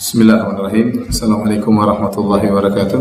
Bismillahirrahmanirrahim. 0.00 1.12
Assalamualaikum 1.12 1.76
warahmatullahi 1.76 2.48
wabarakatuh. 2.48 3.00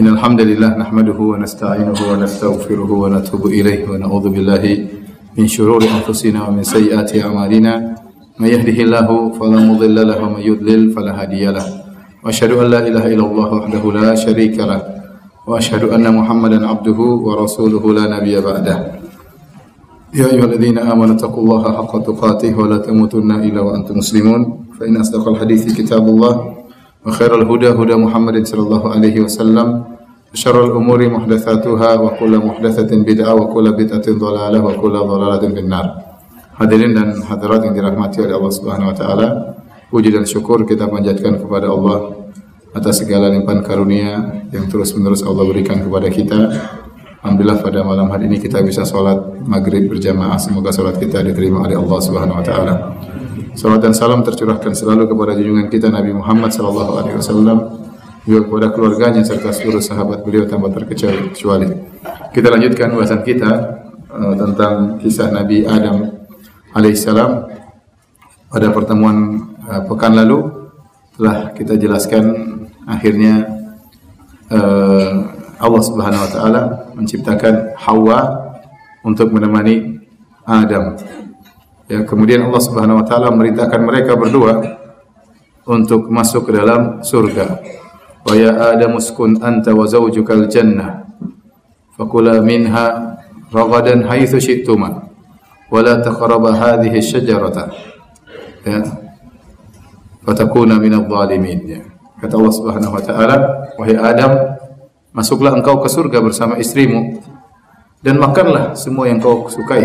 Innal 0.00 0.16
hamdalillah 0.16 0.80
nahmaduhu 0.80 1.36
wa 1.36 1.44
nasta'inuhu 1.44 2.08
wa 2.08 2.24
nastaghfiruhu 2.24 3.04
wa 3.04 3.12
natubu 3.12 3.52
ilayhi 3.52 3.84
wa 3.84 4.00
na'udzu 4.00 4.32
billahi 4.32 4.72
min 5.36 5.44
shururi 5.44 5.92
anfusina 5.92 6.48
wa 6.48 6.56
min 6.56 6.64
sayyiati 6.64 7.20
a'malina. 7.20 8.00
May 8.40 8.56
yahdihillahu 8.56 9.36
fala 9.36 9.60
mudilla 9.60 10.08
lahu 10.08 10.24
wa 10.24 10.40
may 10.40 10.48
yudlil 10.48 10.96
fala 10.96 11.12
hadiya 11.12 11.52
lahu. 11.52 11.84
Wa 12.24 12.32
asyhadu 12.32 12.64
an 12.64 12.72
la 12.72 12.80
ilaha 12.80 13.12
illallah 13.12 13.48
wahdahu 13.60 13.92
la 13.92 14.16
syarika 14.16 14.64
lah. 14.64 14.80
Wa 15.44 15.60
asyhadu 15.60 15.92
anna 15.92 16.08
Muhammadan 16.08 16.64
abduhu 16.64 17.28
wa 17.28 17.44
rasuluhu 17.44 17.92
la 17.92 18.08
nabiyya 18.08 18.40
ba'dahu. 18.40 18.97
يا 20.14 20.32
أيها 20.32 20.44
الذين 20.44 20.78
آمنوا 20.78 21.20
اتقوا 21.20 21.42
الله 21.44 21.62
حق 21.76 21.92
تقاته 22.00 22.52
ولا 22.56 22.78
تموتن 22.80 23.30
إلا 23.44 23.60
وأنتم 23.60 24.00
مسلمون. 24.00 24.40
فإن 24.80 24.96
أصدق 24.96 25.28
الحديث 25.28 25.76
كتاب 25.76 26.00
الله 26.08 26.34
وخير 27.06 27.42
الهدى 27.42 27.68
هدى 27.76 27.96
محمد 27.98 28.46
صلى 28.46 28.62
الله 28.62 28.82
عليه 28.94 29.16
وسلم. 29.20 29.68
وشر 30.32 30.56
الأمور 30.64 31.00
محدثاتها 31.08 31.90
وكل 32.00 32.32
محدثة 32.38 32.90
بدعة 32.92 33.32
وكل 33.34 33.66
بدعة 33.72 34.06
ضلالة 34.08 34.58
وكل 34.64 34.94
ضلالة 35.12 35.44
في 35.44 35.60
النار. 35.60 35.86
Hadirin 36.58 36.90
dan 36.90 37.08
hadirat 37.22 37.64
yang 37.70 37.74
dirahmati 37.76 38.18
oleh 38.24 38.34
Allah 38.34 38.52
Subhanahu 38.52 38.90
wa 38.90 38.96
taala, 38.96 39.28
puji 39.92 40.10
dan 40.10 40.26
syukur 40.26 40.66
kita 40.66 40.90
panjatkan 40.90 41.38
kepada 41.38 41.70
Allah 41.70 42.28
atas 42.74 43.04
segala 43.04 43.30
limpahan 43.30 43.62
karunia 43.62 44.44
yang 44.50 44.66
terus-menerus 44.66 45.22
Allah 45.22 45.44
berikan 45.48 45.80
kepada 45.80 46.08
kita. 46.10 46.38
Alhamdulillah 47.18 47.58
pada 47.58 47.82
malam 47.82 48.06
hari 48.14 48.30
ini 48.30 48.38
kita 48.38 48.62
bisa 48.62 48.86
sholat 48.86 49.42
maghrib 49.42 49.90
berjamaah. 49.90 50.38
Semoga 50.38 50.70
sholat 50.70 51.02
kita 51.02 51.18
diterima 51.26 51.66
oleh 51.66 51.74
Allah 51.74 51.98
Subhanahu 51.98 52.38
Wa 52.38 52.44
Taala. 52.46 52.74
Salat 53.58 53.82
dan 53.82 53.90
salam 53.90 54.22
tercurahkan 54.22 54.70
selalu 54.70 55.10
kepada 55.10 55.34
junjungan 55.34 55.66
kita 55.66 55.90
Nabi 55.90 56.14
Muhammad 56.14 56.54
Sallallahu 56.54 56.92
Alaihi 56.94 57.18
Wasallam 57.18 57.58
juga 58.22 58.46
kepada 58.46 58.66
keluarganya 58.70 59.26
serta 59.26 59.50
seluruh 59.50 59.82
sahabat 59.82 60.22
beliau 60.22 60.46
tanpa 60.46 60.70
terkecuali. 60.70 61.66
Kita 62.30 62.48
lanjutkan 62.54 62.94
bahasan 62.94 63.26
kita 63.26 63.50
uh, 64.14 64.34
tentang 64.38 65.02
kisah 65.02 65.34
Nabi 65.34 65.66
Adam 65.66 66.22
alaihissalam 66.70 67.50
pada 68.46 68.70
pertemuan 68.70 69.42
uh, 69.66 69.82
pekan 69.90 70.14
lalu 70.14 70.70
telah 71.18 71.50
kita 71.50 71.74
jelaskan 71.74 72.30
akhirnya 72.86 73.42
uh, 74.54 75.37
Allah 75.58 75.82
Subhanahu 75.82 76.22
wa 76.22 76.30
taala 76.30 76.62
menciptakan 76.94 77.74
Hawa 77.74 78.20
untuk 79.02 79.34
menemani 79.34 79.98
Adam. 80.46 80.94
Ya, 81.90 82.06
kemudian 82.06 82.46
Allah 82.46 82.62
Subhanahu 82.62 83.02
wa 83.02 83.06
taala 83.06 83.34
memerintahkan 83.34 83.80
mereka 83.82 84.14
berdua 84.14 84.60
untuk 85.68 86.08
masuk 86.08 86.48
ke 86.48 86.52
dalam 86.56 87.02
surga. 87.02 87.58
Wa 88.22 88.34
ya 88.38 88.76
Adam 88.76 88.96
uskun 88.96 89.42
anta 89.42 89.74
wa 89.74 89.84
zawjukal 89.84 90.46
jannah. 90.46 91.04
Fakula 91.98 92.38
minha 92.40 93.18
ragadan 93.50 94.06
haitsu 94.06 94.38
syi'tuma 94.38 95.10
wa 95.68 95.78
la 95.82 95.98
taqraba 95.98 96.54
hadhihi 96.54 97.02
asy-syajarata. 97.02 97.64
Ya. 98.62 98.78
Fatakuna 100.22 100.76
minadh 100.76 101.08
dhalimin. 101.08 101.60
Ya. 101.66 101.82
Kata 102.18 102.34
Allah 102.34 102.54
Subhanahu 102.54 102.92
wa 102.98 103.02
taala, 103.02 103.36
wahai 103.78 103.94
Adam, 103.94 104.32
Masuklah 105.18 105.50
engkau 105.58 105.82
ke 105.82 105.90
surga 105.90 106.22
bersama 106.22 106.62
istrimu 106.62 107.18
dan 108.06 108.22
makanlah 108.22 108.78
semua 108.78 109.10
yang 109.10 109.18
kau 109.18 109.50
sukai 109.50 109.82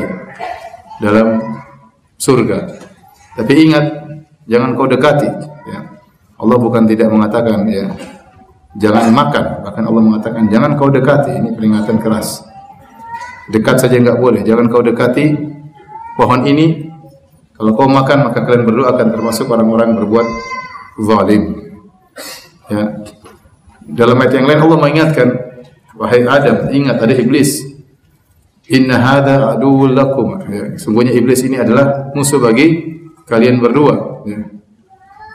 dalam 1.02 1.42
surga. 2.22 2.70
Tapi 3.34 3.54
ingat, 3.66 3.86
jangan 4.45 4.78
kau 4.78 4.86
dekati. 4.86 5.26
Ya. 5.66 5.89
Allah 6.38 6.58
bukan 6.61 6.86
tidak 6.86 7.09
mengatakan 7.09 7.66
ya 7.66 7.89
jangan 8.78 9.09
makan, 9.09 9.66
bahkan 9.66 9.84
Allah 9.89 10.04
mengatakan 10.06 10.45
jangan 10.54 10.77
kau 10.77 10.94
dekati. 10.94 11.33
Ini 11.33 11.50
peringatan 11.58 11.98
keras. 11.98 12.45
Dekat 13.50 13.82
saja 13.82 13.98
enggak 13.98 14.21
boleh. 14.21 14.45
Jangan 14.45 14.70
kau 14.70 14.86
dekati 14.86 15.33
pohon 16.14 16.45
ini. 16.45 16.94
Kalau 17.58 17.73
kau 17.73 17.89
makan 17.89 18.30
maka 18.30 18.45
kalian 18.45 18.70
berdua 18.70 18.94
akan 18.94 19.08
termasuk 19.10 19.50
orang-orang 19.50 19.98
berbuat 19.98 20.27
zalim. 21.02 21.58
Ya. 22.70 23.02
Dalam 23.88 24.16
ayat 24.20 24.33
yang 24.39 24.48
lain 24.48 24.60
Allah 24.64 24.80
mengingatkan, 24.80 25.27
wahai 25.99 26.23
Adam, 26.23 26.71
ingat 26.71 26.98
ada 27.04 27.14
iblis. 27.14 27.60
Inna 28.71 28.95
hadza 28.95 29.60
aduwwul 29.60 29.92
lakum. 29.92 30.39
Ya, 30.48 30.80
sungguhnya 30.80 31.11
iblis 31.11 31.44
ini 31.44 31.60
adalah 31.60 32.16
musuh 32.16 32.39
bagi 32.39 32.95
kalian 33.27 33.60
berdua. 33.60 34.23
Ya. 34.23 34.39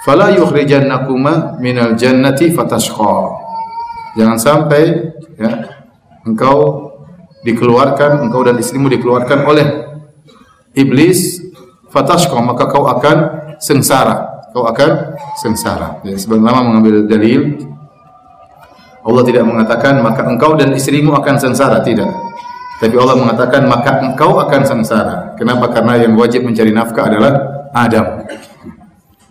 Fala 0.00 0.32
yukhrijannakuma 0.32 1.60
minal 1.60 1.92
jannati 1.92 2.48
fatashqa. 2.56 3.44
Jangan 4.16 4.38
sampai 4.40 5.12
ya, 5.36 5.68
engkau 6.24 6.88
dikeluarkan, 7.44 8.24
engkau 8.24 8.40
dan 8.48 8.56
istrimu 8.56 8.88
dikeluarkan 8.88 9.44
oleh 9.44 9.66
iblis 10.72 11.44
fatashqa, 11.92 12.40
maka 12.40 12.64
kau 12.72 12.88
akan 12.88 13.16
sengsara. 13.60 14.48
Kau 14.56 14.64
akan 14.64 15.20
sengsara. 15.36 16.00
Ya, 16.08 16.16
sebagaimana 16.16 16.64
mengambil 16.64 17.04
dalil 17.04 17.68
Allah 19.08 19.24
tidak 19.24 19.44
mengatakan 19.48 20.04
maka 20.04 20.28
engkau 20.28 20.52
dan 20.52 20.76
istrimu 20.76 21.16
akan 21.16 21.40
sengsara, 21.40 21.80
tidak. 21.80 22.12
Tapi 22.78 22.94
Allah 22.94 23.16
mengatakan 23.16 23.64
maka 23.66 24.04
engkau 24.04 24.36
akan 24.38 24.62
sengsara. 24.62 25.34
Kenapa? 25.34 25.72
Karena 25.72 25.98
yang 25.98 26.14
wajib 26.14 26.44
mencari 26.44 26.70
nafkah 26.70 27.08
adalah 27.08 27.32
Adam. 27.72 28.22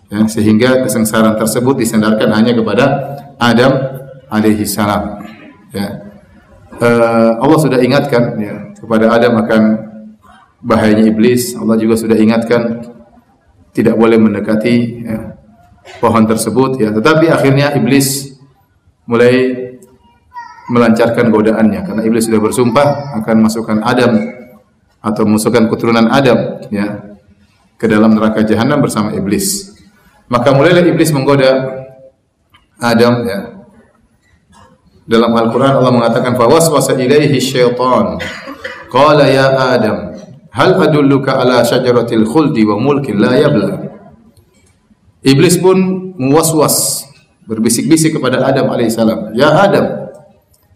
Ya, 0.08 0.24
sehingga 0.28 0.88
kesengsaraan 0.88 1.36
tersebut 1.36 1.84
disandarkan 1.84 2.32
hanya 2.32 2.56
kepada 2.56 2.86
Adam 3.38 3.72
alaihi 4.32 4.66
salam. 4.68 5.24
Ya. 5.72 6.10
Uh, 6.78 7.40
Allah 7.40 7.60
sudah 7.60 7.80
ingatkan 7.80 8.36
ya, 8.40 8.56
kepada 8.76 9.14
Adam 9.14 9.40
akan 9.46 9.62
bahayanya 10.64 11.12
iblis. 11.12 11.56
Allah 11.56 11.76
juga 11.80 11.96
sudah 11.96 12.18
ingatkan 12.18 12.84
tidak 13.72 13.94
boleh 13.94 14.18
mendekati 14.18 15.06
ya, 15.06 15.38
pohon 16.00 16.24
tersebut 16.28 16.82
ya. 16.82 16.90
Tetapi 16.92 17.30
akhirnya 17.32 17.76
iblis 17.76 18.36
mulai 19.08 19.67
melancarkan 20.68 21.32
godaannya 21.32 21.82
karena 21.88 22.02
iblis 22.04 22.28
sudah 22.28 22.44
bersumpah 22.44 23.18
akan 23.24 23.36
masukkan 23.48 23.80
Adam 23.84 24.20
atau 25.00 25.24
masukkan 25.24 25.72
keturunan 25.72 26.12
Adam 26.12 26.60
ya 26.68 27.16
ke 27.80 27.86
dalam 27.88 28.18
neraka 28.18 28.44
jahanam 28.44 28.84
bersama 28.84 29.16
iblis. 29.16 29.78
Maka 30.28 30.52
mulailah 30.52 30.84
iblis 30.84 31.14
menggoda 31.16 31.84
Adam 32.78 33.24
ya. 33.24 33.40
Dalam 35.08 35.32
Al-Qur'an 35.32 35.80
Allah 35.80 35.94
mengatakan 35.96 36.36
fawaswasa 36.36 37.00
ilaihi 37.00 37.40
syaitan 37.40 38.20
qala 38.92 39.24
ya 39.32 39.56
Adam 39.56 40.20
hal 40.52 40.76
adulluka 40.84 41.38
ala 41.38 41.64
syajaratil 41.64 42.28
khuldi 42.28 42.68
wa 42.68 42.76
mulkin 42.76 43.16
la 43.16 43.40
yabla. 43.40 43.88
Iblis 45.24 45.64
pun 45.64 46.12
muwaswas 46.20 47.08
berbisik-bisik 47.48 48.20
kepada 48.20 48.44
Adam 48.44 48.68
alaihissalam. 48.68 49.32
Ya 49.38 49.54
Adam, 49.54 50.07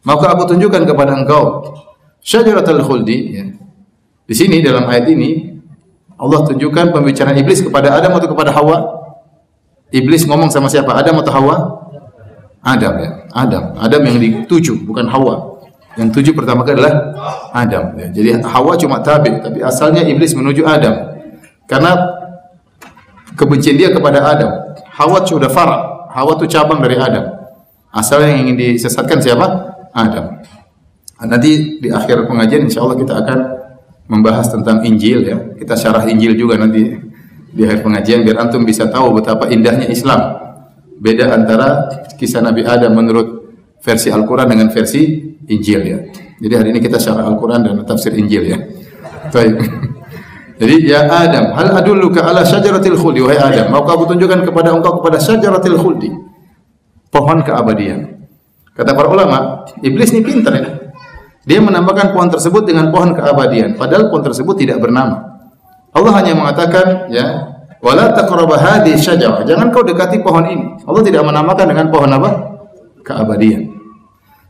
maka 0.01 0.33
aku 0.33 0.55
tunjukkan 0.55 0.83
kepada 0.89 1.13
engkau 1.13 1.65
syajaratul 2.21 2.81
khuldi 2.81 3.17
ya. 3.37 3.45
Di 4.25 4.33
sini 4.37 4.63
dalam 4.63 4.87
ayat 4.87 5.11
ini 5.11 5.59
Allah 6.21 6.45
tunjukkan 6.45 6.93
pembicaraan 6.93 7.35
iblis 7.41 7.65
kepada 7.65 7.97
Adam 7.97 8.13
atau 8.17 8.29
kepada 8.29 8.53
Hawa? 8.53 8.77
Iblis 9.91 10.29
ngomong 10.29 10.53
sama 10.53 10.69
siapa? 10.69 10.93
Adam 10.93 11.19
atau 11.19 11.33
Hawa? 11.33 11.55
Adam 12.61 12.93
ya. 13.01 13.09
Adam. 13.33 13.63
Adam 13.75 14.01
yang 14.05 14.17
dituju 14.21 14.85
bukan 14.85 15.09
Hawa. 15.09 15.51
Yang 15.99 16.21
tujuh 16.21 16.33
pertama 16.37 16.63
kali 16.63 16.79
adalah 16.79 16.95
Adam 17.51 17.97
ya. 17.99 18.07
Jadi 18.13 18.39
Hawa 18.45 18.79
cuma 18.79 19.03
tabi, 19.03 19.33
tapi 19.41 19.59
asalnya 19.65 20.05
iblis 20.07 20.31
menuju 20.37 20.63
Adam. 20.63 21.19
Karena 21.67 21.91
kebencian 23.35 23.75
dia 23.75 23.91
kepada 23.91 24.23
Adam. 24.23 24.51
Hawa 24.93 25.25
sudah 25.25 25.49
farah. 25.51 26.13
Hawa 26.13 26.37
itu 26.39 26.47
cabang 26.47 26.79
dari 26.79 26.95
Adam. 27.01 27.33
Asalnya 27.91 28.31
yang 28.31 28.47
ingin 28.47 28.77
disesatkan 28.77 29.19
siapa? 29.19 29.70
Adam. 29.91 30.41
Nanti 31.21 31.77
di 31.77 31.89
akhir 31.93 32.25
pengajian 32.25 32.65
insya 32.65 32.81
Allah 32.81 32.97
kita 32.97 33.13
akan 33.21 33.39
membahas 34.09 34.49
tentang 34.49 34.81
Injil 34.83 35.23
ya. 35.23 35.37
Kita 35.55 35.77
syarah 35.77 36.09
Injil 36.09 36.33
juga 36.33 36.57
nanti 36.57 36.91
di 37.51 37.61
akhir 37.61 37.85
pengajian 37.85 38.25
biar 38.25 38.47
antum 38.47 38.65
bisa 38.65 38.89
tahu 38.89 39.21
betapa 39.21 39.47
indahnya 39.53 39.85
Islam. 39.87 40.19
Beda 41.01 41.33
antara 41.33 41.89
kisah 42.17 42.41
Nabi 42.41 42.65
Adam 42.65 42.93
menurut 42.93 43.27
versi 43.81 44.09
Al-Quran 44.09 44.47
dengan 44.49 44.67
versi 44.73 45.31
Injil 45.49 45.81
ya. 45.85 45.99
Jadi 46.41 46.53
hari 46.57 46.69
ini 46.73 46.79
kita 46.81 46.97
syarah 46.97 47.29
Al-Quran 47.29 47.61
dan 47.61 47.75
tafsir 47.85 48.13
Injil 48.17 48.49
ya. 48.49 48.57
Baik. 49.29 49.55
Jadi 50.61 50.75
ya 50.93 51.09
Adam, 51.09 51.57
hal 51.57 51.73
adulluka 51.73 52.21
ala 52.21 52.45
syajaratil 52.45 52.93
khuldi 52.93 53.17
wahai 53.25 53.41
Adam, 53.41 53.73
mau 53.73 53.81
aku 53.81 54.13
tunjukkan 54.13 54.45
kepada 54.45 54.69
engkau 54.69 55.01
kepada 55.01 55.17
syajaratil 55.17 55.73
khuldi. 55.73 56.13
Pohon 57.09 57.41
keabadian. 57.41 58.20
Kata 58.71 58.95
para 58.95 59.07
ulama, 59.11 59.67
iblis 59.83 60.15
ini 60.15 60.23
pintar 60.23 60.53
ya. 60.55 60.67
Dia 61.43 61.59
menambahkan 61.59 62.13
pohon 62.13 62.29
tersebut 62.29 62.63
dengan 62.69 62.93
pohon 62.93 63.17
keabadian, 63.17 63.75
padahal 63.75 64.13
pohon 64.13 64.23
tersebut 64.23 64.55
tidak 64.61 64.77
bernama. 64.79 65.41
Allah 65.91 66.13
hanya 66.21 66.37
mengatakan, 66.37 67.11
ya, 67.11 67.51
Wala 67.81 68.13
taqrabu 68.13 68.53
hadhihi 68.53 68.93
syajarah. 69.01 69.41
Jangan 69.41 69.73
kau 69.73 69.81
dekati 69.81 70.21
pohon 70.21 70.45
ini. 70.45 70.65
Allah 70.85 71.01
tidak 71.01 71.25
menamakan 71.25 71.65
dengan 71.65 71.89
pohon 71.89 72.09
apa? 72.13 72.29
Keabadian. 73.01 73.73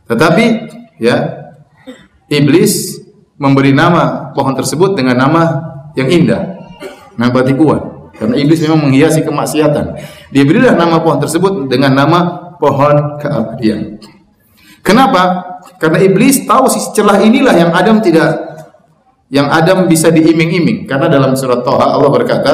Tetapi 0.04 0.44
ya 1.00 1.16
iblis 2.28 3.00
memberi 3.40 3.72
nama 3.72 4.30
pohon 4.36 4.52
tersebut 4.52 4.92
dengan 4.92 5.16
nama 5.16 5.42
yang 5.96 6.12
indah. 6.12 6.60
Nama 7.16 7.32
batikuan. 7.32 8.12
Karena 8.12 8.36
iblis 8.36 8.60
memang 8.60 8.92
menghiasi 8.92 9.24
kemaksiatan. 9.24 9.96
Diberilah 10.28 10.76
nama 10.76 11.00
pohon 11.00 11.16
tersebut 11.16 11.72
dengan 11.72 11.96
nama 11.96 12.18
pohon 12.60 13.16
keabadian. 13.16 13.96
Kenapa? 14.82 15.54
Karena 15.78 16.02
iblis 16.02 16.42
tahu 16.42 16.66
sisi 16.66 16.90
celah 16.90 17.22
inilah 17.22 17.54
yang 17.54 17.70
Adam 17.70 18.02
tidak 18.02 18.52
yang 19.32 19.48
Adam 19.48 19.88
bisa 19.88 20.12
diiming-iming. 20.12 20.84
Karena 20.84 21.08
dalam 21.08 21.32
surat 21.38 21.64
Toha 21.64 21.96
Allah 21.96 22.10
berkata, 22.12 22.52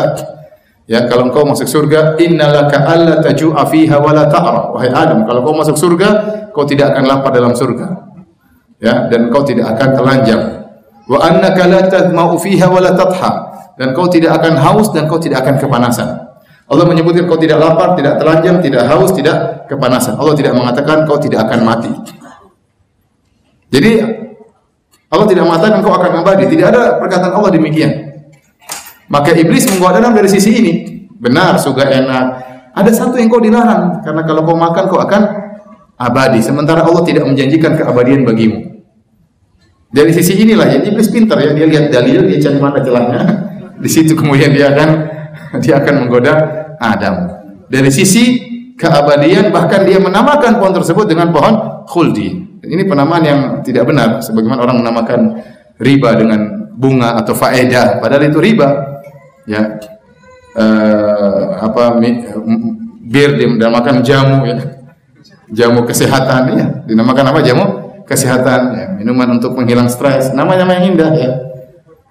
Ya, 0.89 1.05
kalau 1.05 1.29
engkau 1.29 1.45
masuk 1.45 1.69
surga, 1.69 2.17
innalaka 2.17 2.81
alla 2.89 3.21
taju'a 3.21 3.61
fiha 3.69 4.01
wa 4.01 4.09
la 4.09 4.25
ta'ra. 4.25 4.73
Wahai 4.73 4.89
Adam, 4.89 5.29
kalau 5.29 5.45
kau 5.45 5.53
masuk 5.53 5.77
surga, 5.77 6.09
kau 6.57 6.65
tidak 6.65 6.97
akan 6.97 7.05
lapar 7.05 7.29
dalam 7.29 7.53
surga. 7.53 8.09
Ya, 8.81 9.05
dan 9.13 9.29
kau 9.29 9.45
tidak 9.45 9.77
akan 9.77 9.89
telanjang. 10.01 10.43
Wa 11.05 11.29
annaka 11.29 11.69
la 11.69 11.85
tadma'u 11.93 12.41
fiha 12.41 12.73
wa 12.73 12.81
la. 12.81 12.97
Dan 13.77 13.93
kau 13.93 14.09
tidak 14.09 14.41
akan 14.41 14.57
haus 14.57 14.89
dan 14.97 15.05
kau 15.13 15.21
tidak 15.21 15.45
akan 15.45 15.61
kepanasan. 15.61 16.09
Allah 16.69 16.85
menyebutkan 16.85 17.25
kau 17.25 17.41
tidak 17.41 17.65
lapar, 17.65 17.97
tidak 17.97 18.21
telanjang, 18.21 18.61
tidak 18.61 18.85
haus, 18.93 19.09
tidak 19.17 19.65
kepanasan. 19.73 20.21
Allah 20.21 20.37
tidak 20.37 20.53
mengatakan 20.53 21.09
kau 21.09 21.17
tidak 21.17 21.49
akan 21.49 21.65
mati. 21.65 21.93
Jadi 23.73 23.93
Allah 25.09 25.27
tidak 25.29 25.45
mengatakan 25.49 25.81
kau 25.81 25.97
akan 25.97 26.21
abadi. 26.21 26.45
Tidak 26.53 26.67
ada 26.69 27.01
perkataan 27.01 27.33
Allah 27.33 27.57
demikian. 27.57 28.21
Maka 29.09 29.33
iblis 29.33 29.65
menggoda 29.73 30.05
Adam 30.05 30.13
dari 30.13 30.29
sisi 30.29 30.61
ini. 30.61 30.73
Benar, 31.17 31.57
surga 31.57 31.89
enak. 31.89 32.25
Ada 32.77 32.93
satu 32.93 33.17
yang 33.17 33.33
kau 33.33 33.41
dilarang 33.41 34.05
karena 34.05 34.23
kalau 34.29 34.45
kau 34.45 34.53
makan 34.53 34.85
kau 34.93 35.01
akan 35.01 35.23
abadi. 35.97 36.45
Sementara 36.45 36.85
Allah 36.85 37.01
tidak 37.09 37.25
menjanjikan 37.25 37.81
keabadian 37.81 38.29
bagimu. 38.29 38.77
Dari 39.89 40.13
sisi 40.13 40.37
inilah 40.37 40.69
ya 40.69 40.79
iblis 40.85 41.09
pintar 41.09 41.41
ya 41.41 41.57
dia 41.57 41.65
lihat 41.65 41.89
dalil 41.89 42.29
dia 42.29 42.39
cari 42.45 42.61
mana 42.61 42.85
celahnya. 42.85 43.21
Di 43.83 43.89
situ 43.89 44.13
kemudian 44.13 44.53
dia 44.53 44.77
akan 44.77 45.18
dia 45.63 45.81
akan 45.81 46.07
menggoda 46.07 46.35
Adam. 46.79 47.17
Dari 47.69 47.91
sisi 47.93 48.25
keabadian 48.79 49.51
bahkan 49.51 49.85
dia 49.85 49.99
menamakan 50.01 50.63
pohon 50.63 50.73
tersebut 50.73 51.11
dengan 51.11 51.35
pohon 51.35 51.85
khuldi. 51.85 52.61
Ini 52.63 52.85
penamaan 52.87 53.25
yang 53.25 53.41
tidak 53.63 53.89
benar 53.89 54.21
sebagaimana 54.23 54.61
orang 54.63 54.79
menamakan 54.83 55.21
riba 55.79 56.15
dengan 56.15 56.71
bunga 56.75 57.19
atau 57.19 57.35
faedah. 57.35 57.99
Padahal 58.03 58.31
itu 58.31 58.39
riba. 58.39 58.69
Ya. 59.49 59.79
Uh, 60.59 61.55
apa 61.61 62.03
bir 63.05 63.31
dinamakan 63.37 64.03
jamu 64.03 64.47
ya. 64.49 64.59
Jamu 65.49 65.89
kesehatan 65.89 66.43
ya 66.57 66.67
dinamakan 66.85 67.25
apa? 67.33 67.41
Jamu 67.41 67.65
kesehatan 68.05 68.61
ya. 68.75 68.87
Minuman 68.97 69.39
untuk 69.39 69.55
penghilang 69.59 69.89
stres. 69.89 70.35
Namanya 70.35 70.69
yang 70.79 70.95
indah 70.95 71.11
ya. 71.15 71.31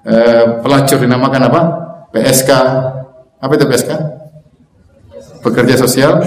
Uh, 0.08 0.44
pelacur 0.64 0.98
dinamakan 1.04 1.52
apa? 1.52 1.62
PSK 2.16 2.52
apa 3.38 3.52
itu 3.54 3.66
PSK 3.70 3.92
pekerja 5.46 5.76
sosial 5.78 6.18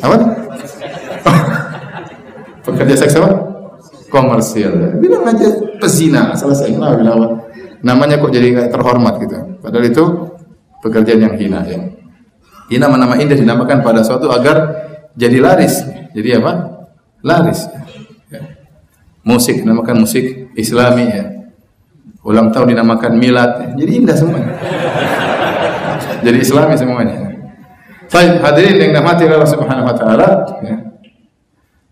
apa 0.00 0.16
pekerja 2.66 2.94
seks 2.96 3.16
apa 3.20 3.30
komersial 4.08 4.98
bilang 4.98 5.28
aja 5.28 5.48
pezina 5.76 6.32
selesai 6.32 6.72
kenapa 6.72 6.96
bilang 6.96 7.14
apa 7.20 7.28
namanya 7.80 8.20
kok 8.20 8.32
jadi 8.32 8.48
kayak 8.56 8.70
terhormat 8.72 9.14
gitu. 9.24 9.36
Padahal 9.60 9.84
itu 9.88 10.04
pekerjaan 10.84 11.20
yang 11.20 11.34
hina 11.36 11.60
ya. 11.64 11.80
Hina 12.70 12.86
nama 12.86 13.16
indah 13.18 13.36
dinamakan 13.36 13.82
pada 13.82 14.04
suatu 14.04 14.30
agar 14.30 14.56
jadi 15.16 15.42
laris. 15.42 15.82
Jadi 16.14 16.28
apa? 16.38 16.52
Laris. 17.24 17.66
Ya. 18.30 18.40
Musik 19.26 19.64
dinamakan 19.64 20.06
musik 20.06 20.54
Islami 20.54 21.04
ya. 21.08 21.24
Ulang 22.22 22.52
tahun 22.52 22.76
dinamakan 22.76 23.12
milad. 23.16 23.50
Ya. 23.58 23.68
Jadi 23.84 23.90
indah 24.04 24.16
semuanya. 24.16 24.54
Jadi 26.20 26.38
Islami 26.40 26.74
semuanya. 26.76 27.30
Baik, 28.10 28.42
hadirin 28.42 28.76
yang 28.82 28.90
dirahmati 28.96 29.22
Allah 29.30 29.50
Subhanahu 29.50 29.86
wa 29.86 29.94
taala 29.94 30.28
ya. 30.66 30.76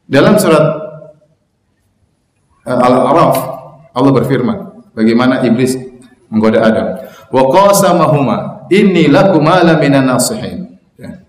Dalam 0.09 0.35
surat 0.41 0.65
uh, 2.67 2.79
Al-A'raf 2.79 3.37
Allah 3.95 4.13
berfirman 4.13 4.59
Bagaimana 4.99 5.47
iblis 5.47 5.79
menggoda 6.27 6.59
Adam. 6.59 7.07
Wa 7.31 7.43
qasamahuma 7.55 8.67
inni 8.67 9.07
lakuma 9.07 9.63
la 9.63 9.79
minan 9.79 10.11
nasihin. 10.11 10.75
Ya. 10.99 11.23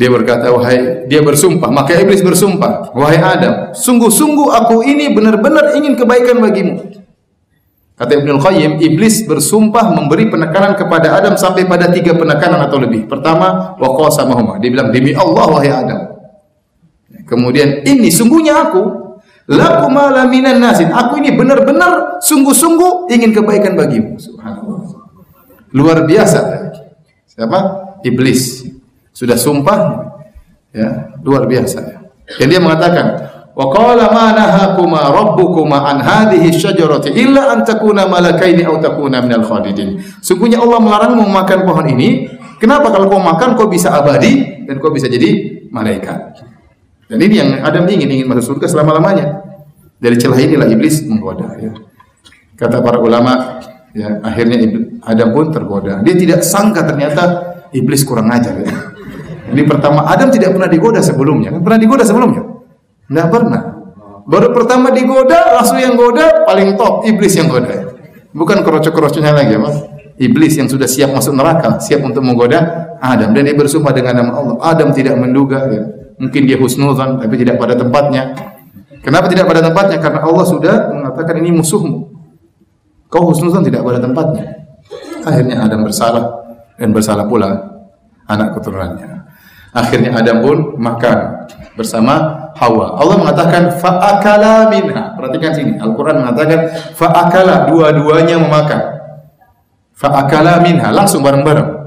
Dia 0.00 0.08
berkata, 0.08 0.48
wahai 0.48 1.04
dia 1.12 1.20
bersumpah, 1.20 1.68
maka 1.68 1.92
iblis 1.98 2.24
bersumpah, 2.24 2.96
wahai 2.96 3.20
Adam, 3.20 3.76
sungguh-sungguh 3.76 4.48
aku 4.48 4.80
ini 4.80 5.12
benar-benar 5.12 5.76
ingin 5.76 5.92
kebaikan 5.92 6.40
bagimu. 6.40 6.88
Kata 7.98 8.14
Ibnu 8.14 8.38
Qayyim, 8.38 8.72
iblis 8.78 9.26
bersumpah 9.26 9.90
memberi 9.90 10.30
penekanan 10.30 10.78
kepada 10.78 11.18
Adam 11.18 11.34
sampai 11.34 11.66
pada 11.66 11.90
tiga 11.90 12.14
penekanan 12.14 12.62
atau 12.70 12.78
lebih. 12.78 13.10
Pertama, 13.10 13.74
wa 13.74 13.88
qasamahuma. 13.98 14.62
Dia 14.62 14.70
bilang, 14.70 14.94
demi 14.94 15.10
Allah 15.18 15.46
wahai 15.50 15.74
Adam. 15.74 16.00
Kemudian, 17.26 17.82
ini 17.82 18.06
sungguhnya 18.14 18.70
aku 18.70 19.08
Lakuma 19.48 20.12
minan 20.28 20.60
nasin. 20.60 20.92
Aku 20.92 21.16
ini 21.24 21.32
benar-benar 21.32 22.20
sungguh-sungguh 22.20 23.08
ingin 23.08 23.32
kebaikan 23.32 23.80
bagimu. 23.80 24.20
Subhanallah. 24.20 25.08
Luar 25.72 26.04
biasa. 26.04 26.68
Siapa? 27.24 27.58
Iblis. 28.04 28.68
Sudah 29.16 29.40
sumpah 29.40 30.04
ya, 30.76 31.16
luar 31.24 31.48
biasa. 31.48 31.80
Dan 32.36 32.46
dia 32.52 32.60
mengatakan, 32.60 33.37
"Wa 33.58 33.66
qala 33.74 34.14
ma 34.14 34.30
nahakuma 34.30 35.10
rabbukuma 35.10 35.82
an 35.90 35.98
hadhihi 35.98 36.54
syajarati 36.54 37.10
illa 37.10 37.58
an 37.58 37.66
takuna 37.66 38.06
malakaini 38.06 38.62
aw 38.62 38.78
takuna 38.78 39.18
minal 39.18 39.42
khalidin." 39.42 39.98
Sungguhnya 40.22 40.62
Allah 40.62 40.78
melarangmu 40.78 41.26
memakan 41.26 41.66
pohon 41.66 41.86
ini. 41.90 42.30
Kenapa 42.62 42.94
kalau 42.94 43.10
kau 43.10 43.18
makan 43.18 43.58
kau 43.58 43.66
bisa 43.66 43.90
abadi 43.94 44.66
dan 44.66 44.78
kau 44.78 44.94
bisa 44.94 45.10
jadi 45.10 45.62
malaikat? 45.74 46.42
Dan 47.08 47.18
ini 47.22 47.34
yang 47.38 47.50
Adam 47.62 47.86
ingin, 47.86 48.10
ingin 48.10 48.26
masuk 48.26 48.54
surga 48.54 48.66
selama-lamanya. 48.66 49.42
Dari 49.98 50.14
celah 50.14 50.38
inilah 50.38 50.68
iblis 50.70 51.02
menggoda. 51.06 51.54
Ya. 51.58 51.74
Kata 52.54 52.82
para 52.82 52.98
ulama, 52.98 53.62
ya 53.94 54.22
akhirnya 54.22 54.58
Adam 55.02 55.34
pun 55.34 55.50
tergoda. 55.50 56.02
Dia 56.02 56.14
tidak 56.14 56.42
sangka 56.46 56.86
ternyata 56.86 57.22
iblis 57.74 58.02
kurang 58.02 58.30
ajar. 58.30 58.54
Ya. 58.62 58.74
Ini 59.54 59.62
pertama 59.64 60.04
Adam 60.06 60.28
tidak 60.28 60.52
pernah 60.52 60.68
digoda 60.68 61.00
sebelumnya. 61.00 61.54
Pernah 61.58 61.78
digoda 61.80 62.04
sebelumnya? 62.04 62.42
Tidak 63.08 63.26
pernah. 63.32 63.62
Baru 64.28 64.52
pertama 64.52 64.92
digoda, 64.92 65.56
langsung 65.56 65.80
yang 65.80 65.96
goda 65.96 66.44
paling 66.44 66.76
top 66.76 67.08
iblis 67.08 67.32
yang 67.32 67.48
goda. 67.48 67.96
Bukan 68.36 68.60
kerocok-kerocoknya 68.60 69.32
lagi, 69.32 69.56
Mas. 69.56 69.80
Iblis 70.20 70.60
yang 70.60 70.68
sudah 70.68 70.84
siap 70.84 71.14
masuk 71.14 71.32
neraka, 71.32 71.80
siap 71.80 72.04
untuk 72.04 72.20
menggoda 72.20 72.92
Adam 73.00 73.32
dan 73.32 73.46
dia 73.46 73.56
bersumpah 73.56 73.94
dengan 73.94 74.20
nama 74.20 74.32
Allah. 74.36 74.56
Adam 74.60 74.90
tidak 74.90 75.14
menduga 75.14 75.70
ya 75.70 75.82
Mungkin 76.18 76.50
dia 76.50 76.58
husnuzan 76.58 77.22
tapi 77.22 77.38
tidak 77.38 77.56
pada 77.62 77.78
tempatnya. 77.78 78.34
Kenapa 79.06 79.30
tidak 79.30 79.46
pada 79.46 79.62
tempatnya? 79.62 80.02
Karena 80.02 80.26
Allah 80.26 80.44
sudah 80.44 80.90
mengatakan 80.90 81.38
ini 81.38 81.54
musuhmu. 81.54 82.10
Kau 83.06 83.30
husnuzan 83.30 83.62
tidak 83.62 83.86
pada 83.86 84.02
tempatnya. 84.02 84.66
Akhirnya 85.22 85.62
Adam 85.62 85.86
bersalah 85.86 86.26
dan 86.74 86.90
bersalah 86.90 87.24
pula 87.30 87.54
anak 88.26 88.58
keturunannya. 88.58 89.30
Akhirnya 89.70 90.18
Adam 90.18 90.42
pun 90.42 90.74
makan 90.74 91.46
bersama 91.78 92.47
Hawa. 92.58 92.98
Allah 92.98 93.16
mengatakan 93.22 93.62
fa'akala 93.78 94.66
minha. 94.66 95.14
Perhatikan 95.14 95.54
sini. 95.54 95.72
Al-Quran 95.78 96.26
mengatakan 96.26 96.66
fa'akala. 96.98 97.70
Dua-duanya 97.70 98.42
memakan. 98.42 98.82
Fa'akala 99.94 100.58
minha. 100.58 100.90
Langsung 100.90 101.22
bareng-bareng. 101.22 101.78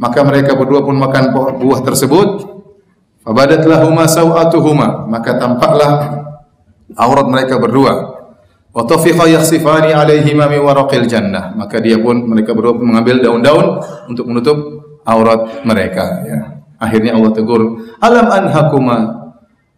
Maka 0.00 0.24
mereka 0.24 0.56
berdua 0.56 0.86
pun 0.86 0.96
makan 0.96 1.34
buah 1.34 1.80
tersebut. 1.82 2.48
Fabadat 3.20 3.68
lahuma 3.68 4.08
sawatuhuma, 4.08 5.04
maka 5.04 5.36
tampaklah 5.36 6.24
aurat 6.96 7.28
mereka 7.28 7.60
berdua. 7.60 8.16
Wa 8.72 8.88
tafiqa 8.88 9.28
yakhsifani 9.28 9.92
alaihima 9.92 10.48
min 10.48 10.64
waraqil 10.64 11.04
jannah. 11.04 11.52
Maka 11.52 11.84
dia 11.84 12.00
pun 12.00 12.24
mereka 12.24 12.56
berdua 12.56 12.80
mengambil 12.80 13.20
daun-daun 13.20 13.84
untuk 14.08 14.24
menutup 14.24 14.56
aurat 15.04 15.60
mereka 15.68 16.24
ya. 16.24 16.40
Akhirnya 16.80 17.12
Allah 17.12 17.36
tegur, 17.36 17.60
"Alam 18.00 18.26
anhakuma 18.32 19.19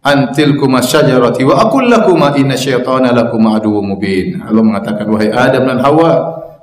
antilkuma 0.03 0.83
syajarati 0.83 1.47
wa 1.47 1.63
aqul 1.63 1.87
lakuma 1.87 2.35
inna 2.35 2.59
syaitana 2.59 3.15
lakuma 3.15 3.57
aduwwum 3.59 3.95
mubin." 3.97 4.43
Allah 4.43 4.63
mengatakan, 4.63 5.07
"Wahai 5.09 5.31
Adam 5.31 5.63
dan 5.71 5.79
Hawa, 5.81 6.11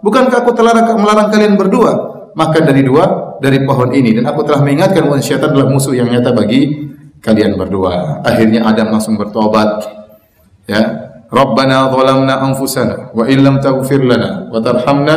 bukankah 0.04 0.44
aku 0.44 0.52
telah 0.54 0.76
melarang 0.96 1.32
kalian 1.32 1.56
berdua 1.56 1.92
makan 2.40 2.64
dari 2.64 2.82
dua 2.86 3.36
dari 3.44 3.60
pohon 3.64 3.90
ini 3.92 4.16
dan 4.16 4.30
aku 4.30 4.46
telah 4.46 4.62
mengingatkan 4.62 5.08
bahwa 5.08 5.20
syaitan 5.20 5.52
adalah 5.52 5.68
musuh 5.72 5.96
yang 5.96 6.08
nyata 6.12 6.36
bagi 6.36 6.92
kalian 7.20 7.60
berdua. 7.60 8.24
Akhirnya 8.24 8.68
Adam 8.68 8.96
langsung 8.96 9.20
bertobat. 9.20 9.84
Ya, 10.70 10.82
Rabbana 11.28 11.90
zalamna 11.90 12.40
anfusana 12.46 13.12
wa 13.12 13.26
illam 13.26 13.58
taghfir 13.60 14.06
lana 14.06 14.48
wa 14.48 14.60
tarhamna 14.62 15.16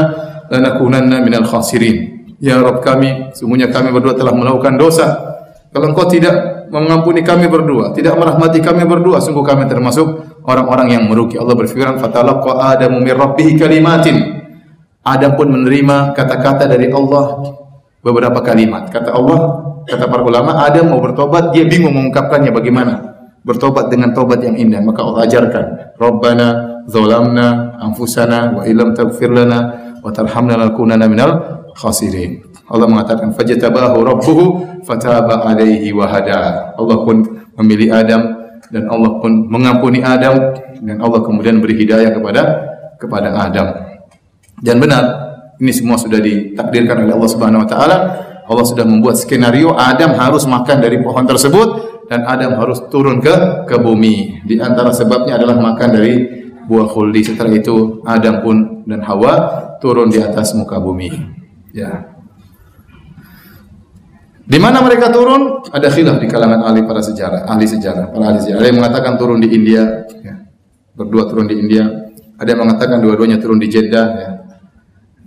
lanakunanna 0.48 1.20
minal 1.22 1.46
khasirin. 1.46 2.24
Ya 2.42 2.58
Rabb 2.58 2.82
kami, 2.82 3.30
sungguhnya 3.38 3.70
kami 3.70 3.94
berdua 3.94 4.18
telah 4.18 4.34
melakukan 4.34 4.74
dosa. 4.74 5.14
Kalau 5.72 5.88
engkau 5.88 6.04
tidak 6.04 6.68
mengampuni 6.68 7.24
kami 7.24 7.48
berdua, 7.48 7.96
tidak 7.96 8.20
merahmati 8.20 8.60
kami 8.60 8.84
berdua, 8.84 9.24
sungguh 9.24 9.40
kami 9.40 9.64
termasuk 9.64 10.04
orang-orang 10.44 11.00
yang 11.00 11.04
merugi. 11.08 11.40
Allah 11.40 11.56
berfirman, 11.56 11.96
"Fatalaqa 11.96 12.76
Adamu 12.76 13.00
min 13.00 13.12
rabbih 13.16 13.56
kalimatin." 13.56 14.16
Adam 15.02 15.34
pun 15.34 15.48
menerima 15.50 16.14
kata-kata 16.14 16.70
dari 16.70 16.92
Allah 16.92 17.56
beberapa 18.04 18.38
kalimat. 18.44 18.86
Kata 18.92 19.16
Allah, 19.16 19.38
kata 19.88 20.06
para 20.06 20.22
ulama, 20.22 20.62
Adam 20.62 20.92
mau 20.92 21.00
bertobat, 21.00 21.50
dia 21.56 21.64
bingung 21.64 21.96
mengungkapkannya 21.96 22.52
bagaimana. 22.52 22.92
Bertobat 23.42 23.90
dengan 23.90 24.14
tobat 24.14 24.38
yang 24.44 24.54
indah, 24.54 24.78
maka 24.84 25.02
Allah 25.02 25.26
ajarkan, 25.26 25.64
"Rabbana 25.98 26.48
zalamna 26.86 27.80
anfusana 27.82 28.54
wa 28.54 28.62
illam 28.62 28.94
taghfir 28.94 29.34
lana 29.34 29.58
wa 29.98 30.10
tarhamna 30.14 30.54
lanakunanna 30.54 31.10
minal 31.10 31.32
khasirin." 31.74 32.51
Allah 32.71 32.87
mengatakan 32.87 33.35
fajtabahu 33.35 33.99
rabbuhu 34.02 34.45
fataba 34.87 35.47
alaihi 35.47 35.90
wa 35.90 36.07
hada. 36.07 36.73
Allah 36.78 36.97
pun 37.02 37.23
memilih 37.59 37.90
Adam 37.95 38.23
dan 38.71 38.88
Allah 38.88 39.19
pun 39.19 39.50
mengampuni 39.50 40.00
Adam 40.00 40.54
dan 40.83 40.97
Allah 41.02 41.21
kemudian 41.23 41.59
beri 41.59 41.78
hidayah 41.78 42.14
kepada 42.14 42.42
kepada 42.97 43.28
Adam. 43.35 43.69
Dan 44.62 44.78
benar, 44.78 45.04
ini 45.59 45.73
semua 45.75 45.99
sudah 45.99 46.23
ditakdirkan 46.23 47.02
oleh 47.02 47.12
Allah 47.14 47.31
Subhanahu 47.31 47.62
wa 47.66 47.69
taala. 47.69 47.99
Allah 48.47 48.66
sudah 48.66 48.87
membuat 48.87 49.19
skenario 49.19 49.75
Adam 49.75 50.19
harus 50.19 50.47
makan 50.47 50.83
dari 50.83 50.99
pohon 51.02 51.25
tersebut 51.26 51.69
dan 52.11 52.26
Adam 52.26 52.59
harus 52.59 52.83
turun 52.90 53.23
ke 53.23 53.66
ke 53.66 53.76
bumi. 53.78 54.42
Di 54.47 54.59
antara 54.59 54.90
sebabnya 54.90 55.38
adalah 55.38 55.59
makan 55.59 55.88
dari 55.95 56.14
buah 56.66 56.87
khuldi. 56.90 57.23
Setelah 57.26 57.52
itu 57.54 58.02
Adam 58.07 58.42
pun 58.42 58.57
dan 58.87 59.02
Hawa 59.07 59.35
turun 59.78 60.11
di 60.11 60.19
atas 60.23 60.54
muka 60.54 60.78
bumi. 60.78 61.11
Ya. 61.73 62.12
Di 64.52 64.61
mana 64.61 64.85
mereka 64.85 65.09
turun? 65.09 65.64
Ada 65.73 65.88
khilaf 65.88 66.21
di 66.21 66.28
kalangan 66.28 66.61
ahli 66.68 66.85
para 66.85 67.00
sejarah, 67.00 67.49
ahli 67.49 67.64
sejarah, 67.64 68.12
para 68.12 68.28
ahli 68.28 68.38
sejarah. 68.44 68.61
Ada 68.61 68.68
yang 68.68 68.78
mengatakan 68.85 69.12
turun 69.16 69.40
di 69.40 69.49
India, 69.49 70.04
ya. 70.21 70.44
berdua 70.92 71.25
turun 71.25 71.49
di 71.49 71.56
India. 71.56 71.88
Ada 72.37 72.52
yang 72.52 72.61
mengatakan 72.68 73.00
dua-duanya 73.00 73.40
turun 73.40 73.56
di 73.56 73.73
Jeddah. 73.73 74.06
Ya. 74.12 74.30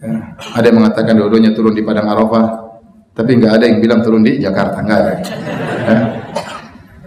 Ya. 0.05 0.37
Ada 0.37 0.65
yang 0.69 0.77
mengatakan 0.77 1.17
dua-duanya 1.17 1.57
turun 1.57 1.73
di 1.73 1.81
Padang 1.81 2.05
Arafah. 2.05 2.45
Tapi 3.17 3.31
nggak 3.41 3.51
ada 3.57 3.65
yang 3.65 3.81
bilang 3.81 4.05
turun 4.05 4.21
di 4.21 4.37
Jakarta, 4.37 4.77
nggak 4.85 4.99
ada. 5.01 5.11
Ya. 5.17 5.97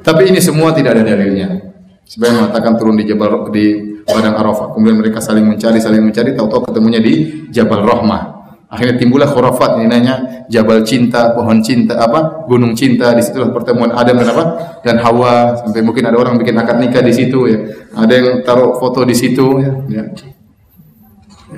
Tapi 0.03 0.35
ini 0.35 0.43
semua 0.43 0.75
tidak 0.75 0.99
ada 0.99 1.15
dalilnya. 1.15 1.55
Sebenarnya 2.03 2.35
mengatakan 2.43 2.73
turun 2.81 2.99
di 2.99 3.05
Jabal 3.07 3.47
di 3.55 3.67
Padang 4.03 4.35
Arafah. 4.35 4.75
Kemudian 4.75 4.99
mereka 4.99 5.23
saling 5.23 5.47
mencari, 5.47 5.79
saling 5.79 6.03
mencari, 6.03 6.35
tahu-tahu 6.35 6.67
ketemunya 6.67 6.99
di 6.99 7.47
Jabal 7.55 7.87
Rahmah. 7.87 8.38
Akhirnya 8.69 9.01
timbullah 9.01 9.33
khurafat 9.33 9.81
ini 9.81 9.89
nanya 9.89 10.45
Jabal 10.53 10.85
Cinta, 10.85 11.33
pohon 11.33 11.65
cinta, 11.65 11.97
apa? 12.05 12.45
Gunung 12.45 12.77
Cinta. 12.77 13.17
Di 13.17 13.25
situlah 13.25 13.49
pertemuan 13.49 13.97
Adam 13.97 14.21
dan 14.21 14.29
apa? 14.29 14.45
Dan 14.85 15.01
Hawa. 15.01 15.57
Sampai 15.65 15.81
mungkin 15.81 16.05
ada 16.05 16.21
orang 16.21 16.37
bikin 16.37 16.53
akad 16.53 16.77
nikah 16.77 17.01
di 17.01 17.17
situ 17.17 17.49
ya. 17.49 17.59
Ada 17.97 18.13
yang 18.13 18.27
taruh 18.45 18.77
foto 18.77 19.09
di 19.09 19.17
situ 19.17 19.65
ya. 19.65 19.73
ya. 19.89 20.05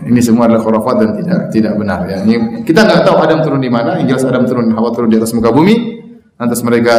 Ini 0.07 0.23
semua 0.23 0.47
adalah 0.47 0.63
khurafat 0.63 0.95
dan 1.03 1.11
tidak 1.19 1.41
tidak 1.51 1.73
benar 1.75 2.07
ya. 2.07 2.23
Ini, 2.23 2.63
kita 2.63 2.87
nggak 2.87 3.03
tahu 3.03 3.17
Adam 3.19 3.39
turun 3.43 3.59
di 3.59 3.71
mana. 3.75 3.99
Yang 3.99 4.15
jelas 4.15 4.25
Adam 4.31 4.45
turun, 4.47 4.67
Hawa 4.71 4.95
turun 4.95 5.11
di 5.11 5.19
atas 5.19 5.35
muka 5.35 5.51
bumi. 5.51 5.99
Lantas 6.39 6.63
mereka 6.63 6.95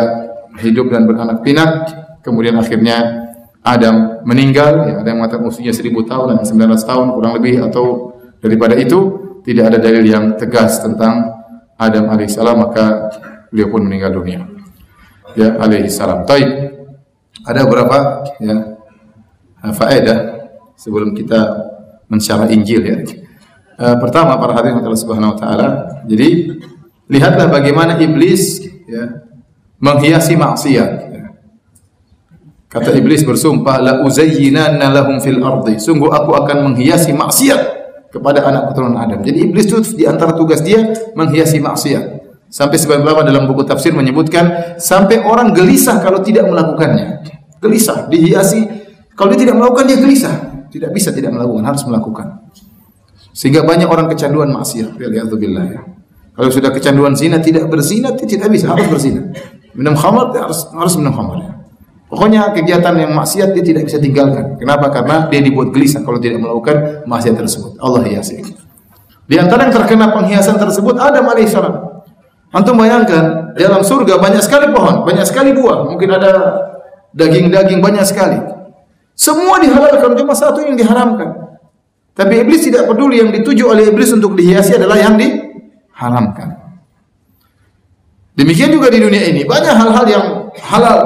hidup 0.60 0.92
dan 0.92 1.08
beranak 1.08 1.40
pinak. 1.40 1.72
Kemudian 2.20 2.60
akhirnya 2.60 3.32
Adam 3.64 4.28
meninggal. 4.28 4.92
Ya, 4.92 4.96
ada 5.00 5.08
yang 5.08 5.24
mengatakan 5.24 5.48
usianya 5.48 5.72
seribu 5.72 6.04
tahun 6.04 6.36
dan 6.36 6.44
900 6.44 6.84
tahun 6.84 7.06
kurang 7.16 7.34
lebih 7.40 7.64
atau 7.64 8.12
daripada 8.44 8.76
itu 8.76 9.31
tidak 9.42 9.74
ada 9.74 9.78
dalil 9.82 10.06
yang 10.06 10.38
tegas 10.38 10.82
tentang 10.82 11.42
Adam 11.82 12.14
alaihissalam 12.14 12.62
maka 12.62 13.10
beliau 13.50 13.74
pun 13.74 13.82
meninggal 13.82 14.14
dunia. 14.14 14.46
Ya 15.34 15.58
alaihissalam. 15.58 16.30
Taib. 16.30 16.50
Ada 17.42 17.66
berapa 17.66 17.98
ya 18.38 18.78
faedah 19.74 20.18
sebelum 20.78 21.18
kita 21.18 21.42
mensyarah 22.06 22.54
Injil 22.54 22.82
ya. 22.86 22.98
Uh, 23.82 23.98
pertama 23.98 24.38
para 24.38 24.54
hadirin 24.54 24.86
Allah 24.86 25.02
Subhanahu 25.02 25.34
wa 25.34 25.38
taala. 25.42 25.68
Jadi 26.06 26.54
lihatlah 27.10 27.50
bagaimana 27.50 27.98
iblis 27.98 28.62
ya 28.86 29.26
menghiasi 29.82 30.38
maksiat. 30.38 30.92
Ya. 31.10 31.26
Kata 32.70 32.94
iblis 32.94 33.26
bersumpah 33.26 33.82
la 33.82 33.94
uzayyinanna 34.06 34.86
lahum 34.94 35.18
fil 35.18 35.42
ardi. 35.42 35.82
Sungguh 35.82 36.14
aku 36.14 36.30
akan 36.38 36.70
menghiasi 36.70 37.10
maksiat 37.10 37.81
kepada 38.12 38.44
anak 38.44 38.72
keturunan 38.72 39.00
Adam. 39.00 39.24
Jadi 39.24 39.38
iblis 39.48 39.66
itu 39.72 39.80
di 39.96 40.04
antara 40.04 40.36
tugas 40.36 40.60
dia 40.62 40.92
menghiasi 41.16 41.64
maksiat. 41.64 42.22
Sampai 42.52 42.76
sebagian 42.76 43.08
ulama 43.08 43.24
dalam 43.24 43.48
buku 43.48 43.64
tafsir 43.64 43.96
menyebutkan 43.96 44.76
sampai 44.76 45.24
orang 45.24 45.56
gelisah 45.56 46.04
kalau 46.04 46.20
tidak 46.20 46.52
melakukannya. 46.52 47.24
Gelisah, 47.64 48.12
dihiasi. 48.12 48.68
Kalau 49.16 49.32
dia 49.32 49.48
tidak 49.48 49.56
melakukan 49.56 49.88
dia 49.88 49.98
gelisah. 50.04 50.36
Tidak 50.68 50.92
bisa 50.92 51.16
tidak 51.16 51.32
melakukan, 51.32 51.64
harus 51.64 51.84
melakukan. 51.88 52.28
Sehingga 53.32 53.64
banyak 53.64 53.88
orang 53.88 54.12
kecanduan 54.12 54.52
maksiat. 54.52 55.00
Ya. 55.00 55.82
Kalau 56.36 56.50
sudah 56.52 56.72
kecanduan 56.76 57.16
zina 57.16 57.40
tidak 57.40 57.72
berzina 57.72 58.12
tidak 58.16 58.52
bisa, 58.52 58.76
harus 58.76 58.88
berzina. 58.92 59.32
Minum 59.72 59.96
khamar 59.96 60.36
harus 60.36 60.68
harus 60.76 61.00
minum 61.00 61.16
khamar 61.16 61.38
ya. 61.40 61.52
Pokoknya 62.12 62.52
kegiatan 62.52 62.92
yang 63.00 63.16
maksiat 63.16 63.56
dia 63.56 63.64
tidak 63.64 63.88
bisa 63.88 63.96
tinggalkan. 63.96 64.60
Kenapa? 64.60 64.92
Karena 64.92 65.32
dia 65.32 65.40
dibuat 65.40 65.72
gelisah 65.72 66.04
kalau 66.04 66.20
tidak 66.20 66.44
melakukan 66.44 67.08
maksiat 67.08 67.40
tersebut. 67.40 67.80
Allah 67.80 68.04
hiasi. 68.04 68.44
Di 69.32 69.40
antara 69.40 69.64
yang 69.64 69.72
terkena 69.80 70.12
penghiasan 70.12 70.60
tersebut 70.60 71.00
Adam 71.00 71.32
alaihissalam. 71.32 71.72
Antum 72.52 72.76
bayangkan, 72.76 73.56
dalam 73.56 73.80
surga 73.80 74.20
banyak 74.20 74.44
sekali 74.44 74.76
pohon, 74.76 75.08
banyak 75.08 75.24
sekali 75.24 75.56
buah, 75.56 75.88
mungkin 75.88 76.12
ada 76.12 76.32
daging-daging 77.16 77.80
banyak 77.80 78.04
sekali. 78.04 78.44
Semua 79.16 79.64
dihalalkan, 79.64 80.12
cuma 80.20 80.36
satu 80.36 80.60
yang 80.60 80.76
diharamkan. 80.76 81.32
Tapi 82.12 82.44
iblis 82.44 82.68
tidak 82.68 82.92
peduli 82.92 83.24
yang 83.24 83.32
dituju 83.32 83.72
oleh 83.72 83.88
iblis 83.88 84.12
untuk 84.12 84.36
dihiasi 84.36 84.76
adalah 84.76 85.00
yang 85.00 85.16
diharamkan. 85.16 86.60
Demikian 88.36 88.76
juga 88.76 88.92
di 88.92 89.00
dunia 89.00 89.32
ini 89.32 89.48
banyak 89.48 89.72
hal-hal 89.72 90.06
yang 90.12 90.26
halal 90.60 91.00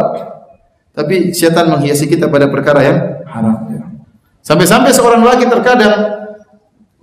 tapi 0.95 1.35
setan 1.35 1.67
menghiasi 1.67 2.07
kita 2.07 2.31
pada 2.31 2.47
perkara 2.47 2.79
yang 2.81 2.97
haram. 3.27 3.55
Ya. 3.67 3.83
Sampai-sampai 4.41 4.95
seorang 4.95 5.21
laki 5.27 5.51
terkadang 5.51 5.93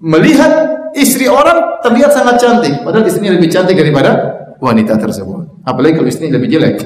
melihat 0.01 0.53
istri 0.97 1.29
orang 1.29 1.79
terlihat 1.85 2.11
sangat 2.17 2.41
cantik, 2.41 2.81
padahal 2.81 3.05
istrinya 3.05 3.37
lebih 3.37 3.53
cantik 3.53 3.77
daripada 3.77 4.11
wanita 4.57 4.97
tersebut. 4.97 5.63
Apalagi 5.63 6.01
kalau 6.01 6.09
istrinya 6.09 6.41
lebih 6.41 6.51
jelek. 6.57 6.81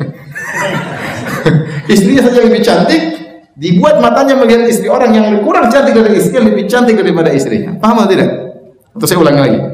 istrinya 1.94 2.26
saja 2.26 2.40
lebih 2.42 2.60
cantik, 2.66 3.02
dibuat 3.54 4.02
matanya 4.02 4.34
melihat 4.36 4.66
istri 4.66 4.90
orang 4.90 5.14
yang 5.14 5.26
kurang 5.46 5.70
cantik 5.70 5.94
dari 5.94 6.18
istrinya 6.18 6.42
lebih 6.50 6.66
cantik 6.66 6.98
daripada 6.98 7.30
istrinya. 7.30 7.78
Paham 7.78 8.02
atau 8.02 8.10
tidak? 8.10 8.30
Atau 8.96 9.06
saya 9.06 9.18
ulangi 9.22 9.40
lagi. 9.40 9.58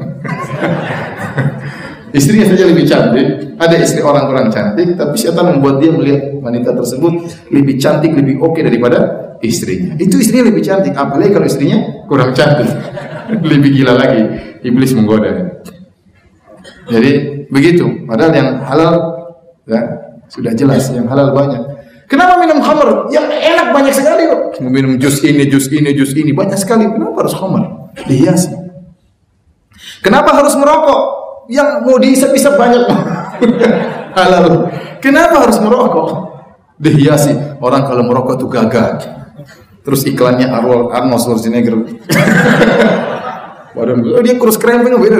Istrinya 2.13 2.45
saja 2.45 2.69
lebih 2.69 2.85
cantik, 2.85 3.52
ada 3.63 3.75
istri 3.79 4.03
orang 4.03 4.27
kurang 4.27 4.47
cantik, 4.51 4.99
tapi 4.99 5.15
setan 5.15 5.55
membuat 5.55 5.79
dia 5.79 5.91
melihat 5.95 6.35
wanita 6.43 6.75
tersebut 6.75 7.13
lebih 7.49 7.75
cantik, 7.79 8.11
lebih 8.11 8.39
oke 8.43 8.55
okay 8.55 8.61
daripada 8.67 8.99
istrinya. 9.39 9.95
Itu 9.95 10.19
istrinya 10.19 10.51
lebih 10.51 10.63
cantik, 10.63 10.93
apalagi 10.93 11.31
kalau 11.31 11.47
istrinya 11.47 11.79
kurang 12.11 12.35
cantik. 12.35 12.67
lebih 13.51 13.69
gila 13.79 13.95
lagi, 13.95 14.21
iblis 14.67 14.91
menggoda. 14.91 15.63
Jadi 16.91 17.11
begitu. 17.47 18.03
Padahal 18.03 18.31
yang 18.35 18.49
halal 18.67 18.93
ya, 19.63 19.81
sudah 20.27 20.51
jelas, 20.51 20.91
yang 20.91 21.07
halal 21.07 21.31
banyak. 21.31 21.63
Kenapa 22.11 22.37
minum 22.37 22.59
khamr? 22.59 23.09
Yang 23.09 23.25
enak 23.31 23.67
banyak 23.71 23.93
sekali 23.95 24.27
kok. 24.27 24.41
Minum 24.59 24.99
jus 24.99 25.23
ini, 25.23 25.47
jus 25.47 25.71
ini, 25.71 25.95
jus 25.95 26.11
ini 26.13 26.35
banyak 26.35 26.59
sekali. 26.59 26.85
Kenapa 26.85 27.25
harus 27.25 27.33
khamr? 27.33 27.63
Dihiasi. 28.05 28.51
Kenapa 30.03 30.35
harus 30.35 30.53
merokok? 30.59 31.23
yang 31.51 31.83
mau 31.83 31.99
diisap-isap 31.99 32.55
banyak 32.55 32.83
halal. 34.17 34.69
Kenapa 35.03 35.35
harus 35.47 35.57
merokok? 35.59 36.07
Dihiasi 36.79 37.59
orang 37.61 37.87
kalau 37.87 38.03
merokok 38.05 38.39
tuh 38.39 38.49
gagah. 38.49 38.99
Terus 39.83 40.07
iklannya 40.07 40.47
Arnold, 40.47 40.95
Arnold 40.95 41.21
Schwarzenegger. 41.21 41.75
Waduh, 43.73 43.97
oh, 43.99 44.21
dia 44.21 44.37
kurus 44.37 44.61
keren 44.61 44.85
kan 44.85 45.01
beda 45.01 45.17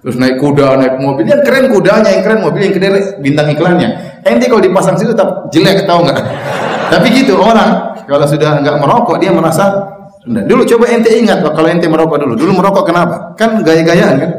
Terus 0.00 0.16
naik 0.16 0.40
kuda, 0.40 0.80
naik 0.80 0.94
mobil. 1.02 1.26
Yang 1.26 1.42
keren 1.44 1.66
kudanya, 1.68 2.10
yang 2.14 2.24
keren 2.24 2.40
mobil, 2.40 2.60
yang 2.62 2.74
keren 2.78 2.94
bintang 3.20 3.46
iklannya. 3.52 3.88
Ente 4.24 4.48
kalau 4.48 4.62
dipasang 4.62 4.96
situ 4.96 5.12
tetap 5.12 5.50
jelek, 5.50 5.84
tahu 5.84 6.06
nggak? 6.06 6.18
Tapi 6.94 7.06
gitu 7.12 7.36
orang 7.36 8.00
kalau 8.06 8.24
sudah 8.24 8.62
nggak 8.62 8.78
merokok 8.78 9.18
dia 9.18 9.34
merasa 9.34 9.96
Dulu 10.26 10.66
coba 10.66 10.90
ente 10.90 11.10
ingat 11.14 11.38
kalau 11.38 11.70
ente 11.70 11.86
merokok 11.86 12.18
dulu. 12.18 12.34
Dulu 12.34 12.52
merokok 12.58 12.90
kenapa? 12.90 13.38
Kan 13.38 13.62
gaya-gayaan 13.62 14.14
kan? 14.18 14.30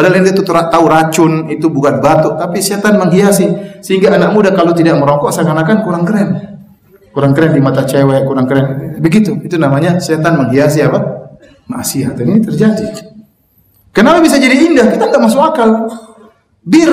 Padahal 0.00 0.16
ente 0.16 0.32
itu 0.32 0.40
tahu 0.48 0.84
racun 0.88 1.52
itu 1.52 1.68
bukan 1.68 2.00
batuk, 2.00 2.40
tapi 2.40 2.64
setan 2.64 2.96
menghiasi 2.96 3.76
sehingga 3.84 4.16
anak 4.16 4.32
muda 4.32 4.48
kalau 4.56 4.72
tidak 4.72 4.96
merokok 4.96 5.28
seakan-akan 5.28 5.84
kurang 5.84 6.08
keren. 6.08 6.28
Kurang 7.12 7.36
keren 7.36 7.52
di 7.52 7.60
mata 7.60 7.84
cewek, 7.84 8.24
kurang 8.24 8.48
keren. 8.48 8.96
Begitu. 8.96 9.36
Itu 9.44 9.60
namanya 9.60 10.00
setan 10.00 10.40
menghiasi 10.40 10.80
apa? 10.88 11.04
Maksiat. 11.68 12.16
Ini 12.16 12.40
terjadi. 12.40 13.12
Kenapa 13.92 14.24
bisa 14.24 14.40
jadi 14.40 14.56
indah? 14.72 14.88
Kita 14.88 15.04
nggak 15.04 15.20
masuk 15.20 15.44
akal. 15.44 15.68
Bir 16.64 16.88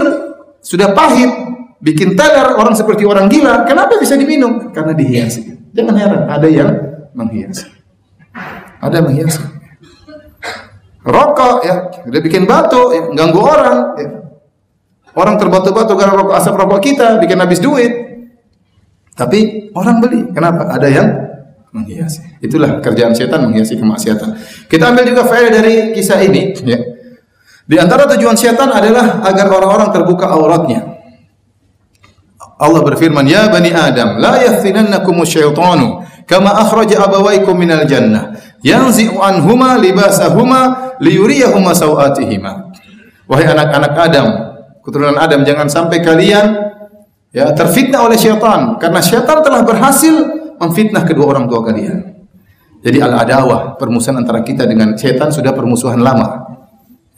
sudah 0.59 0.91
pahit, 0.91 1.31
bikin 1.79 2.19
teler 2.19 2.59
orang 2.59 2.75
seperti 2.75 3.07
orang 3.07 3.31
gila. 3.31 3.63
Kenapa 3.63 3.95
bisa 4.03 4.19
diminum? 4.19 4.75
Karena 4.75 4.91
dihiasi. 4.91 5.71
Jangan 5.71 5.95
heran, 5.95 6.21
ada 6.27 6.47
yang 6.51 6.75
menghiasi. 7.15 7.71
Ada 8.83 8.99
yang 8.99 9.07
menghiasi. 9.07 9.56
Rokok 11.07 11.55
ya, 11.63 11.75
udah 12.03 12.19
bikin 12.19 12.43
batu, 12.43 12.91
ya, 12.91 13.01
ganggu 13.15 13.39
orang. 13.39 13.77
Ya. 13.95 14.09
Orang 15.15 15.39
terbatu-batu 15.39 15.95
karena 15.95 16.13
rokok 16.13 16.35
asap 16.35 16.53
rokok 16.59 16.81
kita, 16.83 17.15
bikin 17.23 17.39
habis 17.39 17.63
duit. 17.63 17.89
Tapi 19.17 19.71
orang 19.73 20.03
beli. 20.03 20.29
Kenapa? 20.29 20.67
Ada 20.67 20.87
yang 20.91 21.07
menghiasi. 21.73 22.21
Itulah 22.43 22.83
kerjaan 22.83 23.15
setan 23.17 23.49
menghiasi 23.49 23.79
kemaksiatan. 23.79 24.35
Kita 24.69 24.93
ambil 24.93 25.07
juga 25.09 25.25
faedah 25.25 25.49
dari 25.49 25.95
kisah 25.95 26.21
ini. 26.21 26.53
Ya. 26.61 26.77
Di 27.67 27.75
antara 27.79 28.05
tujuan 28.13 28.35
setan 28.37 28.69
adalah 28.69 29.23
agar 29.25 29.47
orang-orang 29.49 29.89
terbuka 29.95 30.29
auratnya. 30.29 30.97
Allah 32.57 32.81
berfirman, 32.81 33.25
"Ya 33.29 33.49
bani 33.53 33.69
Adam, 33.69 34.17
la 34.17 34.41
yaftinannakum 34.41 35.21
syaitanu 35.25 36.01
kama 36.25 36.49
akhraja 36.57 37.05
abawaykum 37.05 37.53
minal 37.53 37.85
jannah, 37.85 38.33
yanzi'u 38.65 39.17
anhuma 39.19 39.77
libasahuma 39.77 40.95
liyuriyahuma 41.01 41.73
sawatihima." 41.73 42.73
Wahai 43.27 43.45
anak-anak 43.51 43.93
Adam, 43.93 44.27
keturunan 44.87 45.19
Adam, 45.19 45.43
jangan 45.43 45.67
sampai 45.67 45.99
kalian 45.99 46.55
ya 47.35 47.51
terfitnah 47.51 48.07
oleh 48.07 48.15
syaitan 48.15 48.79
karena 48.79 49.03
syaitan 49.03 49.43
telah 49.43 49.61
berhasil 49.67 50.15
memfitnah 50.57 51.03
kedua 51.03 51.35
orang 51.35 51.45
tua 51.51 51.61
kalian. 51.61 52.17
Jadi 52.81 53.03
al-adawah, 53.03 53.75
permusuhan 53.75 54.21
antara 54.21 54.45
kita 54.45 54.63
dengan 54.63 54.95
setan 54.95 55.33
sudah 55.33 55.51
permusuhan 55.51 55.99
lama. 55.99 56.45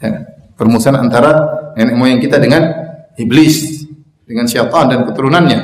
Ya, 0.01 0.25
permusuhan 0.55 0.97
antara 0.97 1.45
nenek 1.75 1.93
moyang 1.93 2.17
kita 2.17 2.41
dengan 2.41 2.63
iblis, 3.19 3.85
dengan 4.25 4.47
syaitan 4.49 4.89
dan 4.89 5.05
keturunannya. 5.05 5.59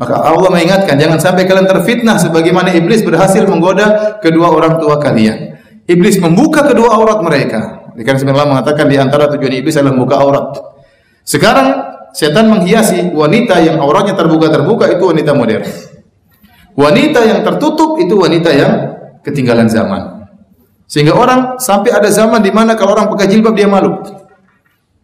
Maka 0.00 0.16
Allah 0.16 0.48
mengingatkan 0.48 0.96
jangan 0.96 1.20
sampai 1.20 1.44
kalian 1.44 1.68
terfitnah 1.68 2.16
sebagaimana 2.16 2.72
iblis 2.72 3.04
berhasil 3.04 3.44
menggoda 3.44 4.16
kedua 4.24 4.48
orang 4.48 4.80
tua 4.80 4.96
kalian. 4.96 5.60
Iblis 5.84 6.16
membuka 6.24 6.64
kedua 6.64 6.96
aurat 6.96 7.20
mereka. 7.20 7.92
Karena 7.92 8.16
sebenarnya 8.16 8.48
mengatakan 8.48 8.88
di 8.88 8.96
antara 8.96 9.28
tujuan 9.28 9.60
iblis 9.60 9.76
adalah 9.76 9.92
membuka 9.92 10.16
aurat. 10.16 10.56
Sekarang 11.20 11.68
setan 12.16 12.48
menghiasi 12.48 13.12
wanita 13.12 13.60
yang 13.60 13.76
auratnya 13.76 14.16
terbuka-terbuka 14.16 14.88
itu 14.88 15.04
wanita 15.04 15.36
modern. 15.36 15.68
Wanita 16.80 17.20
yang 17.28 17.44
tertutup 17.44 18.00
itu 18.00 18.16
wanita 18.16 18.56
yang 18.56 18.72
ketinggalan 19.20 19.68
zaman. 19.68 20.24
Sehingga 20.88 21.12
orang 21.12 21.60
sampai 21.60 21.92
ada 21.92 22.08
zaman 22.08 22.40
di 22.40 22.48
mana 22.48 22.72
kalau 22.72 22.96
orang 22.96 23.12
pakai 23.12 23.28
jilbab 23.28 23.52
dia 23.52 23.68
malu. 23.68 24.00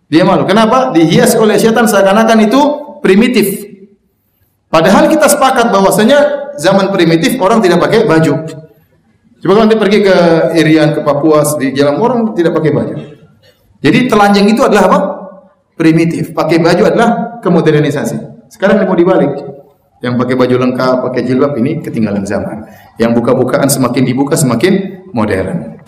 Dia 0.09 0.25
malu. 0.25 0.49
Kenapa? 0.49 0.97
Dihias 0.97 1.37
oleh 1.37 1.61
setan 1.61 1.85
seakan-akan 1.85 2.49
itu 2.49 2.61
primitif. 3.05 3.66
Padahal 4.77 5.09
kita 5.09 5.25
sepakat 5.25 5.73
bahwasanya 5.73 6.53
zaman 6.61 6.93
primitif 6.93 7.41
orang 7.41 7.65
tidak 7.65 7.81
pakai 7.81 8.05
baju. 8.05 8.45
Coba 9.41 9.53
kalau 9.57 9.65
nanti 9.65 9.81
pergi 9.81 10.05
ke 10.05 10.17
Irian, 10.53 10.93
ke 10.93 11.01
Papua, 11.01 11.41
di 11.57 11.73
jalan 11.73 11.97
orang 11.97 12.37
tidak 12.37 12.53
pakai 12.61 12.77
baju. 12.77 12.95
Jadi 13.81 14.05
telanjang 14.05 14.45
itu 14.53 14.61
adalah 14.61 14.85
apa? 14.93 14.99
Primitif. 15.81 16.37
Pakai 16.37 16.61
baju 16.61 16.93
adalah 16.93 17.41
kemodernisasi. 17.41 18.53
Sekarang 18.53 18.85
mau 18.85 18.93
dibalik. 18.93 19.33
Yang 20.05 20.13
pakai 20.21 20.35
baju 20.45 20.55
lengkap, 20.69 20.95
pakai 21.09 21.25
jilbab 21.25 21.57
ini 21.57 21.81
ketinggalan 21.81 22.29
zaman. 22.29 22.69
Yang 23.01 23.17
buka-bukaan 23.17 23.73
semakin 23.73 24.05
dibuka 24.05 24.37
semakin 24.37 25.09
modern. 25.17 25.81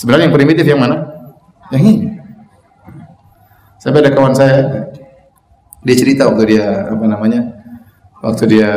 Sebenarnya 0.00 0.32
yang 0.32 0.36
primitif 0.40 0.64
yang 0.64 0.80
mana? 0.80 1.12
Yang 1.68 1.82
ini. 1.92 2.08
Sampai 3.76 4.00
ada 4.00 4.16
kawan 4.16 4.32
saya, 4.32 4.88
dia 5.84 5.96
cerita 5.98 6.24
waktu 6.32 6.56
dia 6.56 6.88
apa 6.88 7.04
namanya, 7.04 7.61
waktu 8.22 8.44
dia 8.46 8.70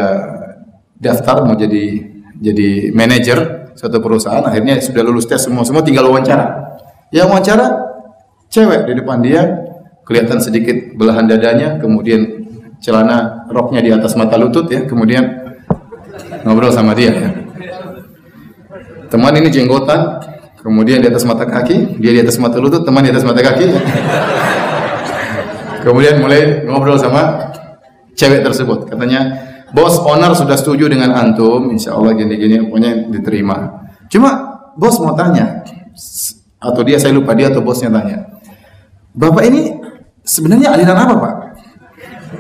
daftar 0.98 1.46
mau 1.46 1.56
jadi 1.56 2.16
jadi 2.36 2.92
manajer 2.92 3.72
suatu 3.78 4.00
perusahaan, 4.04 4.44
akhirnya 4.44 4.80
sudah 4.80 5.04
lulus 5.04 5.28
tes 5.28 5.40
semua, 5.40 5.64
semua 5.64 5.84
tinggal 5.84 6.08
wawancara. 6.12 6.76
Yang 7.12 7.28
wawancara 7.32 7.68
cewek 8.52 8.88
di 8.88 8.94
depan 9.00 9.24
dia, 9.24 9.42
kelihatan 10.04 10.40
sedikit 10.44 10.96
belahan 11.00 11.28
dadanya, 11.28 11.80
kemudian 11.80 12.48
celana 12.84 13.48
roknya 13.52 13.80
di 13.80 13.92
atas 13.92 14.16
mata 14.20 14.36
lutut 14.36 14.68
ya, 14.68 14.84
kemudian 14.84 15.24
ngobrol 16.44 16.72
sama 16.72 16.92
dia 16.96 17.12
ya. 17.12 17.30
Teman 19.08 19.32
ini 19.40 19.48
jenggotan, 19.48 20.20
kemudian 20.60 21.00
di 21.00 21.08
atas 21.08 21.24
mata 21.24 21.48
kaki, 21.48 22.00
dia 22.00 22.12
di 22.16 22.20
atas 22.20 22.36
mata 22.36 22.60
lutut, 22.60 22.84
teman 22.84 23.06
di 23.06 23.12
atas 23.16 23.24
mata 23.24 23.40
kaki. 23.40 23.66
Ya. 23.70 23.82
Kemudian 25.86 26.18
mulai 26.18 26.66
ngobrol 26.66 26.98
sama 26.98 27.54
cewek 28.16 28.42
tersebut. 28.42 28.90
Katanya, 28.90 29.22
bos 29.76 30.00
owner 30.02 30.32
sudah 30.34 30.56
setuju 30.56 30.88
dengan 30.88 31.14
antum, 31.14 31.70
insya 31.70 31.94
Allah 31.94 32.16
gini-gini, 32.16 32.64
pokoknya 32.66 33.12
diterima. 33.12 33.86
Cuma 34.08 34.32
bos 34.80 34.98
mau 35.04 35.14
tanya, 35.14 35.62
atau 36.60 36.82
dia 36.82 36.98
saya 36.98 37.14
lupa 37.14 37.36
dia 37.36 37.52
atau 37.52 37.62
bosnya 37.62 37.92
tanya, 37.92 38.26
bapak 39.14 39.44
ini 39.48 39.76
sebenarnya 40.24 40.74
aliran 40.74 40.98
apa 40.98 41.16
pak? 41.20 41.36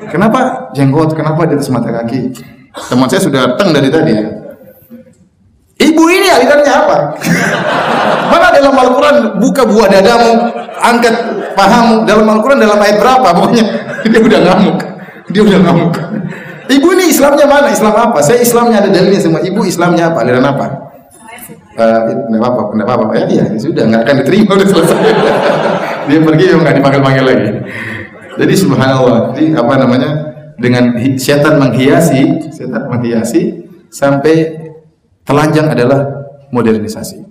Kenapa 0.09 0.39
jenggot? 0.71 1.11
Kenapa 1.13 1.43
di 1.47 1.59
atas 1.59 1.69
mata 1.71 1.91
kaki? 1.91 2.31
Teman 2.91 3.07
saya 3.07 3.23
sudah 3.23 3.39
datang 3.51 3.71
dari 3.71 3.87
tadi 3.87 4.11
ya. 4.11 4.27
Ibu 5.75 6.03
ini 6.07 6.27
alirannya 6.31 6.71
apa? 6.71 6.97
Mana 8.31 8.47
dalam 8.55 8.75
Al-Quran 8.75 9.15
buka 9.43 9.67
buah 9.67 9.91
dadamu, 9.91 10.47
angkat 10.79 11.15
pahamu. 11.51 12.07
Dalam 12.07 12.27
Al-Quran 12.31 12.63
dalam 12.63 12.79
ayat 12.79 12.97
berapa? 12.99 13.27
Pokoknya 13.35 13.65
dia 14.11 14.21
udah 14.23 14.39
ngamuk. 14.39 14.77
Dia 15.33 15.41
udah 15.41 15.59
ngamuk. 15.61 15.93
Ibu 16.65 16.87
ini 16.97 17.05
Islamnya 17.13 17.45
mana? 17.45 17.67
Islam 17.69 17.93
apa? 17.93 18.19
Saya 18.25 18.41
Islamnya 18.41 18.81
ada 18.81 18.89
dalilnya 18.89 19.21
semua. 19.21 19.41
Ibu 19.41 19.61
Islamnya 19.65 20.13
apa? 20.13 20.17
Aliran 20.25 20.45
apa? 20.45 20.65
Uh, 21.75 22.39
apa, 22.39 22.61
apa, 22.71 23.03
apa, 23.03 23.13
ya, 23.19 23.27
ya 23.27 23.43
sudah 23.59 23.83
nggak 23.83 24.01
akan 24.07 24.15
diterima 24.23 24.51
udah 24.55 24.67
selesai. 24.71 24.99
dia 26.07 26.19
pergi 26.23 26.43
nggak 26.55 26.75
dipanggil 26.79 27.01
panggil 27.03 27.25
lagi. 27.27 27.49
Jadi 28.35 28.53
subhanallah, 28.55 29.35
jadi 29.35 29.59
apa 29.59 29.73
namanya? 29.79 30.09
Dengan 30.55 30.95
setan 31.19 31.59
menghiasi, 31.59 32.51
setan 32.55 32.87
menghiasi 32.87 33.67
sampai 33.91 34.55
telanjang 35.27 35.67
adalah 35.67 36.31
modernisasi. 36.47 37.27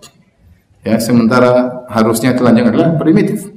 Ya, 0.85 1.01
sementara 1.01 1.85
harusnya 1.89 2.37
telanjang 2.37 2.69
adalah 2.69 3.01
primitif. 3.01 3.49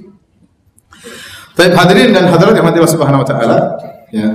Baik 1.57 1.73
hadirin 1.75 2.15
dan 2.15 2.31
hadirat 2.31 2.55
yang 2.55 2.69
Allah 2.69 2.87
Subhanahu 2.87 3.23
wa 3.25 3.27
taala, 3.27 3.57
ya. 4.13 4.27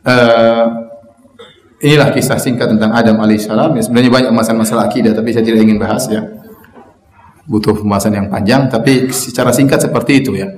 Uh, 0.00 0.66
inilah 1.80 2.12
kisah 2.12 2.36
singkat 2.40 2.68
tentang 2.72 2.92
Adam 2.92 3.20
alaihissalam. 3.20 3.76
Ya, 3.76 3.82
sebenarnya 3.84 4.10
banyak 4.12 4.32
masalah-masalah 4.32 4.88
akidah 4.88 5.12
tapi 5.16 5.32
saya 5.32 5.44
tidak 5.44 5.64
ingin 5.64 5.80
bahas 5.80 6.08
ya. 6.08 6.24
Butuh 7.48 7.74
pembahasan 7.74 8.14
yang 8.14 8.28
panjang 8.30 8.70
tapi 8.70 9.10
secara 9.10 9.50
singkat 9.50 9.80
seperti 9.82 10.22
itu 10.22 10.36
ya. 10.36 10.48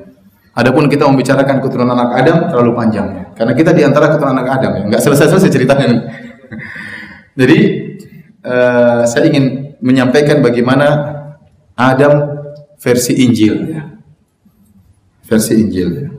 Adapun 0.53 0.85
kita 0.93 1.09
membicarakan 1.09 1.65
keturunan 1.65 1.97
anak 1.97 2.21
Adam 2.21 2.37
terlalu 2.53 2.73
panjang 2.77 3.07
ya. 3.09 3.25
Karena 3.33 3.53
kita 3.57 3.71
di 3.73 3.83
antara 3.89 4.13
keturunan 4.13 4.37
anak 4.37 4.49
Adam 4.61 4.71
ya. 4.77 4.83
Enggak 4.85 5.01
selesai-selesai 5.01 5.49
ceritanya. 5.49 5.89
Jadi 7.41 7.59
uh, 8.45 9.03
saya 9.09 9.25
ingin 9.33 9.73
menyampaikan 9.81 10.45
bagaimana 10.45 10.87
Adam 11.73 12.45
versi 12.77 13.25
Injil 13.25 13.73
ya. 13.73 13.83
Versi 15.25 15.57
Injil 15.57 15.89
ya. 15.97 16.12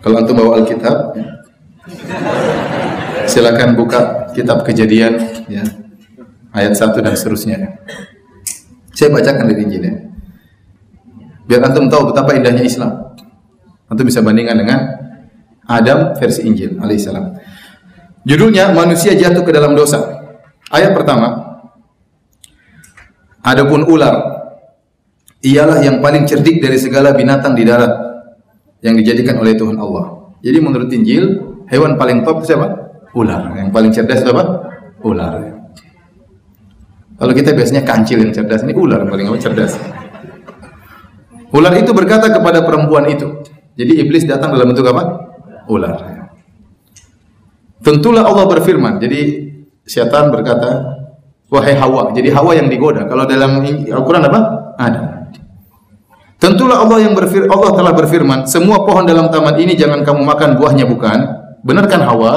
Kalau 0.00 0.16
antum 0.16 0.36
bawa 0.36 0.60
Alkitab. 0.60 0.96
Silakan 3.30 3.78
buka 3.78 4.32
kitab 4.32 4.64
Kejadian 4.64 5.20
ya. 5.46 5.62
Ayat 6.50 6.74
1 6.74 6.98
dan 6.98 7.14
seterusnya 7.14 7.56
ya. 7.60 7.70
Saya 8.90 9.14
bacakan 9.14 9.46
dari 9.46 9.62
Injil 9.64 9.82
ya. 9.86 9.94
Biar 11.46 11.60
antum 11.62 11.86
tahu 11.86 12.10
betapa 12.10 12.34
indahnya 12.34 12.64
Islam. 12.66 13.14
Antum 13.86 14.06
bisa 14.06 14.18
bandingkan 14.24 14.58
dengan 14.58 14.80
Adam 15.70 16.18
versi 16.18 16.42
Injil 16.42 16.80
alaihissalam. 16.82 17.38
Judulnya 18.26 18.74
manusia 18.74 19.14
jatuh 19.14 19.46
ke 19.46 19.52
dalam 19.54 19.78
dosa. 19.78 20.20
Ayat 20.74 20.92
pertama. 20.96 21.60
Adapun 23.40 23.88
ular 23.88 24.20
ialah 25.40 25.80
yang 25.80 26.04
paling 26.04 26.28
cerdik 26.28 26.60
dari 26.60 26.76
segala 26.76 27.16
binatang 27.16 27.56
di 27.56 27.64
darat 27.64 28.09
yang 28.80 28.96
dijadikan 28.96 29.36
oleh 29.40 29.56
Tuhan 29.56 29.76
Allah. 29.76 30.34
Jadi 30.40 30.58
menurut 30.60 30.88
Injil, 30.92 31.24
hewan 31.68 32.00
paling 32.00 32.24
top 32.24 32.44
siapa? 32.44 32.68
Ular. 33.12 33.52
Yang 33.56 33.68
paling 33.72 33.90
cerdas 33.92 34.20
siapa? 34.24 34.42
Ular. 35.04 35.34
Kalau 37.20 37.32
kita 37.36 37.52
biasanya 37.52 37.84
kancil 37.84 38.24
yang 38.24 38.32
cerdas, 38.32 38.64
ini 38.64 38.72
ular 38.72 39.04
paling 39.04 39.28
cerdas. 39.36 39.76
Ular 41.52 41.74
itu 41.76 41.92
berkata 41.92 42.32
kepada 42.32 42.64
perempuan 42.64 43.04
itu, 43.12 43.44
jadi 43.76 44.00
iblis 44.00 44.24
datang 44.24 44.56
dalam 44.56 44.72
bentuk 44.72 44.88
apa? 44.88 45.28
Ular. 45.68 46.00
Tentulah 47.84 48.24
Allah 48.24 48.48
berfirman. 48.48 48.96
Jadi 49.00 49.50
setan 49.84 50.32
berkata, 50.32 51.00
wahai 51.52 51.76
Hawa. 51.76 52.12
Jadi 52.16 52.32
Hawa 52.32 52.56
yang 52.56 52.72
digoda. 52.72 53.04
Kalau 53.04 53.28
dalam 53.28 53.60
Al-Quran 53.66 54.24
apa? 54.24 54.40
Ada. 54.80 55.19
Tentulah 56.40 56.80
Allah 56.80 57.04
yang 57.04 57.12
berfir 57.12 57.44
Allah 57.52 57.76
telah 57.76 57.92
berfirman, 57.92 58.48
semua 58.48 58.80
pohon 58.88 59.04
dalam 59.04 59.28
taman 59.28 59.60
ini 59.60 59.76
jangan 59.76 60.00
kamu 60.00 60.24
makan 60.24 60.56
buahnya 60.56 60.88
bukan? 60.88 61.18
Benarkan 61.60 62.00
Hawa? 62.00 62.34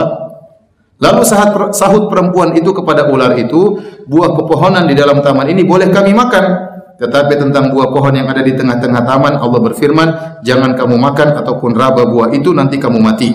Lalu 1.00 1.24
sahat, 1.24 1.56
sahut 1.72 2.12
perempuan 2.12 2.52
itu 2.52 2.76
kepada 2.76 3.08
ular 3.08 3.32
itu, 3.40 3.80
buah 4.08 4.36
pepohonan 4.36 4.88
di 4.88 4.96
dalam 4.96 5.24
taman 5.24 5.48
ini 5.48 5.64
boleh 5.64 5.88
kami 5.88 6.12
makan. 6.12 6.76
Tetapi 7.00 7.34
tentang 7.36 7.72
buah 7.72 7.96
pohon 7.96 8.16
yang 8.16 8.28
ada 8.28 8.44
di 8.44 8.52
tengah-tengah 8.56 9.04
taman, 9.08 9.40
Allah 9.40 9.60
berfirman, 9.72 10.08
jangan 10.44 10.76
kamu 10.76 10.96
makan 11.00 11.40
ataupun 11.40 11.72
raba 11.72 12.08
buah 12.08 12.32
itu 12.36 12.52
nanti 12.52 12.80
kamu 12.80 13.00
mati. 13.00 13.32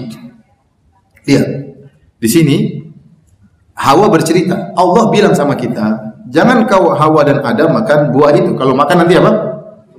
Lihat, 1.28 1.46
di 2.16 2.28
sini 2.28 2.56
Hawa 3.76 4.08
bercerita, 4.08 4.72
Allah 4.72 5.12
bilang 5.12 5.36
sama 5.36 5.52
kita, 5.52 6.16
jangan 6.32 6.64
kau 6.64 6.96
Hawa 6.96 7.20
dan 7.24 7.44
Adam 7.44 7.76
makan 7.76 8.16
buah 8.16 8.32
itu. 8.32 8.56
Kalau 8.56 8.72
makan 8.72 8.96
nanti 9.04 9.14
apa? 9.20 9.32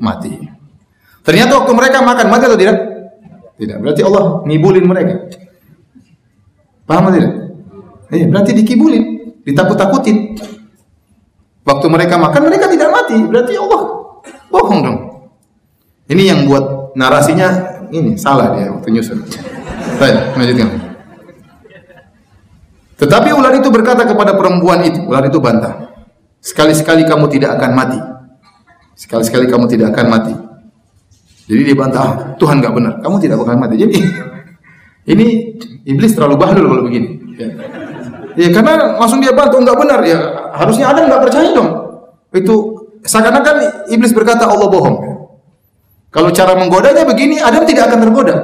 Mati. 0.01 0.48
Ternyata 1.29 1.61
waktu 1.61 1.73
mereka 1.77 2.01
makan 2.01 2.25
mati 2.25 2.43
atau 2.49 2.57
tidak? 2.57 2.77
Tidak. 3.61 3.77
Berarti 3.77 4.01
Allah 4.01 4.41
ngibulin 4.49 4.85
mereka. 4.89 5.29
Paham 6.89 7.05
atau 7.05 7.21
tidak? 7.21 7.33
Iya, 8.09 8.25
berarti 8.33 8.51
dikibulin, 8.57 9.03
ditakut-takutin. 9.45 10.33
Waktu 11.61 11.85
mereka 11.85 12.17
makan 12.17 12.49
mereka 12.49 12.65
tidak 12.65 12.89
mati, 12.89 13.13
berarti 13.29 13.53
Allah 13.61 13.81
bohong 14.49 14.79
dong. 14.81 14.97
Ini 16.09 16.33
yang 16.33 16.39
buat 16.49 16.97
narasinya 16.97 17.77
ini 17.93 18.17
salah 18.17 18.57
dia 18.57 18.73
waktu 18.73 18.89
nyusun. 18.89 19.21
Baik, 20.01 20.33
lanjutkan. 20.33 20.69
Tetapi 23.05 23.29
ular 23.37 23.53
itu 23.53 23.69
berkata 23.69 24.01
kepada 24.01 24.33
perempuan 24.33 24.81
itu, 24.81 25.05
ular 25.05 25.29
itu 25.29 25.37
bantah. 25.37 25.93
Sekali-sekali 26.41 27.05
kamu 27.05 27.29
tidak 27.29 27.61
akan 27.61 27.71
mati. 27.77 27.99
Sekali-sekali 28.97 29.45
kamu 29.45 29.69
tidak 29.69 29.93
akan 29.93 30.07
mati. 30.09 30.33
Jadi 31.49 31.61
dia 31.65 31.73
bantah, 31.73 32.01
ah, 32.05 32.11
Tuhan 32.37 32.61
nggak 32.61 32.73
benar, 32.77 32.93
kamu 33.01 33.15
tidak 33.17 33.41
bakal 33.41 33.57
mati. 33.57 33.75
Jadi 33.81 33.97
ini 35.09 35.27
iblis 35.89 36.13
terlalu 36.13 36.37
bahlul 36.37 36.65
kalau 36.69 36.83
begini. 36.85 37.17
Ya. 37.41 37.47
ya 38.37 38.47
karena 38.53 39.01
langsung 39.01 39.17
dia 39.17 39.33
bantah, 39.33 39.57
nggak 39.57 39.77
benar 39.81 39.99
ya. 40.05 40.19
Harusnya 40.53 40.93
Adam 40.93 41.09
nggak 41.09 41.21
percaya 41.25 41.49
dong. 41.49 41.69
Itu 42.29 42.55
seakan-akan 43.01 43.89
iblis 43.89 44.13
berkata 44.13 44.45
Allah 44.45 44.69
bohong. 44.69 44.97
Kalau 46.13 46.29
cara 46.29 46.53
menggodanya 46.53 47.01
begini, 47.09 47.41
Adam 47.41 47.65
tidak 47.65 47.89
akan 47.89 47.99
tergoda. 48.05 48.35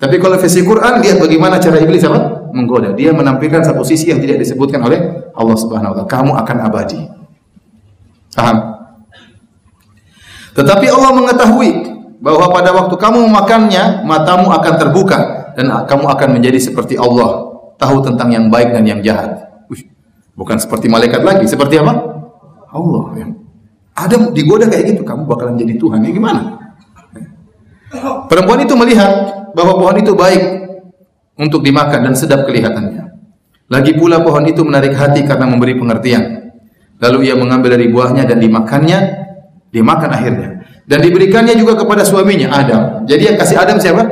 Tapi 0.00 0.16
kalau 0.18 0.34
versi 0.34 0.66
Quran 0.66 0.98
lihat 1.04 1.22
bagaimana 1.22 1.62
cara 1.62 1.78
iblis 1.78 2.02
apa? 2.02 2.50
Menggoda. 2.50 2.90
Dia 2.96 3.14
menampilkan 3.14 3.62
satu 3.62 3.86
sisi 3.86 4.10
yang 4.10 4.18
tidak 4.18 4.42
disebutkan 4.42 4.82
oleh 4.82 5.30
Allah 5.30 5.56
Subhanahu 5.60 5.94
wa 5.94 5.96
taala. 6.02 6.10
Kamu 6.10 6.32
akan 6.42 6.56
abadi. 6.66 7.00
Paham? 8.34 8.58
Tetapi 10.56 10.86
Allah 10.90 11.10
mengetahui 11.14 11.70
bahwa 12.20 12.52
pada 12.52 12.70
waktu 12.76 12.94
kamu 13.00 13.18
memakannya 13.26 14.04
matamu 14.04 14.52
akan 14.52 14.74
terbuka 14.76 15.18
dan 15.56 15.72
kamu 15.88 16.04
akan 16.06 16.28
menjadi 16.36 16.60
seperti 16.60 17.00
Allah 17.00 17.48
tahu 17.80 18.04
tentang 18.04 18.28
yang 18.28 18.52
baik 18.52 18.76
dan 18.76 18.84
yang 18.84 19.00
jahat. 19.00 19.48
Bukan 20.36 20.56
seperti 20.60 20.88
malaikat 20.88 21.24
lagi 21.24 21.48
seperti 21.48 21.80
apa? 21.80 21.96
Allah 22.70 23.04
ya. 23.16 23.26
Adam 23.96 24.32
digoda 24.32 24.68
kayak 24.68 24.96
gitu 24.96 25.02
kamu 25.02 25.26
bakalan 25.26 25.58
jadi 25.58 25.76
Tuhan 25.76 26.00
ya 26.04 26.12
gimana? 26.12 26.40
Perempuan 28.30 28.62
itu 28.62 28.72
melihat 28.78 29.10
bahwa 29.52 29.76
pohon 29.76 29.96
itu 29.98 30.14
baik 30.14 30.42
untuk 31.40 31.64
dimakan 31.64 32.08
dan 32.08 32.14
sedap 32.14 32.46
kelihatannya. 32.46 33.10
Lagi 33.66 33.92
pula 33.98 34.22
pohon 34.22 34.46
itu 34.46 34.62
menarik 34.62 34.94
hati 34.94 35.26
karena 35.26 35.48
memberi 35.48 35.74
pengertian. 35.74 36.52
Lalu 37.00 37.32
ia 37.32 37.34
mengambil 37.34 37.74
dari 37.80 37.90
buahnya 37.90 38.28
dan 38.28 38.38
dimakannya 38.38 38.98
dimakan 39.72 40.10
akhirnya 40.12 40.59
dan 40.90 40.98
diberikannya 41.06 41.54
juga 41.54 41.78
kepada 41.78 42.02
suaminya 42.02 42.50
Adam. 42.50 43.06
Jadi 43.06 43.30
yang 43.30 43.36
kasih 43.38 43.62
Adam 43.62 43.78
siapa? 43.78 44.02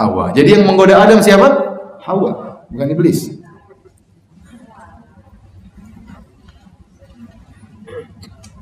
Hawa. 0.00 0.32
Jadi 0.32 0.56
yang 0.56 0.64
menggoda 0.64 0.96
Adam 0.96 1.20
siapa? 1.20 1.52
Hawa, 2.00 2.64
bukan 2.72 2.88
iblis. 2.88 3.36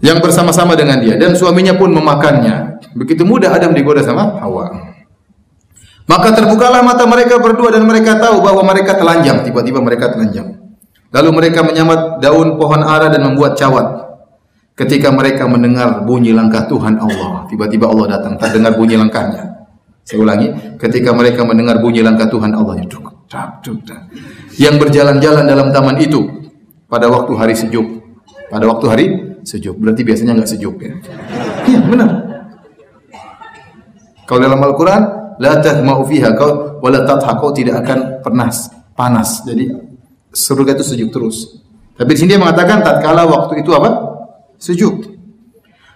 Yang 0.02 0.18
bersama-sama 0.18 0.74
dengan 0.74 0.98
dia 0.98 1.14
dan 1.14 1.38
suaminya 1.38 1.78
pun 1.78 1.94
memakannya. 1.94 2.82
Begitu 2.98 3.22
mudah 3.22 3.54
Adam 3.54 3.70
digoda 3.70 4.02
sama 4.02 4.34
Hawa. 4.42 4.74
Maka 6.10 6.34
terbukalah 6.34 6.82
mata 6.82 7.06
mereka 7.06 7.38
berdua 7.38 7.70
dan 7.70 7.86
mereka 7.86 8.18
tahu 8.18 8.42
bahwa 8.42 8.66
mereka 8.66 8.98
telanjang. 8.98 9.46
Tiba-tiba 9.46 9.78
mereka 9.78 10.10
telanjang. 10.10 10.58
Lalu 11.14 11.30
mereka 11.30 11.62
menyamat 11.62 12.18
daun 12.18 12.58
pohon 12.58 12.82
ara 12.82 13.12
dan 13.12 13.22
membuat 13.22 13.54
cawat. 13.54 14.07
Ketika 14.78 15.10
mereka 15.10 15.50
mendengar 15.50 16.06
bunyi 16.06 16.30
langkah 16.30 16.62
Tuhan 16.70 17.02
Allah, 17.02 17.42
tiba-tiba 17.50 17.90
Allah 17.90 18.14
datang, 18.14 18.38
terdengar 18.38 18.78
bunyi 18.78 18.94
langkahnya. 18.94 19.66
Saya 20.06 20.22
ulangi, 20.22 20.54
ketika 20.78 21.10
mereka 21.10 21.42
mendengar 21.42 21.82
bunyi 21.82 21.98
langkah 21.98 22.30
Tuhan 22.30 22.54
Allah, 22.54 22.78
yang 24.54 24.78
berjalan-jalan 24.78 25.44
dalam 25.50 25.74
taman 25.74 25.98
itu 25.98 26.30
pada 26.86 27.10
waktu 27.10 27.32
hari 27.34 27.58
sejuk, 27.58 28.06
pada 28.54 28.70
waktu 28.70 28.86
hari 28.86 29.06
sejuk, 29.42 29.74
berarti 29.82 30.06
biasanya 30.06 30.38
nggak 30.38 30.50
sejuk 30.54 30.78
ya. 30.78 30.94
Iya 31.66 31.80
benar. 31.82 32.10
Kalau 34.30 34.40
dalam 34.46 34.62
Al-Quran, 34.62 35.02
la 35.42 35.58
tahma'u 35.58 36.06
fiha 36.06 36.38
kau 36.38 36.78
wala 36.78 37.02
tatha 37.02 37.34
kau 37.34 37.50
tidak 37.50 37.82
akan 37.82 38.22
pernah 38.22 38.46
panas. 38.94 39.42
Jadi 39.42 39.74
surga 40.30 40.78
itu 40.78 40.84
sejuk 40.86 41.10
terus. 41.10 41.66
Tapi 41.98 42.14
di 42.14 42.18
sini 42.22 42.38
dia 42.38 42.40
mengatakan 42.40 42.78
tatkala 42.78 43.26
waktu 43.26 43.66
itu 43.66 43.74
apa? 43.74 44.07
Sejuk. 44.58 45.16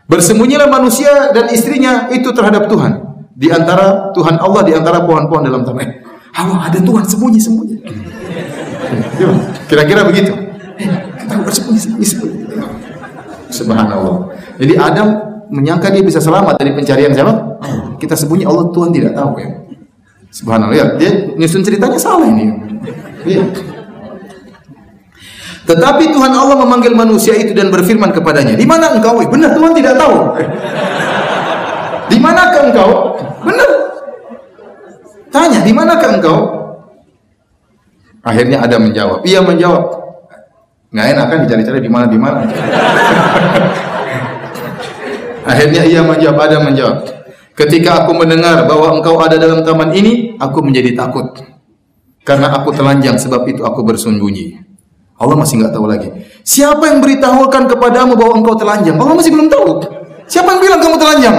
Bersembunyilah 0.06 0.70
manusia 0.70 1.30
dan 1.34 1.50
istrinya 1.50 2.10
itu 2.10 2.30
terhadap 2.32 2.66
Tuhan. 2.70 2.92
Di 3.32 3.48
antara 3.50 4.12
Tuhan 4.14 4.38
Allah 4.38 4.62
di 4.62 4.72
antara 4.72 5.02
pohon-pohon 5.02 5.42
dalam 5.42 5.62
taman. 5.66 5.88
Hawa 6.32 6.70
ada 6.70 6.78
Tuhan 6.80 7.04
sembunyi-sembunyi. 7.04 7.76
Kira-kira 9.68 10.04
begitu. 10.06 10.32
Eh, 10.80 10.88
kita 11.20 11.34
bersembunyi-sembunyi. 11.42 12.08
Subhanallah. 13.52 14.32
Jadi 14.56 14.74
Adam 14.80 15.08
menyangka 15.52 15.92
dia 15.92 16.00
bisa 16.00 16.18
selamat 16.20 16.56
dari 16.56 16.72
pencarian 16.72 17.12
siapa? 17.12 17.60
Kita 18.00 18.16
sembunyi 18.16 18.48
Allah 18.48 18.72
Tuhan 18.72 18.90
tidak 18.90 19.12
tahu 19.12 19.36
ya. 19.36 19.48
Subhanallah. 20.32 20.76
Ya, 20.76 20.86
dia 20.96 21.10
nyusun 21.36 21.60
ceritanya 21.60 22.00
salah 22.00 22.24
ini. 22.24 22.48
Ya. 23.28 23.44
Tetapi 25.62 26.10
Tuhan 26.10 26.32
Allah 26.34 26.58
memanggil 26.58 26.92
manusia 26.92 27.38
itu 27.38 27.54
dan 27.54 27.70
berfirman 27.70 28.10
kepadanya, 28.10 28.58
"Di 28.58 28.66
mana 28.66 28.98
engkau?" 28.98 29.22
Benar 29.22 29.54
Tuhan 29.54 29.72
tidak 29.78 29.94
tahu. 29.94 30.16
Di 32.12 32.18
manakah 32.20 32.62
engkau? 32.68 32.90
Benar. 33.46 33.70
Tanya, 35.32 35.64
di 35.64 35.72
manakah 35.72 36.10
engkau? 36.20 36.38
Akhirnya 38.20 38.60
ada 38.60 38.76
menjawab. 38.76 39.24
Ia 39.24 39.40
menjawab. 39.40 39.84
Nggak 40.92 41.06
enak 41.16 41.24
kan 41.24 41.38
dicari-cari 41.46 41.80
di 41.80 41.88
mana 41.88 42.06
di 42.06 42.18
mana. 42.20 42.44
Akhirnya 45.50 45.82
ia 45.88 46.04
menjawab, 46.04 46.38
ada 46.38 46.56
menjawab. 46.62 46.98
Ketika 47.56 48.04
aku 48.04 48.12
mendengar 48.12 48.68
bahwa 48.68 49.00
engkau 49.00 49.16
ada 49.18 49.40
dalam 49.40 49.64
taman 49.64 49.90
ini, 49.96 50.36
aku 50.36 50.60
menjadi 50.60 50.92
takut. 50.92 51.32
Karena 52.22 52.52
aku 52.54 52.70
telanjang 52.70 53.18
sebab 53.18 53.48
itu 53.50 53.64
aku 53.66 53.82
bersembunyi. 53.82 54.71
Allah 55.22 55.38
masih 55.38 55.62
nggak 55.62 55.70
tahu 55.70 55.86
lagi. 55.86 56.10
Siapa 56.42 56.82
yang 56.90 56.98
beritahukan 56.98 57.70
kepadamu 57.70 58.18
bahwa 58.18 58.42
engkau 58.42 58.58
telanjang? 58.58 58.98
Allah 58.98 59.14
masih 59.14 59.30
belum 59.30 59.46
tahu. 59.46 59.78
Siapa 60.26 60.50
yang 60.50 60.60
bilang 60.60 60.80
kamu 60.82 60.96
telanjang? 60.98 61.36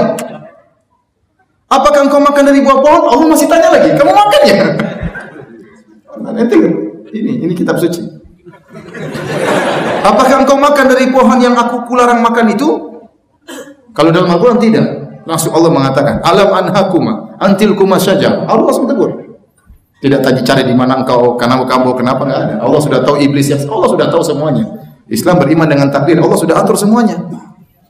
Apakah 1.67 1.99
engkau 2.07 2.21
makan 2.23 2.43
dari 2.47 2.63
buah 2.63 2.79
pohon? 2.79 3.03
Allah 3.11 3.27
masih 3.27 3.47
tanya 3.51 3.75
lagi. 3.75 3.91
Kamu 3.91 4.11
makan 4.15 4.41
ya? 4.47 4.63
Nanti 6.23 6.55
ini 7.11 7.31
ini 7.43 7.53
kitab 7.57 7.75
suci. 7.75 7.99
Apakah 10.03 10.47
engkau 10.47 10.55
makan 10.55 10.85
dari 10.87 11.11
pohon 11.11 11.39
yang 11.43 11.55
aku 11.59 11.83
kularang 11.91 12.23
makan 12.23 12.55
itu? 12.55 12.69
Kalau 13.91 14.09
dalam 14.09 14.31
Al-Quran 14.31 14.59
tidak. 14.63 14.85
Langsung 15.23 15.55
Allah 15.55 15.71
mengatakan, 15.71 16.19
Alam 16.19 16.51
anhakuma, 16.51 17.39
antil 17.39 17.79
kuma 17.79 17.95
saja. 17.95 18.43
Allah 18.43 18.67
langsung 18.67 18.87
tegur. 18.87 19.22
Tidak 20.03 20.19
tanya 20.19 20.43
cari 20.43 20.67
di 20.67 20.75
mana 20.75 20.99
engkau, 20.99 21.39
kenapa 21.39 21.63
kamu, 21.63 21.95
kenapa 21.95 22.27
enggak 22.27 22.41
ada. 22.43 22.55
Allah 22.59 22.79
sudah 22.83 22.99
tahu 23.07 23.23
iblis 23.23 23.47
yang 23.47 23.63
Allah 23.71 23.87
sudah 23.87 24.11
tahu 24.11 24.19
semuanya. 24.19 24.67
Islam 25.07 25.39
beriman 25.39 25.63
dengan 25.63 25.87
takdir, 25.87 26.19
Allah 26.19 26.35
sudah 26.35 26.59
atur 26.59 26.75
semuanya. 26.75 27.23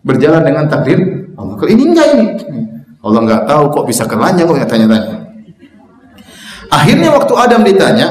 Berjalan 0.06 0.46
dengan 0.46 0.70
takdir 0.70 1.02
Allah. 1.34 1.58
Kalau 1.58 1.72
ini 1.74 1.90
enggak 1.90 2.08
ini. 2.14 2.26
Allah 3.02 3.20
enggak 3.26 3.42
tahu 3.50 3.64
kok 3.74 3.86
bisa 3.90 4.06
kelanjang 4.06 4.46
kok 4.46 4.62
tanya-tanya. 4.70 5.26
Akhirnya 6.70 7.10
waktu 7.18 7.34
Adam 7.34 7.62
ditanya, 7.66 8.08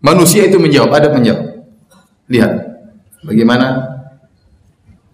manusia 0.00 0.48
itu 0.48 0.56
menjawab, 0.56 0.96
Adam 0.96 1.20
menjawab. 1.20 1.44
Lihat 2.32 2.52
bagaimana 3.20 3.66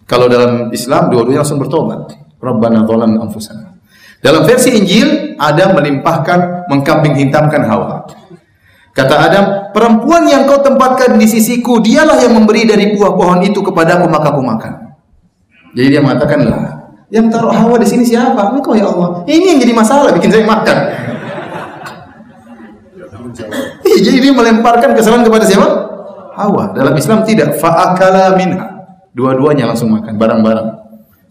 kalau 0.07 0.31
dalam 0.31 0.71
Islam 0.71 1.11
dua-duanya 1.11 1.43
langsung 1.43 1.59
bertobat. 1.59 2.15
Rabbana 2.39 2.87
dhalamna 2.87 3.27
anfusana. 3.27 3.78
Dalam 4.19 4.43
versi 4.43 4.75
Injil, 4.75 5.39
Adam 5.39 5.79
melimpahkan, 5.79 6.67
mengkambing 6.67 7.15
hitamkan 7.23 7.63
Hawa. 7.63 8.03
Kata 8.91 9.15
Adam, 9.15 9.45
perempuan 9.71 10.27
yang 10.27 10.43
kau 10.51 10.59
tempatkan 10.59 11.15
di 11.15 11.27
sisiku, 11.31 11.79
dialah 11.79 12.19
yang 12.19 12.35
memberi 12.35 12.67
dari 12.67 12.99
buah 12.99 13.15
pohon 13.15 13.39
itu 13.47 13.63
kepadaku, 13.63 14.11
maka 14.11 14.35
aku 14.35 14.43
makan. 14.43 14.73
Jadi 15.79 15.87
dia 15.95 16.03
mengatakan 16.03 16.43
lah, 16.43 16.75
Yang 17.09 17.27
taruh 17.31 17.55
Hawa 17.55 17.79
di 17.79 17.87
sini 17.87 18.03
siapa? 18.03 18.53
Engkau 18.53 18.75
ya 18.75 18.91
Allah. 18.91 19.23
Ini 19.25 19.55
yang 19.55 19.59
jadi 19.63 19.73
masalah 19.73 20.11
bikin 20.13 20.35
saya 20.35 20.45
makan. 20.45 20.79
Iya, 23.87 23.99
jadi 24.03 24.19
dia 24.19 24.33
melemparkan 24.35 24.99
kesalahan 24.99 25.23
kepada 25.23 25.47
siapa? 25.47 25.69
Hawa. 26.35 26.75
Dalam 26.75 26.95
Islam 26.99 27.23
tidak. 27.23 27.57
Fa'akala 27.63 28.35
minha. 28.35 28.67
Dua-duanya 29.15 29.71
langsung 29.71 29.95
makan 29.95 30.19
bareng-bareng. 30.19 30.69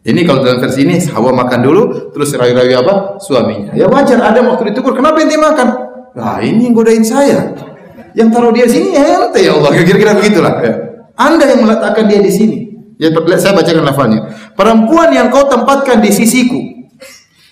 Ini 0.08 0.24
kalau 0.24 0.40
dalam 0.40 0.64
versi 0.64 0.88
ini 0.88 0.96
Hawa 1.12 1.36
makan 1.36 1.60
dulu, 1.60 1.84
terus 2.16 2.32
rayu-rayu 2.32 2.80
apa? 2.80 3.20
Suaminya. 3.20 3.76
Ya 3.76 3.92
wajar. 3.92 4.24
Ada 4.24 4.40
waktu 4.40 4.72
ditegur. 4.72 4.96
Kenapa 4.96 5.20
ente 5.20 5.36
makan? 5.36 5.68
Nah 6.16 6.40
ini 6.40 6.72
yang 6.72 6.74
godain 6.74 7.04
saya. 7.04 7.52
Yang 8.16 8.28
taruh 8.32 8.56
dia 8.56 8.72
sini 8.72 8.96
ya 8.96 9.04
ente 9.04 9.44
ya 9.44 9.52
Allah. 9.60 9.76
Kira-kira 9.84 10.16
begitulah. 10.16 10.64
Ya. 10.64 10.74
Anda 11.20 11.44
yang 11.52 11.68
meletakkan 11.68 12.08
dia 12.08 12.24
di 12.24 12.32
sini. 12.32 12.58
Ya, 12.98 13.14
saya 13.38 13.54
bacakan 13.54 13.84
lafalnya. 13.86 14.20
Perempuan 14.58 15.14
yang 15.14 15.30
kau 15.30 15.46
tempatkan 15.46 16.02
di 16.02 16.10
sisiku, 16.10 16.58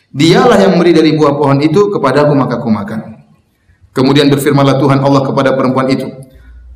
dialah 0.10 0.58
yang 0.58 0.74
memberi 0.74 0.90
dari 0.90 1.14
buah 1.14 1.38
pohon 1.38 1.62
itu 1.62 1.94
kepadaku 1.94 2.34
maka 2.34 2.58
aku 2.58 2.70
makan. 2.74 3.00
Kemudian 3.94 4.26
berfirmanlah 4.34 4.82
Tuhan 4.82 5.06
Allah 5.06 5.22
kepada 5.22 5.54
perempuan 5.54 5.86
itu, 5.94 6.10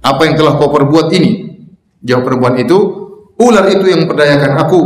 apa 0.05 0.21
yang 0.29 0.37
telah 0.37 0.61
kau 0.61 0.69
perbuat 0.69 1.09
ini? 1.17 1.49
Jawab 2.05 2.29
perempuan 2.29 2.61
itu, 2.61 2.77
ular 3.41 3.65
itu 3.73 3.89
yang 3.89 4.05
memperdayakan 4.05 4.53
aku, 4.61 4.79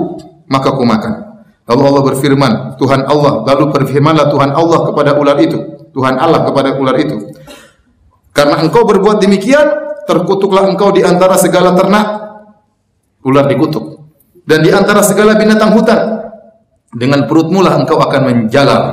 maka 0.47 0.73
aku 0.73 0.83
makan. 0.83 1.13
Lalu 1.63 1.81
Allah 1.87 2.03
berfirman, 2.03 2.75
Tuhan 2.75 3.07
Allah, 3.07 3.47
lalu 3.47 3.63
berfirmanlah 3.71 4.27
Tuhan 4.27 4.51
Allah 4.51 4.79
kepada 4.83 5.15
ular 5.15 5.37
itu, 5.39 5.57
Tuhan 5.95 6.19
Allah 6.19 6.43
kepada 6.43 6.75
ular 6.75 6.95
itu. 6.99 7.31
Karena 8.35 8.59
engkau 8.59 8.83
berbuat 8.83 9.23
demikian, 9.23 9.63
terkutuklah 10.03 10.67
engkau 10.67 10.91
di 10.91 11.07
antara 11.07 11.39
segala 11.39 11.71
ternak 11.71 12.07
ular 13.23 13.47
dikutuk. 13.47 14.03
Dan 14.43 14.59
di 14.59 14.75
antara 14.75 14.99
segala 14.99 15.39
binatang 15.39 15.71
hutan, 15.71 16.19
dengan 16.91 17.31
perutmu 17.31 17.63
lah 17.63 17.79
engkau 17.79 17.95
akan 17.95 18.21
menjalar. 18.27 18.83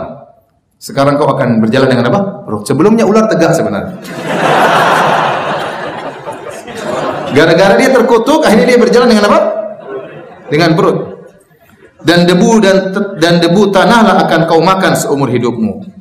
Sekarang 0.80 1.18
kau 1.18 1.26
akan 1.26 1.60
berjalan 1.60 1.90
dengan 1.90 2.06
apa? 2.08 2.46
Perut. 2.46 2.64
Sebelumnya 2.64 3.04
ular 3.04 3.28
tegak 3.28 3.52
sebenarnya. 3.52 4.00
Gara-gara 7.36 7.76
dia 7.76 7.92
terkutuk, 7.92 8.46
akhirnya 8.46 8.66
dia 8.74 8.80
berjalan 8.80 9.08
dengan 9.10 9.24
apa? 9.28 9.38
Dengan 10.48 10.72
perut. 10.78 11.09
Dan 12.00 12.24
debu 12.24 12.50
dan 12.64 12.76
dan 13.20 13.34
debu 13.44 13.68
tanahlah 13.68 14.24
akan 14.24 14.48
kau 14.48 14.60
makan 14.64 14.96
seumur 14.96 15.28
hidupmu. 15.28 16.00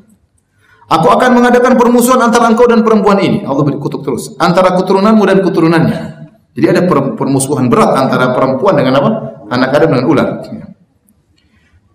Aku 0.89 1.07
akan 1.11 1.37
mengadakan 1.37 1.77
permusuhan 1.77 2.17
antara 2.17 2.49
engkau 2.49 2.65
dan 2.65 2.81
perempuan 2.81 3.21
ini. 3.21 3.45
Allah 3.45 3.61
berkutuk 3.61 4.01
terus. 4.01 4.33
Antara 4.41 4.73
keturunanmu 4.73 5.21
dan 5.21 5.37
keturunannya. 5.45 5.99
Jadi 6.57 6.65
ada 6.65 6.81
permusuhan 7.13 7.69
berat 7.69 7.93
antara 7.93 8.33
perempuan 8.33 8.73
dengan 8.73 8.97
apa? 8.97 9.09
Anak 9.53 9.69
Adam 9.69 9.89
dengan 9.93 10.05
ular. 10.09 10.27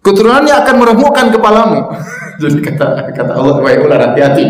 Keturunannya 0.04 0.54
akan 0.62 0.74
meremukkan 0.78 1.26
kepalamu. 1.34 1.78
Jadi 2.42 2.58
kata 2.62 2.86
kata 3.10 3.32
Allah, 3.34 3.56
wahai 3.58 3.82
ular 3.82 3.98
hati-hati. 3.98 4.46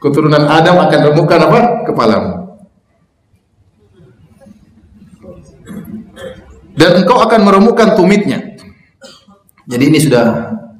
Keturunan 0.00 0.44
Adam 0.48 0.80
akan 0.80 1.00
remukkan 1.12 1.38
apa? 1.44 1.60
Kepalamu. 1.88 2.32
Dan 6.74 6.90
engkau 7.04 7.18
akan 7.20 7.40
meremukkan 7.40 7.96
tumitnya. 7.96 8.53
Jadi 9.64 9.84
ini 9.88 9.98
sudah 10.00 10.26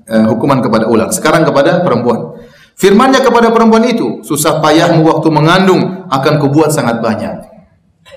uh, 0.09 0.27
hukuman 0.33 0.61
kepada 0.61 0.89
ular. 0.89 1.09
Sekarang 1.11 1.45
kepada 1.45 1.81
perempuan. 1.81 2.37
Firmannya 2.75 3.23
kepada 3.23 3.55
perempuan 3.55 3.87
itu, 3.87 4.21
susah 4.27 4.59
payahmu 4.59 5.07
waktu 5.07 5.29
mengandung 5.31 6.11
akan 6.11 6.43
kubuat 6.43 6.75
sangat 6.75 6.99
banyak. 6.99 7.47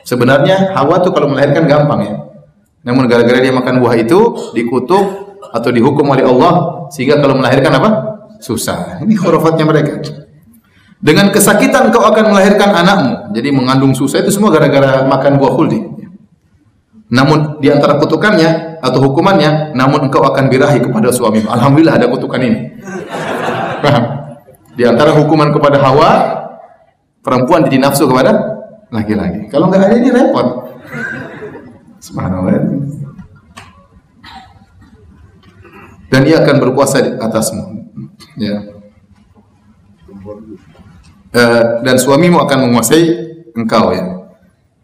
Sebenarnya 0.01 0.73
Hawa 0.73 0.99
tuh 1.03 1.13
kalau 1.13 1.29
melahirkan 1.29 1.69
gampang 1.69 1.99
ya. 2.03 2.15
Namun 2.87 3.05
gara-gara 3.11 3.37
dia 3.43 3.53
makan 3.53 3.83
buah 3.83 3.95
itu 3.99 4.19
dikutuk 4.55 5.05
atau 5.53 5.69
dihukum 5.69 6.07
oleh 6.07 6.23
Allah 6.23 6.87
sehingga 6.89 7.19
kalau 7.19 7.37
melahirkan 7.37 7.75
apa? 7.75 7.89
Susah. 8.39 9.03
Ini 9.03 9.13
khurafatnya 9.13 9.67
mereka. 9.67 9.99
Dengan 10.97 11.29
kesakitan 11.29 11.93
kau 11.93 12.01
akan 12.01 12.33
melahirkan 12.33 12.73
anakmu. 12.73 13.35
Jadi 13.37 13.49
mengandung 13.53 13.93
susah 13.93 14.25
itu 14.25 14.33
semua 14.33 14.49
gara-gara 14.49 15.05
makan 15.05 15.37
buah 15.37 15.53
khuldi. 15.53 15.79
Namun 17.07 17.63
di 17.63 17.71
antara 17.71 17.95
kutukannya 17.95 18.79
atau 18.83 18.99
hukumannya, 18.99 19.71
namun 19.71 20.11
engkau 20.11 20.27
akan 20.27 20.51
birahi 20.51 20.83
kepada 20.83 21.07
suamimu. 21.09 21.47
Alhamdulillah 21.47 21.95
ada 21.95 22.07
kutukan 22.11 22.41
ini. 22.43 22.59
Di 24.77 24.83
antara 24.83 25.15
hukuman 25.15 25.49
kepada 25.55 25.79
Hawa, 25.79 26.11
perempuan 27.23 27.65
jadi 27.65 27.79
nafsu 27.79 28.05
kepada 28.11 28.59
laki-laki. 28.91 29.47
Kalau 29.47 29.71
nggak 29.71 29.81
ada 29.87 29.95
ini 29.95 30.09
repot. 30.11 30.47
Subhanallah. 32.03 32.59
Dan 36.07 36.21
ia 36.23 36.39
akan 36.43 36.55
berkuasa 36.59 37.03
di 37.03 37.11
atasmu. 37.19 37.63
Ya. 38.39 38.57
Uh, 41.37 41.83
dan 41.83 41.95
suamimu 41.99 42.39
akan 42.47 42.67
menguasai 42.67 43.03
engkau 43.55 43.91
ya. 43.91 44.16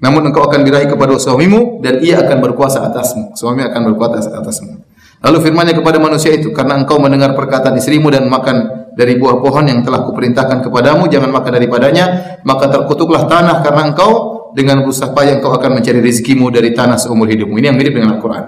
Namun 0.03 0.27
engkau 0.27 0.43
akan 0.43 0.67
diraih 0.67 0.91
kepada 0.91 1.15
suamimu 1.15 1.79
dan 1.79 2.03
ia 2.03 2.19
akan 2.19 2.43
berkuasa 2.43 2.83
atasmu. 2.91 3.39
Suami 3.39 3.63
akan 3.63 3.95
berkuasa 3.95 4.35
atasmu. 4.35 4.83
Lalu 5.23 5.37
firmannya 5.39 5.79
kepada 5.79 6.03
manusia 6.03 6.35
itu, 6.35 6.51
karena 6.51 6.75
engkau 6.75 6.99
mendengar 6.99 7.31
perkataan 7.31 7.79
istrimu 7.79 8.11
dan 8.11 8.27
makan 8.27 8.91
dari 8.99 9.15
buah 9.15 9.39
pohon 9.39 9.63
yang 9.63 9.79
telah 9.79 10.03
kuperintahkan 10.03 10.59
kepadamu, 10.67 11.07
jangan 11.07 11.31
makan 11.31 11.51
daripadanya, 11.55 12.05
maka 12.43 12.67
terkutuklah 12.67 13.31
tanah 13.31 13.63
karena 13.63 13.95
engkau 13.95 14.11
dengan 14.51 14.83
berusaha 14.83 15.15
payah 15.15 15.39
engkau 15.39 15.55
akan 15.55 15.79
mencari 15.79 16.03
rezekimu 16.03 16.51
dari 16.51 16.75
tanah 16.75 16.99
seumur 16.99 17.31
hidupmu. 17.31 17.55
Ini 17.55 17.71
yang 17.71 17.79
mirip 17.79 17.95
dengan 17.95 18.19
Al-Quran. 18.19 18.43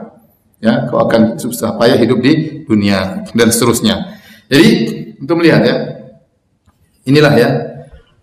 Ya, 0.60 0.88
kau 0.92 1.00
akan 1.00 1.40
susah 1.40 1.80
payah 1.80 1.96
hidup 1.96 2.20
di 2.20 2.64
dunia 2.68 3.24
dan 3.32 3.48
seterusnya. 3.48 4.20
Jadi 4.52 4.68
untuk 5.24 5.40
melihat 5.40 5.62
ya, 5.64 5.76
inilah 7.08 7.34
ya 7.40 7.50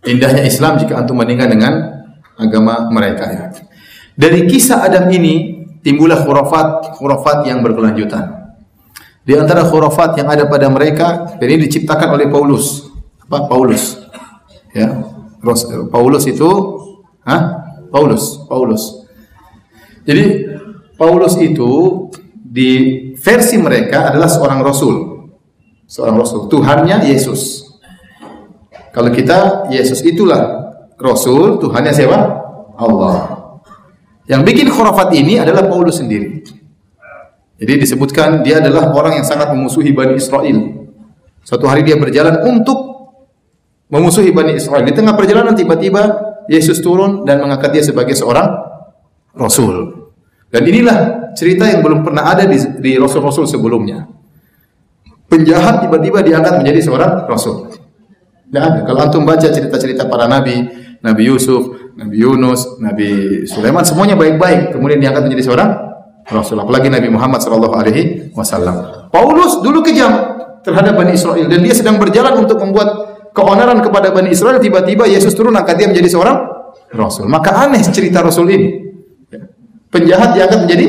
indahnya 0.04 0.44
Islam 0.44 0.76
jika 0.76 1.00
antum 1.00 1.16
bandingkan 1.18 1.48
dengan 1.48 1.72
agama 2.42 2.90
mereka. 2.90 3.54
Dari 4.12 4.44
kisah 4.50 4.84
Adam 4.84 5.08
ini 5.08 5.64
timbullah 5.80 6.20
khurafat 6.20 6.98
khurafat 6.98 7.48
yang 7.48 7.62
berkelanjutan. 7.64 8.42
Di 9.22 9.38
antara 9.38 9.62
khurafat 9.62 10.18
yang 10.18 10.28
ada 10.28 10.50
pada 10.50 10.66
mereka 10.66 11.38
ini 11.38 11.66
diciptakan 11.66 12.18
oleh 12.18 12.26
Paulus. 12.26 12.90
Apa? 13.26 13.46
Paulus. 13.46 13.98
Ya. 14.74 14.90
Paulus 15.90 16.24
itu 16.26 16.50
ha? 17.26 17.36
Paulus, 17.92 18.42
Paulus. 18.48 19.04
Jadi 20.02 20.48
Paulus 20.98 21.38
itu 21.38 21.70
di 22.34 22.70
versi 23.18 23.56
mereka 23.58 24.10
adalah 24.10 24.26
seorang 24.26 24.60
rasul. 24.62 24.94
Seorang 25.86 26.16
rasul. 26.18 26.40
Tuhannya 26.50 27.06
Yesus. 27.06 27.72
Kalau 28.92 29.08
kita 29.08 29.68
Yesus 29.72 30.04
itulah 30.04 30.61
rasul, 31.02 31.58
Tuhannya 31.58 31.92
siapa? 31.92 32.18
Allah. 32.78 33.42
Yang 34.30 34.42
bikin 34.46 34.66
khurafat 34.70 35.10
ini 35.18 35.42
adalah 35.42 35.66
Paulus 35.66 35.98
sendiri. 35.98 36.40
Jadi 37.58 37.72
disebutkan 37.78 38.42
dia 38.42 38.58
adalah 38.58 38.90
orang 38.94 39.22
yang 39.22 39.26
sangat 39.26 39.50
memusuhi 39.54 39.90
Bani 39.94 40.18
Israel. 40.18 40.82
Suatu 41.42 41.66
hari 41.66 41.82
dia 41.82 41.98
berjalan 41.98 42.42
untuk 42.46 42.78
memusuhi 43.90 44.30
Bani 44.30 44.58
Israel. 44.58 44.82
Di 44.86 44.94
tengah 44.94 45.14
perjalanan 45.14 45.54
tiba-tiba 45.54 46.02
Yesus 46.50 46.82
turun 46.82 47.22
dan 47.22 47.42
mengangkat 47.42 47.70
dia 47.74 47.84
sebagai 47.86 48.14
seorang 48.18 48.50
Rasul. 49.34 50.10
Dan 50.52 50.68
inilah 50.68 51.30
cerita 51.32 51.64
yang 51.64 51.80
belum 51.80 52.04
pernah 52.04 52.28
ada 52.28 52.44
di, 52.44 52.92
Rasul-Rasul 52.98 53.48
sebelumnya. 53.48 54.04
Penjahat 55.30 55.86
tiba-tiba 55.88 56.20
diangkat 56.20 56.60
menjadi 56.60 56.80
seorang 56.84 57.24
Rasul. 57.24 57.72
Ada. 58.52 58.84
Kalau 58.84 59.00
antum 59.00 59.24
baca 59.24 59.48
cerita-cerita 59.48 60.04
para 60.04 60.28
nabi, 60.28 60.60
Nabi 61.02 61.22
Yusuf, 61.26 61.94
Nabi 61.98 62.16
Yunus, 62.22 62.78
Nabi 62.78 63.42
Sulaiman, 63.44 63.82
semuanya 63.82 64.14
baik-baik. 64.14 64.74
Kemudian 64.74 65.02
diangkat 65.02 65.26
menjadi 65.26 65.42
seorang 65.50 65.70
Rasul 66.30 66.54
apalagi 66.62 66.86
Nabi 66.86 67.10
Muhammad 67.10 67.42
sallallahu 67.42 67.74
alaihi 67.74 68.30
wasallam. 68.32 69.10
Paulus 69.10 69.58
dulu 69.58 69.82
kejam 69.82 70.14
terhadap 70.62 70.94
Bani 70.94 71.18
Israel 71.18 71.50
dan 71.50 71.58
dia 71.58 71.74
sedang 71.74 71.98
berjalan 71.98 72.46
untuk 72.46 72.62
membuat 72.62 72.88
keonaran 73.34 73.82
kepada 73.82 74.14
Bani 74.14 74.30
Israel 74.30 74.62
tiba-tiba 74.62 75.10
Yesus 75.10 75.34
turun 75.34 75.58
angkat 75.58 75.82
dia 75.82 75.90
menjadi 75.90 76.14
seorang 76.14 76.38
rasul. 76.94 77.26
Maka 77.26 77.66
aneh 77.66 77.82
cerita 77.82 78.22
rasul 78.22 78.46
ini. 78.54 78.68
Penjahat 79.92 80.32
diangkat 80.38 80.58
menjadi 80.64 80.86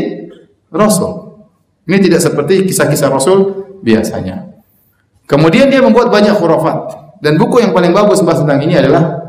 rasul. 0.71 1.43
Ini 1.83 1.97
tidak 1.99 2.23
seperti 2.23 2.63
kisah-kisah 2.69 3.09
rasul 3.11 3.37
biasanya. 3.83 4.53
Kemudian 5.27 5.67
dia 5.67 5.83
membuat 5.83 6.07
banyak 6.07 6.37
khurafat 6.39 6.77
dan 7.19 7.35
buku 7.35 7.59
yang 7.59 7.75
paling 7.75 7.91
bagus 7.91 8.23
bahas 8.23 8.43
tentang 8.43 8.63
ini 8.63 8.79
adalah 8.79 9.22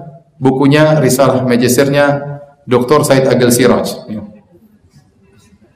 bukunya 0.45 1.01
Risalah 1.01 1.49
Magisternya 1.49 2.37
Dr. 2.69 3.01
Said 3.09 3.25
Agil 3.25 3.49
Siraj. 3.49 4.05
Ya 4.13 4.35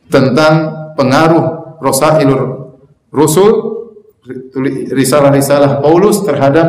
tentang 0.08 0.54
pengaruh 0.96 1.78
Rosailur 1.78 2.72
Rusul 3.08 3.50
risalah-risalah 4.92 5.80
Paulus 5.80 6.20
terhadap 6.20 6.68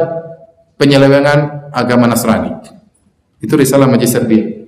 penyelewengan 0.79 1.71
agama 1.75 2.07
Nasrani. 2.07 2.55
Itu 3.43 3.59
risalah 3.59 3.91
magister 3.91 4.23
dia. 4.23 4.63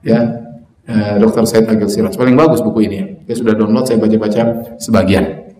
Ya, 0.00 0.20
eh, 0.88 1.14
Dr. 1.20 1.44
Said 1.44 1.68
Agil 1.68 1.92
Siraj. 1.92 2.16
Paling 2.16 2.32
bagus 2.32 2.64
buku 2.64 2.88
ini. 2.88 3.20
Ya 3.28 3.36
sudah 3.36 3.52
download, 3.52 3.84
saya 3.84 4.00
baca-baca 4.00 4.72
sebagian. 4.80 5.52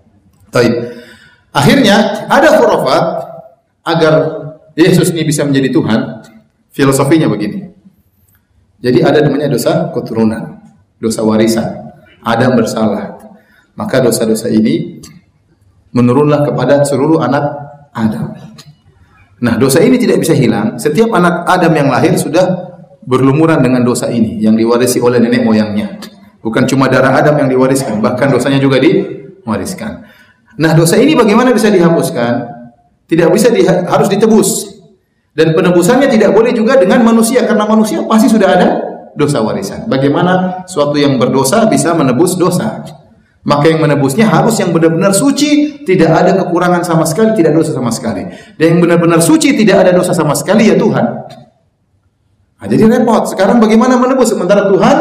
Taib. 0.48 0.72
Akhirnya 1.52 2.24
ada 2.30 2.56
khurafat 2.56 3.04
agar 3.84 4.14
Yesus 4.78 5.12
ini 5.12 5.28
bisa 5.28 5.44
menjadi 5.44 5.68
Tuhan. 5.76 6.00
Filosofinya 6.70 7.26
begini. 7.26 7.66
Jadi 8.80 8.98
ada 9.04 9.20
namanya 9.20 9.52
dosa 9.52 9.92
keturunan, 9.92 10.62
dosa 10.96 11.20
warisan. 11.20 11.68
Adam 12.24 12.56
bersalah. 12.56 13.20
Maka 13.76 14.00
dosa-dosa 14.00 14.48
ini 14.48 15.00
menurunlah 15.92 16.46
kepada 16.48 16.84
seluruh 16.84 17.20
anak 17.20 17.44
Adam. 17.92 18.32
Nah, 19.40 19.56
dosa 19.56 19.80
ini 19.80 19.96
tidak 19.96 20.20
bisa 20.20 20.36
hilang. 20.36 20.76
Setiap 20.76 21.10
anak 21.16 21.48
Adam 21.48 21.72
yang 21.72 21.88
lahir 21.88 22.12
sudah 22.16 22.70
berlumuran 23.04 23.64
dengan 23.64 23.80
dosa 23.80 24.12
ini 24.12 24.36
yang 24.38 24.52
diwarisi 24.54 25.00
oleh 25.00 25.16
nenek 25.16 25.42
moyangnya. 25.42 25.96
Bukan 26.40 26.68
cuma 26.68 26.88
darah 26.88 27.12
Adam 27.20 27.36
yang 27.36 27.48
diwariskan, 27.52 28.00
bahkan 28.00 28.32
dosanya 28.32 28.60
juga 28.60 28.80
diwariskan. 28.80 30.04
Nah, 30.60 30.72
dosa 30.76 31.00
ini 31.00 31.16
bagaimana 31.16 31.52
bisa 31.52 31.72
dihapuskan? 31.72 32.48
Tidak 33.08 33.28
bisa 33.32 33.48
di, 33.48 33.64
harus 33.64 34.08
ditebus. 34.12 34.79
Dan 35.30 35.54
penebusannya 35.54 36.10
tidak 36.10 36.34
boleh 36.34 36.50
juga 36.50 36.74
dengan 36.74 37.06
manusia 37.06 37.46
karena 37.46 37.62
manusia 37.62 38.02
pasti 38.02 38.26
sudah 38.26 38.48
ada 38.50 38.68
dosa 39.14 39.38
warisan. 39.42 39.86
Bagaimana 39.86 40.66
suatu 40.66 40.98
yang 40.98 41.18
berdosa 41.22 41.70
bisa 41.70 41.94
menebus 41.94 42.34
dosa? 42.34 42.82
Maka 43.40 43.72
yang 43.72 43.80
menebusnya 43.80 44.28
harus 44.28 44.60
yang 44.60 44.68
benar-benar 44.68 45.16
suci, 45.16 45.80
tidak 45.88 46.12
ada 46.12 46.36
kekurangan 46.44 46.84
sama 46.84 47.08
sekali, 47.08 47.32
tidak 47.40 47.56
dosa 47.56 47.72
sama 47.72 47.88
sekali. 47.88 48.28
Dan 48.60 48.76
yang 48.76 48.78
benar-benar 48.84 49.24
suci, 49.24 49.56
tidak 49.56 49.88
ada 49.88 49.96
dosa 49.96 50.12
sama 50.12 50.36
sekali 50.36 50.68
ya 50.68 50.76
Tuhan. 50.76 51.06
Nah, 52.60 52.66
jadi 52.68 52.84
repot. 52.84 53.32
Sekarang 53.32 53.56
bagaimana 53.56 53.96
menebus 53.96 54.28
sementara 54.28 54.68
Tuhan 54.68 54.96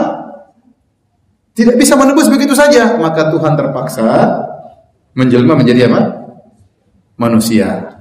tidak 1.52 1.76
bisa 1.76 2.00
menebus 2.00 2.32
begitu 2.32 2.56
saja, 2.56 2.96
maka 2.96 3.28
Tuhan 3.28 3.60
terpaksa 3.60 4.08
menjelma 5.12 5.60
menjadi 5.60 5.92
apa? 5.92 6.02
Manusia. 7.20 8.00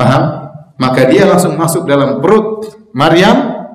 Paham? 0.00 0.41
Maka 0.80 1.08
dia 1.08 1.28
langsung 1.28 1.56
masuk 1.56 1.84
dalam 1.84 2.22
perut 2.22 2.68
Maryam 2.96 3.68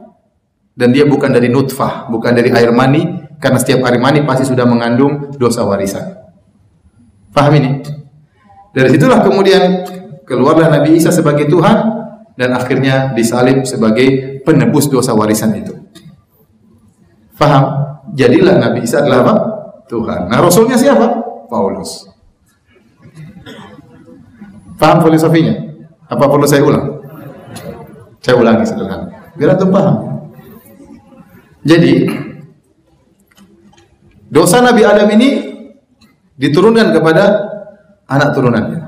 dan 0.77 0.93
dia 0.93 1.05
bukan 1.05 1.33
dari 1.33 1.49
nutfah, 1.49 2.10
bukan 2.10 2.33
dari 2.38 2.53
air 2.53 2.69
mani, 2.69 3.27
karena 3.41 3.57
setiap 3.57 3.86
air 3.89 3.97
mani 4.01 4.25
pasti 4.25 4.45
sudah 4.45 4.65
mengandung 4.65 5.33
dosa 5.38 5.65
warisan. 5.65 6.05
Paham 7.33 7.53
ini? 7.57 7.69
Dari 8.73 8.89
situlah 8.93 9.25
kemudian 9.25 9.86
keluarlah 10.25 10.69
Nabi 10.69 11.01
Isa 11.01 11.10
sebagai 11.10 11.49
Tuhan 11.49 11.77
dan 12.38 12.49
akhirnya 12.53 13.13
disalib 13.17 13.65
sebagai 13.65 14.41
penebus 14.45 14.89
dosa 14.89 15.17
warisan 15.17 15.53
itu. 15.57 15.73
Paham? 17.38 17.65
Jadilah 18.13 18.57
Nabi 18.57 18.86
Isa 18.86 19.01
adalah 19.01 19.19
apa? 19.25 19.36
Tuhan. 19.89 20.29
Nah, 20.29 20.39
Rasulnya 20.41 20.77
siapa? 20.77 21.05
Paulus. 21.49 22.05
Paham 24.77 25.01
filosofinya? 25.01 25.66
Apa 26.08 26.24
perlu 26.28 26.48
saya 26.48 26.63
ulang? 26.63 27.04
Saya 28.24 28.36
ulangi 28.39 28.63
sederhana. 28.63 29.08
Biar 29.36 29.56
antum 29.56 29.70
paham. 29.72 29.96
Jadi, 31.67 32.08
Dosa 34.28 34.60
Nabi 34.60 34.84
Adam 34.84 35.08
ini 35.15 35.30
diturunkan 36.36 36.91
kepada 36.91 37.24
anak 38.12 38.36
turunannya. 38.36 38.82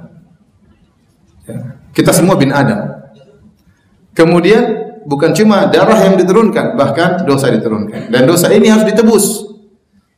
Ya. 1.48 1.58
Kita 1.96 2.12
semua 2.12 2.36
bin 2.36 2.52
Adam. 2.52 3.00
Kemudian 4.12 4.92
bukan 5.08 5.32
cuma 5.32 5.72
darah 5.72 5.96
yang 6.04 6.20
diturunkan, 6.20 6.76
bahkan 6.76 7.24
dosa 7.24 7.48
diturunkan. 7.56 8.12
Dan 8.12 8.28
dosa 8.28 8.52
ini 8.52 8.68
harus 8.68 8.84
ditebus. 8.84 9.48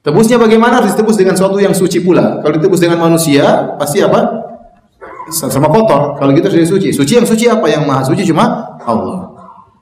Tebusnya 0.02 0.42
bagaimana? 0.42 0.82
Harus 0.82 0.98
ditebus 0.98 1.22
dengan 1.22 1.38
sesuatu 1.38 1.62
yang 1.62 1.78
suci 1.78 2.02
pula. 2.02 2.42
Kalau 2.42 2.58
ditebus 2.58 2.82
dengan 2.82 2.98
manusia, 2.98 3.78
pasti 3.78 4.02
apa? 4.02 4.51
Sama 5.32 5.72
kotor. 5.72 6.20
Kalau 6.20 6.32
gitu 6.36 6.48
sudah 6.52 6.68
suci. 6.68 6.90
Suci 6.92 7.14
yang 7.18 7.28
suci 7.28 7.48
apa? 7.48 7.66
Yang 7.72 7.84
maha 7.88 8.02
suci 8.04 8.28
cuma 8.28 8.76
Allah. 8.84 9.32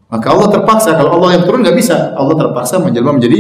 Maka 0.10 0.28
Allah 0.34 0.48
terpaksa. 0.54 0.94
Kalau 0.94 1.18
Allah 1.20 1.42
yang 1.42 1.44
turun 1.50 1.66
nggak 1.66 1.78
bisa. 1.78 2.14
Allah 2.14 2.38
terpaksa 2.38 2.78
menjelma 2.78 3.18
menjadi 3.18 3.40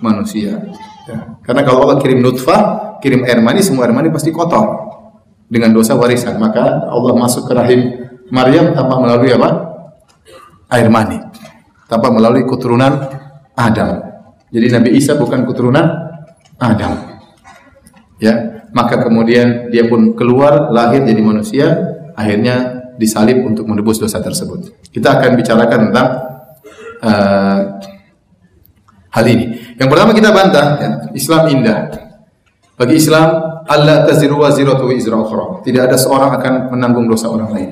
manusia. 0.00 0.60
Ya. 1.06 1.38
Karena 1.42 1.62
kalau 1.62 1.86
Allah 1.86 1.98
kirim 2.02 2.20
nutfah, 2.20 2.98
kirim 3.00 3.22
air 3.24 3.38
mani, 3.38 3.62
semua 3.62 3.86
air 3.86 3.94
mani 3.94 4.10
pasti 4.10 4.34
kotor 4.34 4.64
dengan 5.46 5.70
dosa 5.70 5.94
warisan. 5.94 6.36
Maka 6.42 6.90
Allah 6.90 7.12
masuk 7.14 7.46
ke 7.46 7.52
rahim 7.54 7.80
Maryam 8.30 8.74
tanpa 8.74 8.98
melalui 8.98 9.30
apa? 9.30 9.50
Air 10.66 10.90
mani, 10.90 11.22
tanpa 11.86 12.10
melalui 12.10 12.42
keturunan 12.42 13.06
Adam. 13.54 14.02
Jadi 14.50 14.66
Nabi 14.74 14.90
Isa 14.98 15.14
bukan 15.14 15.46
keturunan 15.46 15.86
Adam. 16.58 16.98
Ya, 18.18 18.55
maka 18.76 19.00
kemudian 19.00 19.72
dia 19.72 19.88
pun 19.88 20.12
keluar 20.12 20.68
lahir 20.68 21.00
jadi 21.00 21.22
manusia, 21.24 21.66
akhirnya 22.12 22.84
disalib 23.00 23.40
untuk 23.48 23.64
menebus 23.64 23.96
dosa 23.96 24.20
tersebut. 24.20 24.68
Kita 24.92 25.16
akan 25.16 25.32
bicarakan 25.32 25.78
tentang 25.88 26.08
uh, 27.00 27.60
hal 29.16 29.24
ini. 29.24 29.56
Yang 29.80 29.88
pertama 29.88 30.12
kita 30.12 30.28
bantah, 30.28 30.66
ya, 30.76 30.90
Islam 31.16 31.42
indah. 31.56 31.88
Bagi 32.76 33.00
Islam, 33.00 33.64
Allah 33.64 34.04
taziru 34.04 34.44
wa 34.44 34.52
ziratu 34.52 34.92
izra 34.92 35.16
ukhra. 35.16 35.64
Tidak 35.64 35.80
ada 35.88 35.96
seorang 35.96 36.36
akan 36.36 36.76
menanggung 36.76 37.08
dosa 37.08 37.32
orang 37.32 37.56
lain. 37.56 37.70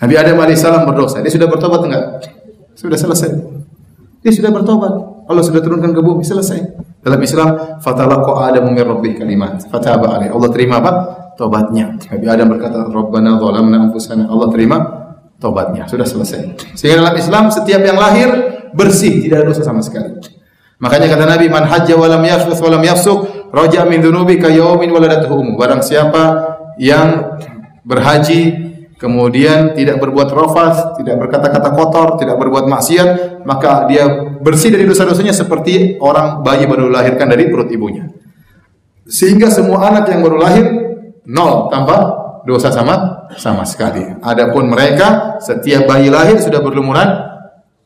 Nabi 0.00 0.14
Adam 0.20 0.36
alaihissalam 0.44 0.84
berdosa. 0.84 1.24
Dia 1.24 1.32
sudah 1.32 1.48
bertobat 1.48 1.80
enggak? 1.88 2.04
Sudah 2.76 3.00
selesai. 3.00 3.32
Dia 4.20 4.32
sudah 4.32 4.52
bertobat. 4.52 5.19
Allah 5.30 5.46
sudah 5.46 5.62
turunkan 5.62 5.94
ke 5.94 6.02
bumi, 6.02 6.26
selesai. 6.26 6.58
Dalam 7.00 7.22
Islam, 7.22 7.78
fatalaqa 7.78 8.50
Adam 8.50 8.74
min 8.74 8.82
rabbih 8.82 9.22
kalimat. 9.22 9.62
Fataba 9.70 10.18
alaih. 10.18 10.34
Allah 10.34 10.50
terima 10.50 10.82
apa? 10.82 10.92
Tobatnya. 11.38 11.94
Nabi 12.10 12.26
Adam 12.26 12.46
berkata, 12.50 12.90
Rabbana 12.90 13.38
zalamna 13.38 13.76
anfusana. 13.88 14.26
Allah 14.26 14.50
terima 14.50 14.76
tobatnya. 15.38 15.86
Sudah 15.86 16.04
selesai. 16.04 16.74
Sehingga 16.74 17.00
dalam 17.00 17.14
Islam, 17.14 17.48
setiap 17.48 17.80
yang 17.80 17.96
lahir 17.96 18.28
bersih, 18.74 19.22
tidak 19.22 19.46
ada 19.46 19.46
dosa 19.54 19.62
sama 19.62 19.80
sekali. 19.80 20.18
Makanya 20.80 21.12
kata 21.12 21.24
Nabi, 21.28 21.46
"Man 21.52 21.68
hajja 21.68 21.92
wa 21.92 22.08
lam 22.08 22.24
yafsuq 22.24 22.56
wa 22.56 22.70
lam 22.72 22.82
yafsuq, 22.82 23.18
raja 23.52 23.84
min 23.84 24.00
dzunubi 24.00 24.40
ka 24.40 24.48
yaumin 24.48 24.88
waladatuhu 24.88 25.36
ummu." 25.36 25.54
Barang 25.60 25.84
siapa 25.84 26.56
yang 26.80 27.36
berhaji 27.84 28.69
kemudian 29.00 29.72
tidak 29.72 29.96
berbuat 29.96 30.28
rafas, 30.28 31.00
tidak 31.00 31.16
berkata-kata 31.24 31.72
kotor, 31.72 32.20
tidak 32.20 32.36
berbuat 32.36 32.68
maksiat, 32.68 33.08
maka 33.48 33.88
dia 33.88 34.04
bersih 34.44 34.68
dari 34.68 34.84
dosa-dosanya 34.84 35.32
seperti 35.32 35.96
orang 36.04 36.44
bayi 36.44 36.68
baru 36.68 36.92
dilahirkan 36.92 37.26
dari 37.32 37.48
perut 37.48 37.72
ibunya. 37.72 38.12
Sehingga 39.08 39.48
semua 39.48 39.88
anak 39.88 40.12
yang 40.12 40.20
baru 40.20 40.36
lahir 40.36 40.64
nol 41.24 41.72
tanpa 41.72 41.96
dosa 42.44 42.68
sama 42.68 43.26
sama 43.40 43.64
sekali. 43.64 44.04
Adapun 44.20 44.68
mereka 44.68 45.40
setiap 45.40 45.88
bayi 45.88 46.12
lahir 46.12 46.36
sudah 46.36 46.60
berlumuran 46.60 47.08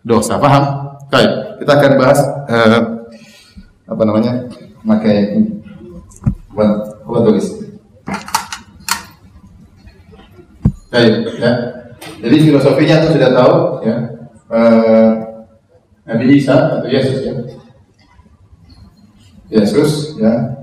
dosa. 0.02 0.36
Paham? 0.42 0.98
Baik, 1.08 1.62
kita 1.62 1.72
akan 1.78 1.92
bahas 1.94 2.18
uh, 2.50 2.80
apa 3.86 4.02
namanya? 4.02 4.50
Pakai 4.82 5.46
buat 6.50 7.02
buat 7.06 7.22
tulis. 7.22 7.46
Baik, 10.94 11.26
ya. 11.42 11.50
Jadi 12.22 12.36
filosofinya 12.46 13.02
itu 13.02 13.18
sudah 13.18 13.30
tahu, 13.34 13.54
ya. 13.82 13.96
Uh, 14.46 15.10
Nabi 16.06 16.38
Isa 16.38 16.78
atau 16.78 16.86
Yesus 16.86 17.18
ya. 17.26 17.34
Yesus 19.50 20.14
ya. 20.22 20.54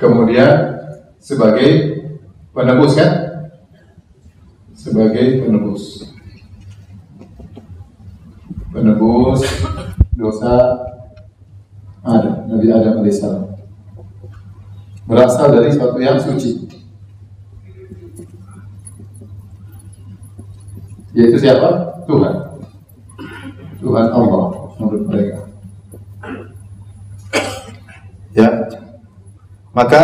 Kemudian 0.00 0.80
sebagai 1.20 2.00
penebus 2.56 2.96
kan? 2.96 3.12
Sebagai 4.72 5.44
penebus 5.44 6.08
penebus 8.72 9.44
dosa 10.16 10.80
Adam, 12.02 12.48
Nabi 12.48 12.66
Adam 12.72 13.04
alaihissalam. 13.04 13.52
Berasal 15.04 15.60
dari 15.60 15.70
suatu 15.70 16.00
yang 16.00 16.16
suci. 16.18 16.81
Yaitu 21.12 21.36
siapa? 21.36 22.00
Tuhan. 22.08 22.34
Tuhan 23.84 24.06
Allah 24.08 24.44
menurut 24.80 25.04
mereka. 25.12 25.38
Ya. 28.32 28.48
Maka 29.76 30.02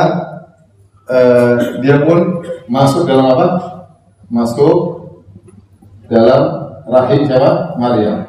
eh, 1.09 1.54
dia 1.80 1.96
pun 2.04 2.44
masuk 2.68 3.09
dalam 3.09 3.32
apa? 3.32 3.48
Masuk 4.28 4.76
dalam 6.12 6.42
rahim 6.84 7.24
siapa? 7.24 7.76
Maryam. 7.80 8.28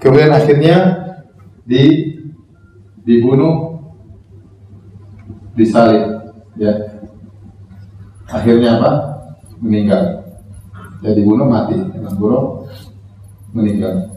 Kemudian 0.00 0.34
akhirnya 0.34 0.76
di 1.62 2.10
dibunuh 3.06 3.78
disalib 5.54 6.32
ya 6.56 6.91
akhirnya 8.32 8.80
apa 8.80 8.90
meninggal 9.60 10.24
ya 11.04 11.10
dibunuh 11.12 11.46
mati 11.46 11.76
dengan 11.76 12.16
buruk 12.16 12.66
meninggal 13.52 14.12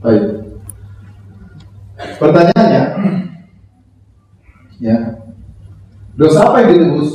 Baik. 0.00 0.24
Pertanyaannya, 2.16 2.82
ya, 4.80 4.96
dosa 6.16 6.48
apa 6.48 6.64
yang 6.64 6.72
ditebus? 6.72 7.12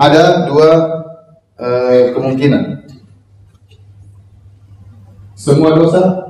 Ada 0.00 0.48
dua 0.48 0.70
eh, 1.60 2.16
kemungkinan. 2.16 2.88
Semua 5.36 5.76
dosa 5.76 6.24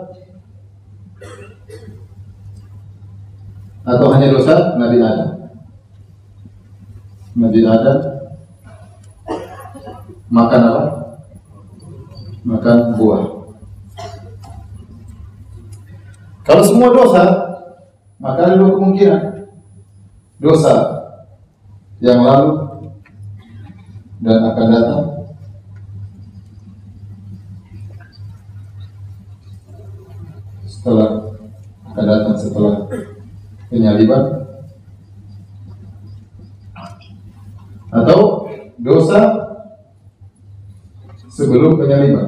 atau 3.87 4.11
hanya 4.11 4.35
dosa 4.35 4.75
Nabi 4.75 4.99
Adam? 4.99 5.31
Nabi 7.55 7.71
Adam 7.71 7.99
makan 10.27 10.63
apa? 10.67 10.85
Makan 12.43 12.79
buah. 12.99 13.25
Kalau 16.43 16.67
semua 16.67 16.91
dosa, 16.91 17.23
maka 18.19 18.43
ada 18.43 18.59
dua 18.59 18.75
kemungkinan. 18.75 19.47
Dosa 20.43 20.75
yang 22.03 22.27
lalu 22.27 22.59
dan 24.19 24.51
akan 24.51 24.67
datang 24.75 25.03
setelah 30.67 31.39
akan 31.87 32.03
datang 32.03 32.35
setelah 32.35 32.75
penyaliban 33.71 34.45
atau 37.95 38.51
dosa 38.83 39.21
sebelum 41.55 41.79
penyaliban. 41.79 42.27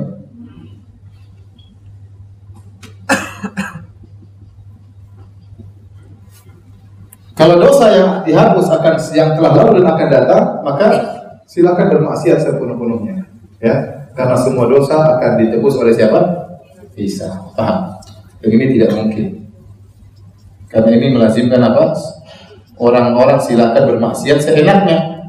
Kalau 7.35 7.59
dosa 7.59 7.87
yang 7.91 8.11
dihapus 8.23 8.71
akan 8.71 8.95
yang 9.13 9.35
telah 9.35 9.53
lalu 9.59 9.83
dan 9.83 9.87
akan 9.93 10.09
datang, 10.09 10.43
maka 10.63 10.87
silakan 11.45 11.91
bermaksiat 11.91 12.39
sepenuh-penuhnya 12.39 13.27
ya. 13.59 14.07
Karena 14.15 14.39
semua 14.39 14.71
dosa 14.71 15.19
akan 15.19 15.43
ditebus 15.43 15.75
oleh 15.77 15.93
siapa? 15.93 16.23
Bisa 16.95 17.51
paham? 17.59 17.99
Yang 18.41 18.53
ini 18.57 18.65
tidak 18.79 18.91
mungkin. 18.95 19.27
Karena 20.71 20.91
ini 20.97 21.07
melazimkan 21.13 21.61
apa? 21.61 21.93
Orang-orang 22.79 23.43
silakan 23.43 23.85
bermaksiat 23.91 24.39
seenaknya. 24.41 25.29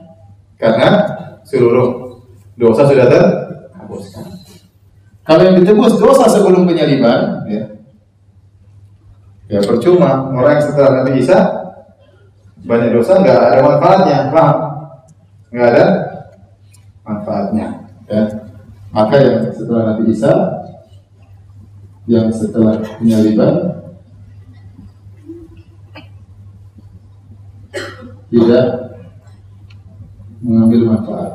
Karena 0.55 1.03
seluruh 1.43 2.23
dosa 2.55 2.87
sudah 2.87 3.05
terhapuskan 3.11 3.46
kalau 5.27 5.43
yang 5.43 5.59
ditebus 5.59 5.99
dosa 5.99 6.23
sebelum 6.31 6.63
penyaliban 6.63 7.43
ya. 7.51 7.67
Ya 9.51 9.59
percuma. 9.59 10.31
Orang 10.31 10.55
yang 10.55 10.63
setelah 10.63 11.03
Nabi 11.03 11.19
Isa 11.19 11.39
banyak 12.63 12.95
dosa 12.95 13.19
nggak 13.19 13.35
ada 13.35 13.59
manfaatnya. 13.59 14.17
Paham? 14.31 14.57
Nggak 15.51 15.67
ada 15.75 15.85
manfaatnya 17.03 17.67
ya. 18.07 18.23
Maka 18.95 19.15
yang 19.19 19.51
setelah 19.51 19.81
Nabi 19.91 20.03
Isa 20.15 20.31
yang 22.07 22.31
setelah 22.31 22.79
penyaliban 22.95 23.83
tidak 28.31 28.65
mengambil 30.39 30.95
manfaat 30.95 31.31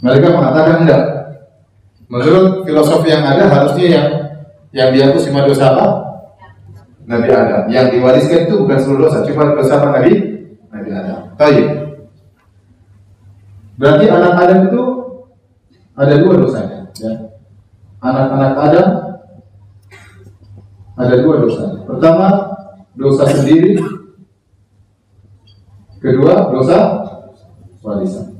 mereka 0.00 0.26
mengatakan 0.32 0.76
enggak 0.84 1.02
menurut 2.10 2.66
filosofi 2.66 3.08
yang 3.12 3.22
ada 3.22 3.46
harusnya 3.46 3.86
yang 3.86 4.06
yang 4.70 4.88
dihapus 4.94 5.30
lima 5.30 5.46
dosa 5.46 5.74
apa 5.74 5.86
Nabi 7.10 7.28
Adam. 7.34 7.62
Yang 7.66 7.86
diwariskan 7.98 8.40
itu 8.46 8.54
bukan 8.62 8.78
seluruh 8.78 9.10
dosa, 9.10 9.26
cuma 9.26 9.50
dosa 9.58 9.82
apa 9.82 9.98
Nabi? 9.98 10.12
Nabi 10.70 10.90
Adam. 10.94 11.18
Baik. 11.34 11.66
Berarti 13.74 14.04
anak 14.06 14.32
Adam 14.38 14.58
itu 14.70 14.82
ada 15.98 16.14
dua 16.22 16.34
dosanya. 16.38 16.78
Ya. 17.02 17.12
Anak-anak 18.00 18.52
Adam 18.56 18.88
ada 21.00 21.14
dua 21.18 21.34
dosa. 21.42 21.64
Pertama, 21.88 22.26
dosa 22.94 23.24
sendiri. 23.26 23.80
Kedua, 26.00 26.48
dosa 26.54 26.78
warisan. 27.84 28.39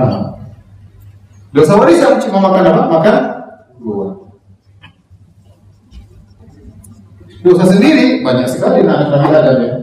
Nah, 0.00 0.32
dosa 1.52 1.76
warisan 1.76 2.16
cuma 2.24 2.40
makan 2.40 2.64
apa? 2.72 2.82
Makan? 2.88 3.16
Buah. 3.84 4.12
dosa 7.40 7.64
sendiri 7.72 8.20
banyak 8.20 8.44
sekali 8.52 8.84
anak 8.84 9.16
Nabi 9.16 9.28
Adam 9.32 9.56
ya 9.64 9.74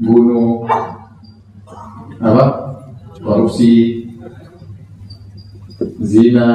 bunuh 0.00 0.64
apa? 2.20 2.44
Korupsi. 3.24 4.04
Zina. 6.04 6.52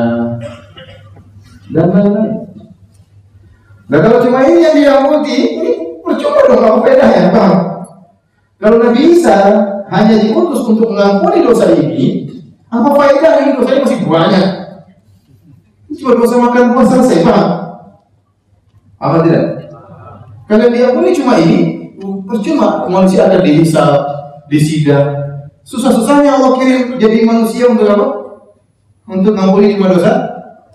Dan 1.69 1.87
lain-lain. 1.89 2.33
Nah 3.89 3.99
kalau 4.05 4.21
cuma 4.21 4.45
ini 4.45 4.61
yang 4.61 4.77
diampuni 4.77 5.37
ini 5.57 5.71
percuma 6.05 6.45
dong 6.45 6.61
apa 6.61 6.77
bedanya 6.85 7.33
bang. 7.33 7.53
Kalau 8.61 8.77
Nabi 8.81 9.01
Isa 9.17 9.37
hanya 9.89 10.15
diutus 10.17 10.61
untuk 10.65 10.93
mengampuni 10.93 11.45
dosa 11.45 11.73
ini 11.73 12.28
apa 12.69 12.87
faedah 12.93 13.33
ini 13.43 13.51
dosa 13.57 13.71
ini 13.73 13.83
masih 13.85 13.99
banyak 14.05 14.47
cuma 15.99 16.11
dosa 16.15 16.35
makan 16.37 16.63
buah 16.77 16.85
selesai 16.85 17.19
bang 17.25 17.47
apa 18.99 19.17
tidak 19.25 19.59
karena 20.49 20.65
dia 20.73 20.89
pun 20.89 21.05
ini 21.05 21.13
cuma 21.13 21.37
ini, 21.37 21.59
percuma 22.25 22.89
manusia 22.89 23.29
akan 23.29 23.45
dihisap, 23.45 24.01
disidang. 24.49 25.13
Susah-susahnya 25.61 26.41
Allah 26.41 26.57
kirim 26.57 26.97
jadi 26.97 27.21
manusia 27.21 27.69
untuk 27.69 27.85
apa? 27.85 28.07
Untuk 29.05 29.37
ngampuni 29.37 29.77
lima 29.77 29.93
dosa. 29.93 30.25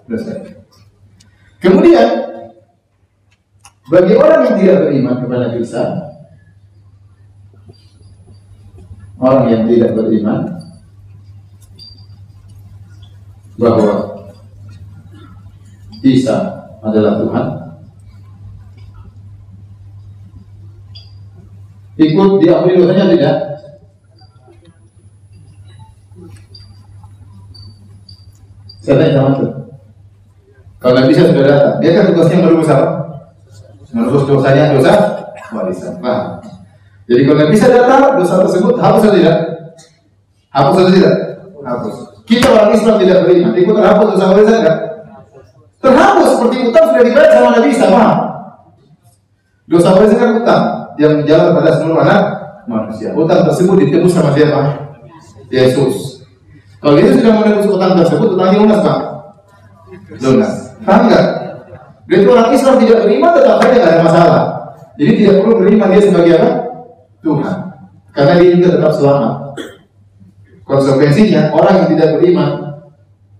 Dosa. 0.07 0.31
Kemudian 1.59 2.07
bagi 3.91 4.15
orang 4.15 4.41
yang 4.47 4.57
tidak 4.63 4.79
beriman 4.87 5.15
kepada 5.19 5.47
Isa, 5.59 5.85
orang 9.19 9.45
yang 9.51 9.63
tidak 9.67 9.91
beriman 9.99 10.64
bahwa 13.55 13.93
Isa 16.05 16.37
adalah 16.85 17.17
Tuhan, 17.23 17.47
ikut 21.97 22.31
diampuni 22.43 22.77
dosanya 22.77 23.07
tidak? 23.15 23.37
Saya 28.85 29.17
sama 29.17 29.33
itu. 29.33 29.49
Kalau 30.77 31.09
bisa 31.09 31.33
sudah 31.33 31.45
datang, 31.49 31.75
dia 31.81 31.97
kan 31.97 32.13
tugasnya 32.13 32.45
menebus 32.45 32.69
apa? 32.69 32.87
Menebus 33.97 34.29
dosanya 34.29 34.77
dosa 34.77 34.93
warisan. 35.49 35.97
Nah, 36.05 36.37
jadi 37.09 37.25
kalau 37.25 37.49
bisa 37.49 37.67
datang, 37.73 38.21
dosa 38.21 38.45
tersebut 38.45 38.77
hapus 38.77 39.09
atau 39.09 39.17
tidak? 39.17 39.39
Hapus 40.53 40.77
atau 40.77 40.93
tidak? 40.93 41.15
Hapus. 41.65 42.14
Kita 42.25 42.47
orang 42.49 42.72
Islam 42.72 42.97
tidak 43.05 43.18
beriman, 43.29 43.53
ikut 43.53 43.75
terhapus 43.77 44.07
dosa 44.16 44.25
warisan 44.33 44.59
enggak? 44.64 44.79
Terhapus 45.85 46.29
seperti 46.33 46.57
utang 46.64 46.85
sudah 46.89 47.05
dibayar 47.05 47.31
sama 47.37 47.49
Nabi 47.53 47.70
sama. 47.77 48.05
Dosa 49.68 49.89
warisan 49.93 50.16
kan 50.16 50.31
utang 50.41 50.62
yang 50.97 51.12
menjalan 51.20 51.53
pada 51.53 51.70
seluruh 51.77 52.01
anak 52.01 52.22
manusia. 52.64 53.12
Utang 53.12 53.45
tersebut 53.45 53.77
ditebus 53.85 54.12
sama 54.16 54.33
siapa? 54.33 54.61
Yesus. 55.53 56.25
Kalau 56.81 56.97
Yesus 56.97 57.20
sudah 57.20 57.35
menebus 57.41 57.68
utang 57.68 57.93
tersebut, 57.97 58.29
utangnya 58.37 58.61
lunas 58.61 58.81
pak? 58.81 58.99
Lunas. 60.20 60.53
Paham 60.85 61.03
nggak? 61.09 61.27
Itu 62.09 62.29
orang 62.29 62.53
Islam 62.53 62.75
tidak 62.81 62.99
beriman 63.09 63.33
tetap 63.33 63.57
saja 63.61 63.72
tidak 63.72 63.89
ada 63.89 64.03
masalah. 64.05 64.43
Jadi 65.01 65.12
tidak 65.25 65.35
perlu 65.41 65.55
beriman 65.61 65.89
dia 65.93 66.03
sebagai 66.05 66.33
apa? 66.41 66.51
Tuhan. 67.25 67.57
Karena 68.12 68.33
dia 68.37 68.49
juga 68.53 68.68
tetap 68.77 68.93
selamat. 68.97 69.44
Konsekuensinya 70.65 71.53
orang 71.53 71.85
yang 71.85 71.89
tidak 71.93 72.09
beriman 72.19 72.51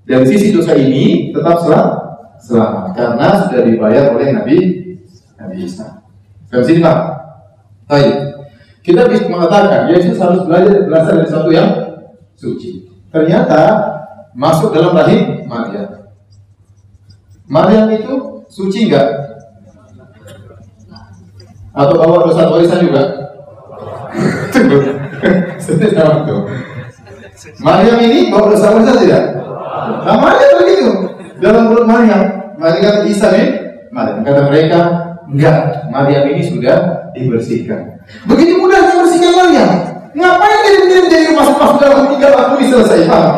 dari 0.05 0.25
sisi 0.29 0.53
dosa 0.53 0.77
ini 0.77 1.33
tetap 1.33 1.65
selamat 2.37 2.93
karena 2.93 3.27
sudah 3.49 3.61
dibayar 3.65 4.05
oleh 4.13 4.37
Nabi 4.37 4.57
Nabi 5.41 5.57
Isa. 5.65 6.05
Dari 6.53 6.65
sini 6.69 6.85
pak, 6.85 6.99
Baik. 7.89 8.15
Kita 8.85 9.09
bisa 9.09 9.33
mengatakan 9.33 9.89
Yesus 9.89 10.21
harus 10.21 10.45
belajar 10.45 10.85
berasal 10.85 11.25
dari 11.25 11.31
satu 11.33 11.49
yang 11.49 11.71
suci. 12.37 12.85
Ternyata 13.09 13.81
masuk 14.37 14.77
dalam 14.77 14.93
rahim 14.93 15.49
Maria. 15.49 16.13
Maria 17.49 17.89
itu 17.97 18.45
suci 18.49 18.89
enggak? 18.89 19.09
Atau 21.73 21.97
bawa 21.97 22.29
dosa 22.29 22.53
warisan 22.53 22.85
juga? 22.85 23.03
Sudah 25.65 25.91
sama 25.97 26.29
tuh. 26.29 26.45
Maryam 27.63 27.99
ini 28.03 28.35
bawa 28.35 28.51
dosa 28.51 28.75
besar 28.75 28.97
tidak? 28.99 29.23
Maryam 30.03 30.53
begitu. 30.65 30.89
Dalam 31.39 31.71
perut 31.71 31.87
Maryam, 31.87 32.23
Maryam 32.59 32.83
kata 32.83 33.01
Isa 33.07 33.29
nih, 33.31 33.49
Maryam 33.93 34.25
kata 34.25 34.41
mereka, 34.49 34.79
enggak, 35.29 35.59
Maryam 35.93 36.25
ini 36.35 36.43
sudah 36.43 37.11
dibersihkan. 37.15 38.01
Begitu 38.27 38.59
mudah 38.59 38.81
dibersihkan 38.91 39.33
Maryam. 39.35 39.71
Ngapain 40.15 40.59
dia 40.63 40.73
dikirim 40.79 41.07
jadi 41.11 41.27
masuk-masuk 41.35 41.79
dalam 41.83 42.07
tiga 42.15 42.29
waktu 42.39 42.71
selesai? 42.71 43.01
Paham? 43.11 43.37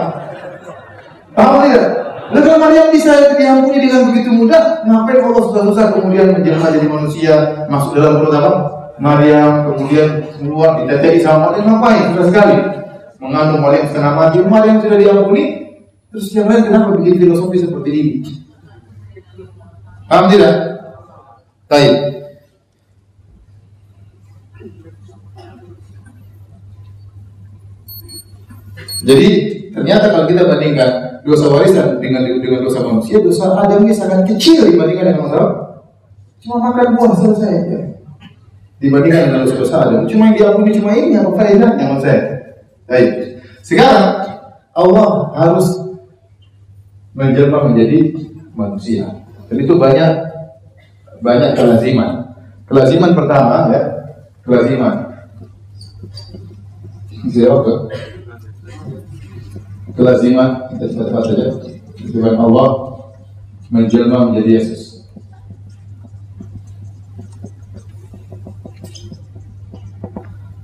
Paham 1.33 1.55
tidak? 1.65 1.87
Nah 2.27 2.41
kalau 2.43 2.59
Maryam 2.59 2.87
bisa 2.93 3.13
diampuni 3.39 3.79
dengan 3.87 4.13
begitu 4.13 4.31
mudah, 4.35 4.85
ngapain 4.85 5.25
Allah 5.25 5.43
sudah 5.47 5.63
susah 5.73 5.87
kemudian 5.97 6.37
menjelma 6.37 6.69
jadi 6.75 6.89
manusia, 6.89 7.35
masuk 7.73 7.97
dalam 7.97 8.21
perut 8.21 8.35
apa? 8.37 8.53
Maryam, 8.97 9.73
kemudian 9.73 10.25
keluar 10.41 10.81
ditetei 10.81 11.21
sama 11.21 11.53
Maryam, 11.53 11.65
ngapain? 11.69 12.03
Sudah 12.13 12.27
sekali. 12.29 12.57
Mengandung 13.17 13.65
Maryam 13.65 13.89
setengah 13.89 14.13
mati, 14.13 14.39
Maryam 14.45 14.77
sudah 14.85 14.99
diampuni, 15.01 15.45
terus 16.13 16.29
yang 16.37 16.53
lain 16.53 16.69
kenapa 16.69 16.97
bikin 17.01 17.17
filosofi 17.17 17.57
seperti 17.65 17.91
ini? 17.97 18.15
Paham 20.07 20.29
tidak? 20.31 20.55
Baik. 21.67 21.95
Jadi 29.07 29.29
ternyata 29.71 30.11
kalau 30.11 30.27
kita 30.27 30.43
bandingkan 30.45 30.91
dosa 31.23 31.47
warisan 31.51 32.03
dengan 32.03 32.27
dengan 32.43 32.67
dosa 32.67 32.83
manusia, 32.83 33.23
dosa 33.23 33.55
Adam 33.55 33.87
ini 33.87 33.95
sangat 33.95 34.27
kecil 34.27 34.67
dibandingkan 34.67 35.15
dengan 35.15 35.31
dosa 35.31 35.43
cuma 36.43 36.57
makan 36.71 36.95
buah 36.95 37.15
selesai 37.17 37.53
ya. 37.71 37.81
Dibandingkan 38.77 39.21
dengan 39.33 39.41
dosa-dosa 39.49 39.75
Adam, 39.89 40.01
cuma 40.05 40.31
yang 40.31 40.37
diampuni 40.37 40.71
cuma 40.77 40.91
ini 40.93 41.17
apa 41.17 41.31
faedahnya 41.33 41.81
menurut 41.81 42.03
saya. 42.05 42.36
Baik. 42.87 43.43
Sekarang 43.67 44.07
Allah 44.75 45.09
harus 45.35 45.67
menjelma 47.13 47.71
menjadi 47.71 48.15
manusia. 48.55 49.11
Dan 49.51 49.57
itu 49.63 49.75
banyak 49.75 50.13
banyak 51.23 51.51
kelaziman. 51.59 52.31
Kelaziman 52.67 53.13
pertama 53.15 53.71
ya, 53.75 53.83
kelaziman. 54.43 54.95
Zero 57.27 57.91
kelaziman 59.97 60.69
kita 60.77 60.93
cepat 60.93 61.25
saja 61.25 61.47
Tuhan 62.13 62.37
Allah 62.37 62.69
menjelma 63.73 64.31
menjadi 64.31 64.61
Yesus 64.61 65.09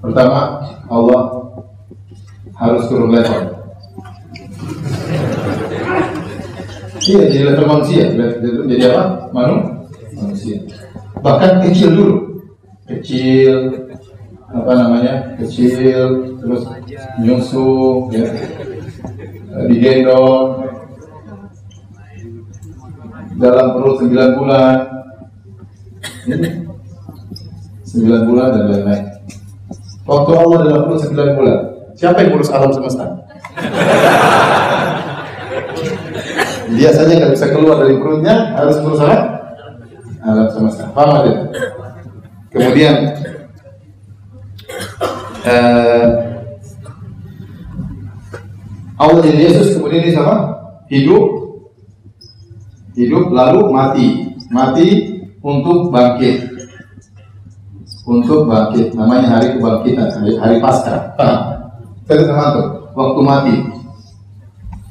pertama 0.05 0.61
Allah 0.93 1.42
harus 2.57 2.89
turun 2.89 3.13
level. 3.13 3.53
Iya 7.03 7.23
jadi 7.27 7.45
level 7.51 7.67
manusia. 7.67 8.05
Jadi 8.13 8.85
apa? 8.87 9.03
Manu? 9.35 9.57
manusia. 10.23 10.63
Bahkan 11.19 11.67
kecil 11.67 11.91
dulu. 11.99 12.17
Kecil 12.87 13.75
apa 14.53 14.73
namanya? 14.77 15.35
Kecil 15.43 16.39
terus 16.39 16.63
nyusu 17.19 18.07
ya. 18.15 18.31
Digendong 19.67 20.63
dalam 23.43 23.67
perut 23.75 24.07
9 24.07 24.39
bulan. 24.39 24.77
9 26.23 28.29
bulan 28.31 28.49
dan 28.55 28.65
lain-lain. 28.71 29.05
Waktu 30.07 30.31
Allah 30.39 30.59
dalam 30.71 30.83
perut 30.87 31.03
9 31.03 31.39
bulan 31.39 31.72
siapa 32.03 32.19
yang 32.19 32.35
ngurus 32.35 32.51
alam 32.51 32.75
semesta? 32.75 33.07
Dia 36.75 36.91
saja 36.91 37.15
nggak 37.15 37.33
bisa 37.39 37.47
keluar 37.55 37.79
dari 37.87 37.95
perutnya 37.95 38.59
harus 38.59 38.75
ngurus 38.83 39.07
apa? 39.07 39.19
Alam 40.27 40.51
semesta. 40.51 40.91
Paham 40.91 41.23
ada 41.23 41.47
kemudian 42.51 43.15
Allah 48.99 49.19
jadi 49.23 49.39
Yesus 49.47 49.79
kemudian 49.79 50.03
ini 50.03 50.11
sama 50.11 50.59
hidup. 50.91 51.39
Hidup 52.99 53.31
lalu 53.31 53.71
mati. 53.71 54.07
Mati 54.51 54.87
untuk 55.39 55.95
bangkit. 55.95 56.51
Untuk 58.05 58.51
bangkit. 58.51 58.93
Namanya 58.93 59.39
hari 59.39 59.57
kebangkitan 59.57 60.13
hari, 60.13 60.35
hari 60.37 60.57
pasca 60.59 61.15
saya 62.07 62.25
tuh 62.25 62.67
waktu 62.93 63.21
mati 63.23 63.57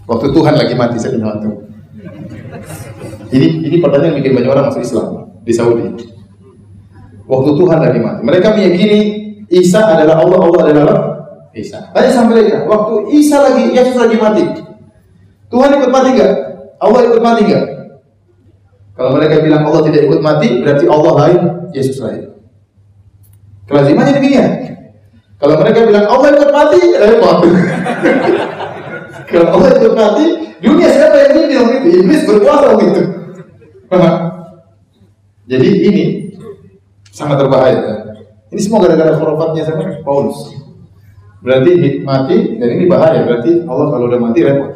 waktu 0.07 0.27
Tuhan 0.31 0.53
lagi 0.57 0.73
mati 0.75 0.97
saya 0.97 1.17
tuh 1.17 1.55
ini 3.31 3.47
ini 3.67 3.75
pertanyaan 3.79 4.19
bikin 4.19 4.35
banyak 4.35 4.51
orang 4.51 4.65
masuk 4.71 4.83
Islam 4.83 5.07
di 5.43 5.53
Saudi 5.55 5.83
waktu 7.27 7.49
Tuhan 7.55 7.79
lagi 7.79 7.99
mati 7.99 8.21
mereka 8.23 8.55
meyakini 8.55 8.99
Isa 9.51 9.83
adalah 9.83 10.23
Allah 10.23 10.39
Allah 10.47 10.63
adalah 10.71 10.97
Isa. 11.51 11.91
Tanya 11.91 12.11
sama 12.15 12.31
mereka, 12.31 12.63
waktu 12.63 13.11
Isa 13.11 13.43
lagi, 13.43 13.75
Yesus 13.75 13.99
lagi 13.99 14.15
mati, 14.15 14.43
Tuhan 15.51 15.75
ikut 15.75 15.91
mati 15.91 16.09
enggak? 16.15 16.33
Allah 16.79 16.99
ikut 17.11 17.19
mati 17.19 17.41
enggak? 17.43 17.65
Kalau 18.95 19.11
mereka 19.19 19.43
bilang 19.43 19.67
Allah 19.67 19.83
tidak 19.91 20.07
ikut 20.07 20.21
mati, 20.23 20.63
berarti 20.63 20.85
Allah 20.87 21.13
lain, 21.27 21.41
Yesus 21.75 21.99
lain. 21.99 22.31
Kelazimannya 23.67 24.15
demikian. 24.19 24.51
Kalau 25.41 25.55
mereka 25.57 25.89
bilang 25.89 26.05
Allah 26.05 26.27
ikut 26.37 26.51
mati, 26.53 26.81
repot. 27.01 27.37
Kalau 29.31 29.47
Allah 29.57 29.69
ikut 29.73 29.93
mati, 29.97 30.25
dunia 30.61 30.87
siapa 30.93 31.17
yang 31.17 31.31
ini 31.33 31.41
bilang 31.49 31.69
itu? 31.81 31.87
Iblis 32.05 32.21
berkuasa 32.29 32.67
gitu. 32.77 33.01
Jadi 35.51 35.67
ini 35.89 36.03
sangat 37.09 37.41
berbahaya. 37.41 38.13
Ini 38.53 38.59
semua 38.61 38.85
gara-gara 38.85 39.17
khurafatnya 39.17 39.65
sama 39.65 39.89
Paulus. 40.05 40.53
Berarti 41.41 42.05
mati 42.05 42.61
dan 42.61 42.69
ini 42.77 42.85
bahaya. 42.85 43.25
Berarti 43.25 43.65
Allah 43.65 43.87
kalau 43.89 44.05
udah 44.05 44.19
mati 44.21 44.39
repot. 44.45 44.71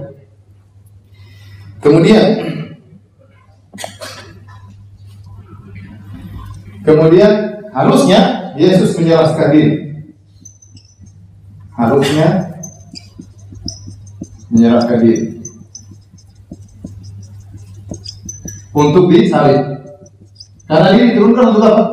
Kemudian 1.85 2.25
Kemudian 6.85 7.33
harusnya 7.73 8.53
Yesus 8.53 8.93
menjelaskan 8.93 9.49
diri. 9.49 9.84
Harusnya 11.75 12.55
menyerahkan 14.47 14.97
diri 15.03 15.35
untuk 18.75 19.07
disalib. 19.07 19.63
Karena 20.67 20.87
dia 20.91 21.03
diturunkan 21.13 21.45
untuk 21.55 21.63
apa? 21.63 21.83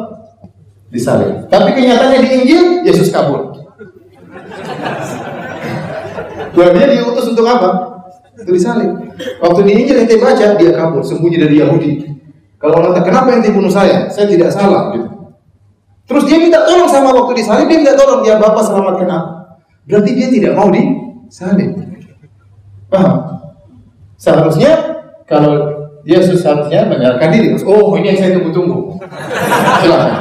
Disalib. 0.90 1.46
Tapi 1.46 1.70
kenyataannya 1.78 2.18
di 2.20 2.28
Injil 2.42 2.64
Yesus 2.86 3.14
kabur. 3.14 3.54
Bahwa 6.52 6.70
dia 6.76 6.86
diutus 6.92 7.32
untuk 7.32 7.46
apa? 7.48 7.70
Untuk 8.36 8.54
disalib. 8.54 8.90
Waktu 9.40 9.60
di 9.64 9.72
Injil 9.82 10.04
yang 10.04 10.20
baca, 10.20 10.46
dia 10.58 10.72
kabur, 10.74 11.02
sembunyi 11.06 11.38
dari 11.40 11.58
Yahudi. 11.62 11.90
Kalau 12.60 12.78
orang 12.78 12.94
tanya, 12.94 13.06
kenapa 13.08 13.28
yang 13.34 13.42
bunuh 13.56 13.72
saya? 13.72 14.06
Saya 14.12 14.30
tidak 14.30 14.54
salah. 14.54 14.94
Gitu. 14.94 15.08
Terus 16.06 16.24
dia 16.28 16.38
minta 16.38 16.62
tolong 16.66 16.90
sama 16.90 17.10
waktu 17.14 17.40
disalib, 17.40 17.66
dia 17.70 17.78
minta 17.80 17.94
tolong, 17.96 18.22
ya 18.26 18.36
Bapak 18.36 18.62
selamatkan 18.62 19.08
aku. 19.08 19.41
Berarti 19.86 20.10
dia 20.14 20.28
tidak 20.30 20.52
mau 20.54 20.68
disalib. 20.70 21.70
Paham? 22.86 23.14
Seharusnya 24.20 24.72
kalau 25.26 25.82
Yesus 26.06 26.42
seharusnya 26.42 26.86
menyerahkan 26.86 27.30
diri. 27.34 27.54
Oh 27.66 27.94
ini 27.98 28.14
yang 28.14 28.18
saya 28.18 28.30
tunggu-tunggu. 28.38 28.98
Silahkan. 29.82 30.14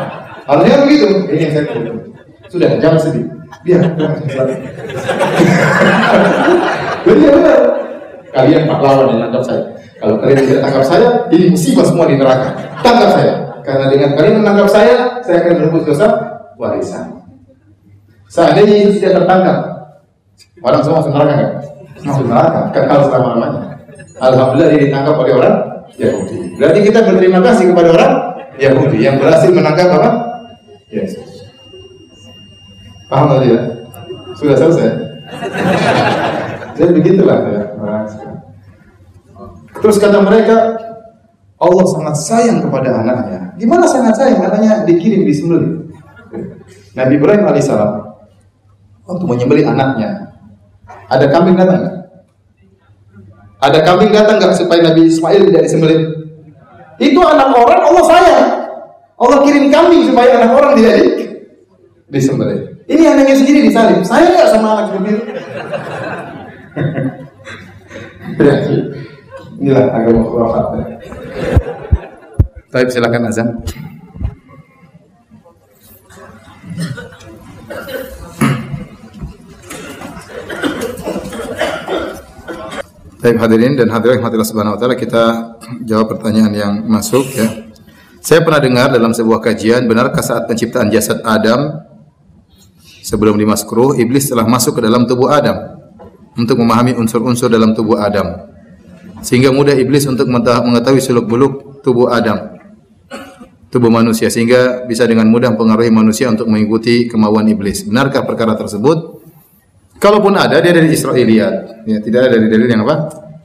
Harusnya 0.50 0.76
begitu. 0.86 1.08
Ini 1.30 1.42
yang 1.50 1.54
saya 1.54 1.64
tunggu-tunggu. 1.70 2.06
Sudah, 2.50 2.70
jangan 2.82 3.00
sedih. 3.00 3.26
Biar. 3.62 3.82
Jadi 7.06 7.22
benar. 7.22 7.60
Kalian 8.32 8.64
pahlawan 8.66 9.06
yang 9.12 9.20
tangkap 9.28 9.44
saya. 9.44 9.64
Kalau 10.02 10.16
kalian 10.18 10.42
tidak 10.50 10.62
tangkap 10.66 10.86
saya, 10.88 11.08
ini 11.30 11.46
musibah 11.54 11.86
semua 11.86 12.10
di 12.10 12.16
neraka. 12.18 12.50
Tangkap 12.82 13.10
saya. 13.14 13.34
Karena 13.62 13.86
dengan 13.94 14.10
kalian 14.18 14.36
menangkap 14.42 14.70
saya, 14.74 15.22
saya 15.22 15.46
akan 15.46 15.54
merebut 15.62 15.84
dosa 15.86 16.08
warisan. 16.58 17.21
Seandainya 18.32 18.76
itu 18.88 18.92
tidak 19.04 19.20
tertangkap, 19.20 19.58
orang 20.64 20.80
semua 20.88 21.04
masuk 21.04 21.12
neraka 21.12 21.34
kan? 21.36 21.50
Masuk 22.00 22.26
neraka, 22.32 22.60
kekal 22.72 23.00
selama-lamanya. 23.12 23.62
Alhamdulillah 24.24 24.70
dia 24.72 24.80
ditangkap 24.88 25.16
oleh 25.20 25.34
orang 25.36 25.56
Yahudi. 26.00 26.38
Berarti 26.56 26.80
kita 26.88 27.00
berterima 27.04 27.40
kasih 27.44 27.66
kepada 27.76 27.90
orang 27.92 28.14
Yahudi 28.56 29.00
yang 29.04 29.20
berhasil 29.20 29.52
menangkap 29.52 29.92
apa? 30.00 30.10
Yesus. 30.88 31.44
Paham 33.12 33.36
tadi 33.36 33.52
ya? 33.52 33.62
Sudah 34.40 34.56
selesai? 34.56 34.88
Jadi 36.80 36.92
begitulah 36.96 37.38
ya. 37.52 37.64
Terus 39.76 39.98
kata 40.00 40.24
mereka, 40.24 40.80
Allah 41.60 41.86
sangat 41.92 42.16
sayang 42.16 42.64
kepada 42.64 42.96
anaknya. 42.96 43.60
Gimana 43.60 43.84
sangat 43.92 44.16
sayang? 44.16 44.40
Anaknya 44.40 44.88
dikirim 44.88 45.28
di 45.28 45.36
sembelih. 45.36 45.74
Nabi 46.96 47.20
Ibrahim 47.20 47.44
alaihissalam 47.44 48.11
waktu 49.12 49.26
menyembelih 49.28 49.66
anaknya. 49.68 50.10
Ada 51.12 51.28
kambing 51.28 51.60
datang 51.60 51.80
nggak? 51.84 51.96
Ada 53.62 53.80
kambing 53.84 54.12
datang 54.16 54.36
nggak 54.40 54.56
supaya 54.56 54.80
Nabi 54.80 55.12
Ismail 55.12 55.42
tidak 55.52 55.64
disembelih? 55.68 56.00
Itu 56.98 57.20
anak 57.20 57.52
orang 57.52 57.82
Allah 57.84 58.04
sayang. 58.08 58.48
Allah 59.22 59.38
kirim 59.46 59.70
kambing 59.70 60.08
supaya 60.10 60.40
anak 60.40 60.52
orang 60.56 60.72
tidak 60.80 60.94
di, 60.98 61.08
disembelih. 62.10 62.60
Ini 62.90 63.04
anaknya 63.12 63.36
sendiri 63.38 63.60
disalib. 63.70 64.02
Saya 64.08 64.26
nggak 64.32 64.50
sama 64.50 64.68
anak 64.74 64.86
seperti 64.90 65.10
itu. 65.14 65.24
ya, 68.48 68.56
inilah 69.62 69.86
agama 69.94 70.22
khurafat. 70.26 70.66
Baik, 72.72 72.88
silakan 72.88 73.28
azan. 73.28 73.48
Baik 83.22 83.38
hadirin 83.38 83.78
dan 83.78 83.86
hadirat 83.94 84.18
rahmatillah 84.18 84.50
subhanahu 84.50 84.74
wa 84.74 84.80
taala 84.82 84.98
kita 84.98 85.54
jawab 85.86 86.18
pertanyaan 86.18 86.50
yang 86.58 86.74
masuk 86.90 87.22
ya. 87.38 87.70
Saya 88.18 88.42
pernah 88.42 88.58
dengar 88.58 88.90
dalam 88.90 89.14
sebuah 89.14 89.38
kajian 89.46 89.86
benarkah 89.86 90.26
saat 90.26 90.50
penciptaan 90.50 90.90
jasad 90.90 91.22
Adam 91.22 91.86
sebelum 93.06 93.38
dimasuk 93.38 93.70
ruh 93.70 93.94
iblis 93.94 94.26
telah 94.26 94.42
masuk 94.50 94.82
ke 94.82 94.90
dalam 94.90 95.06
tubuh 95.06 95.30
Adam 95.30 95.54
untuk 96.34 96.66
memahami 96.66 96.98
unsur-unsur 96.98 97.54
dalam 97.54 97.78
tubuh 97.78 98.02
Adam 98.02 98.26
sehingga 99.22 99.54
mudah 99.54 99.78
iblis 99.78 100.10
untuk 100.10 100.26
mengetahui 100.26 100.98
seluk-beluk 100.98 101.86
tubuh 101.86 102.10
Adam 102.10 102.58
tubuh 103.70 103.94
manusia 103.94 104.34
sehingga 104.34 104.90
bisa 104.90 105.06
dengan 105.06 105.30
mudah 105.30 105.54
mempengaruhi 105.54 105.94
manusia 105.94 106.26
untuk 106.26 106.50
mengikuti 106.50 107.06
kemauan 107.06 107.46
iblis. 107.54 107.86
Benarkah 107.86 108.26
perkara 108.26 108.58
tersebut? 108.58 109.21
Kalaupun 110.02 110.34
ada 110.34 110.58
dia 110.58 110.74
dari 110.74 110.90
Israiliyat, 110.90 111.86
ya 111.86 111.98
tidak 112.02 112.26
ada 112.26 112.42
dari 112.42 112.50
dalil 112.50 112.66
yang 112.66 112.82
apa? 112.82 112.96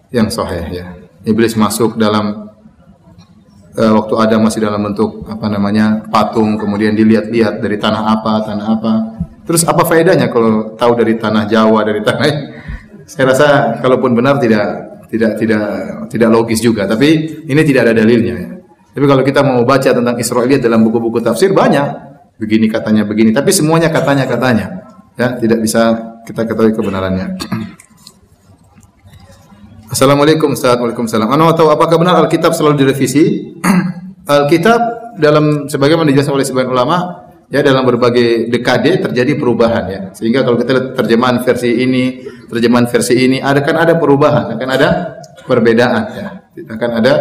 Yang 0.08 0.40
sahih 0.40 0.64
ya. 0.72 0.86
Iblis 1.28 1.52
masuk 1.52 2.00
dalam 2.00 2.48
uh, 3.76 3.92
waktu 4.00 4.14
ada 4.16 4.40
masih 4.40 4.64
dalam 4.64 4.80
bentuk 4.80 5.28
apa 5.28 5.52
namanya 5.52 6.08
patung, 6.08 6.56
kemudian 6.56 6.96
dilihat-lihat 6.96 7.60
dari 7.60 7.76
tanah 7.76 8.08
apa, 8.08 8.32
tanah 8.48 8.66
apa. 8.72 8.92
Terus 9.44 9.68
apa 9.68 9.84
faedahnya 9.84 10.32
kalau 10.32 10.72
tahu 10.80 10.96
dari 10.96 11.20
tanah 11.20 11.44
Jawa, 11.44 11.84
dari 11.84 12.00
tanah? 12.00 12.24
Saya 13.10 13.36
rasa 13.36 13.48
kalaupun 13.84 14.16
benar 14.16 14.40
tidak 14.40 14.64
tidak 15.12 15.36
tidak 15.36 15.64
tidak 16.08 16.28
logis 16.32 16.64
juga. 16.64 16.88
Tapi 16.88 17.44
ini 17.52 17.60
tidak 17.68 17.92
ada 17.92 18.00
dalilnya. 18.00 18.34
Ya. 18.34 18.50
Tapi 18.96 19.04
kalau 19.04 19.22
kita 19.28 19.44
mau 19.44 19.60
baca 19.68 19.92
tentang 19.92 20.16
Israiliyat 20.16 20.64
dalam 20.64 20.80
buku-buku 20.88 21.20
tafsir 21.20 21.52
banyak. 21.52 22.08
Begini 22.40 22.68
katanya 22.68 23.04
begini, 23.04 23.32
tapi 23.32 23.52
semuanya 23.52 23.92
katanya 23.92 24.24
katanya. 24.24 24.66
Ya, 25.16 25.36
tidak 25.40 25.64
bisa 25.64 26.15
kita 26.26 26.42
ketahui 26.42 26.74
kebenarannya. 26.74 27.38
Assalamualaikum 29.94 30.58
Ustaz. 30.58 30.74
Waalaikumsalam. 30.82 31.30
Anda 31.30 31.54
tahu 31.54 31.70
apakah 31.70 32.02
benar 32.02 32.18
Alkitab 32.18 32.50
selalu 32.50 32.82
direvisi? 32.82 33.54
Alkitab 34.26 34.80
dalam 35.22 35.70
sebagaimana 35.70 36.10
dijelaskan 36.10 36.34
oleh 36.34 36.44
sebagian 36.44 36.74
ulama 36.74 37.30
ya 37.46 37.62
dalam 37.62 37.86
berbagai 37.86 38.50
dekade 38.50 38.98
terjadi 38.98 39.38
perubahan 39.38 39.84
ya. 39.86 40.00
Sehingga 40.18 40.42
kalau 40.42 40.58
kita 40.58 40.70
lihat 40.74 40.86
terjemahan 40.98 41.46
versi 41.46 41.70
ini, 41.78 42.26
terjemahan 42.50 42.90
versi 42.90 43.14
ini 43.14 43.38
ada 43.38 43.62
kan 43.62 43.78
ada 43.78 43.94
perubahan, 43.94 44.58
akan 44.58 44.68
ada 44.74 44.88
perbedaan 45.46 46.02
ya. 46.10 46.28
Akan 46.66 46.90
ada 46.90 47.12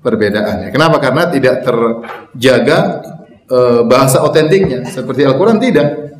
perbedaan 0.00 0.64
ya. 0.64 0.68
Kenapa? 0.72 0.96
Karena 0.96 1.28
tidak 1.28 1.60
terjaga 1.60 3.04
e, 3.44 3.58
bahasa 3.84 4.24
otentiknya 4.24 4.88
seperti 4.88 5.28
Al-Qur'an 5.28 5.60
tidak. 5.60 6.16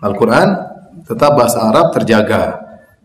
Al-Qur'an 0.00 0.75
tetap 1.04 1.36
bahasa 1.36 1.60
Arab 1.66 1.92
terjaga 1.92 2.62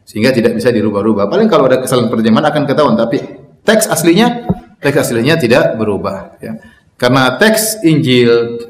sehingga 0.08 0.32
tidak 0.32 0.56
bisa 0.56 0.72
dirubah-rubah. 0.72 1.28
Paling 1.28 1.48
kalau 1.52 1.68
ada 1.68 1.80
kesalahan 1.82 2.12
terjemahan 2.12 2.48
akan 2.52 2.64
ketahuan, 2.68 2.96
tapi 2.96 3.18
teks 3.64 3.88
aslinya 3.88 4.48
teks 4.82 4.98
aslinya 4.98 5.38
tidak 5.38 5.78
berubah 5.78 6.36
ya. 6.42 6.58
Karena 6.98 7.38
teks 7.38 7.82
Injil 7.86 8.62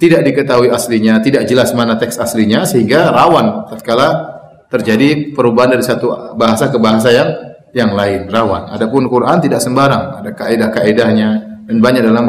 tidak 0.00 0.26
diketahui 0.26 0.68
aslinya, 0.72 1.20
tidak 1.22 1.46
jelas 1.46 1.72
mana 1.76 1.96
teks 1.96 2.18
aslinya 2.18 2.66
sehingga 2.66 3.12
rawan 3.12 3.70
tatkala 3.70 4.34
terjadi 4.72 5.36
perubahan 5.36 5.76
dari 5.76 5.84
satu 5.84 6.34
bahasa 6.34 6.72
ke 6.72 6.78
bahasa 6.80 7.12
yang 7.12 7.30
yang 7.72 7.92
lain, 7.96 8.28
rawan. 8.28 8.68
Adapun 8.72 9.08
Quran 9.08 9.40
tidak 9.40 9.60
sembarang, 9.64 10.20
ada 10.20 10.30
kaidah-kaidahnya 10.36 11.28
dan 11.68 11.76
banyak 11.80 12.02
dalam 12.04 12.26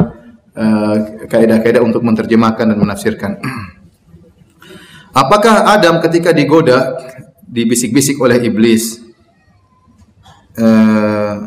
uh, 0.56 0.96
kaidah-kaidah 1.28 1.84
untuk 1.84 2.00
menerjemahkan 2.00 2.72
dan 2.72 2.78
menafsirkan. 2.80 3.32
Apakah 5.14 5.70
Adam 5.70 6.02
ketika 6.02 6.34
digoda, 6.34 6.98
dibisik-bisik 7.46 8.18
oleh 8.18 8.42
iblis, 8.42 8.98
uh, 10.58 11.46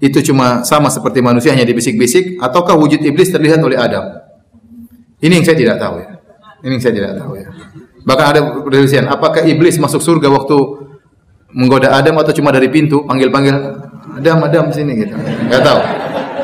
itu 0.00 0.24
cuma 0.32 0.64
sama 0.64 0.88
seperti 0.88 1.20
manusia 1.20 1.52
hanya 1.52 1.68
dibisik-bisik, 1.68 2.40
ataukah 2.40 2.72
wujud 2.80 3.04
iblis 3.04 3.28
terlihat 3.28 3.60
oleh 3.60 3.76
Adam? 3.76 4.08
Ini 5.20 5.40
yang 5.40 5.44
saya 5.44 5.56
tidak 5.60 5.76
tahu 5.76 6.00
ya. 6.00 6.08
Ini 6.64 6.72
yang 6.80 6.82
saya 6.82 6.94
tidak 6.96 7.12
tahu 7.20 7.32
ya. 7.36 7.48
Bahkan 8.04 8.24
ada 8.24 8.40
penelitian, 8.64 9.04
apakah 9.12 9.44
iblis 9.44 9.76
masuk 9.76 10.00
surga 10.00 10.28
waktu 10.32 10.56
menggoda 11.52 11.92
Adam 11.92 12.20
atau 12.20 12.32
cuma 12.32 12.52
dari 12.52 12.72
pintu 12.72 13.04
panggil-panggil 13.04 13.56
Adam 14.20 14.44
Adam 14.44 14.64
sini 14.72 14.92
gitu. 14.96 15.12
Enggak 15.16 15.60
tahu. 15.60 15.80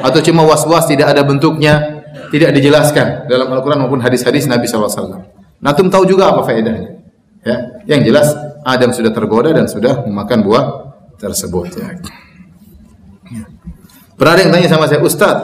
Atau 0.01 0.21
cuma 0.29 0.45
was-was 0.45 0.89
tidak 0.89 1.13
ada 1.13 1.25
bentuknya, 1.25 2.05
tidak 2.33 2.57
dijelaskan 2.57 3.29
dalam 3.29 3.49
Al-Qur'an 3.53 3.81
maupun 3.81 4.01
hadis-hadis 4.01 4.49
Nabi 4.49 4.69
Natum 5.61 5.93
tahu 5.93 6.09
juga 6.09 6.33
apa 6.33 6.41
faedahnya. 6.45 7.01
Ya, 7.41 7.57
yang 7.89 8.05
jelas 8.05 8.33
Adam 8.65 8.93
sudah 8.93 9.13
tergoda 9.13 9.53
dan 9.57 9.65
sudah 9.65 10.05
memakan 10.05 10.45
buah 10.45 10.65
tersebut 11.17 11.69
ya. 11.77 11.89
Pernah 14.21 14.33
ada 14.37 14.41
yang 14.45 14.53
tanya 14.53 14.69
sama 14.69 14.85
saya, 14.85 15.01
Ustaz, 15.01 15.37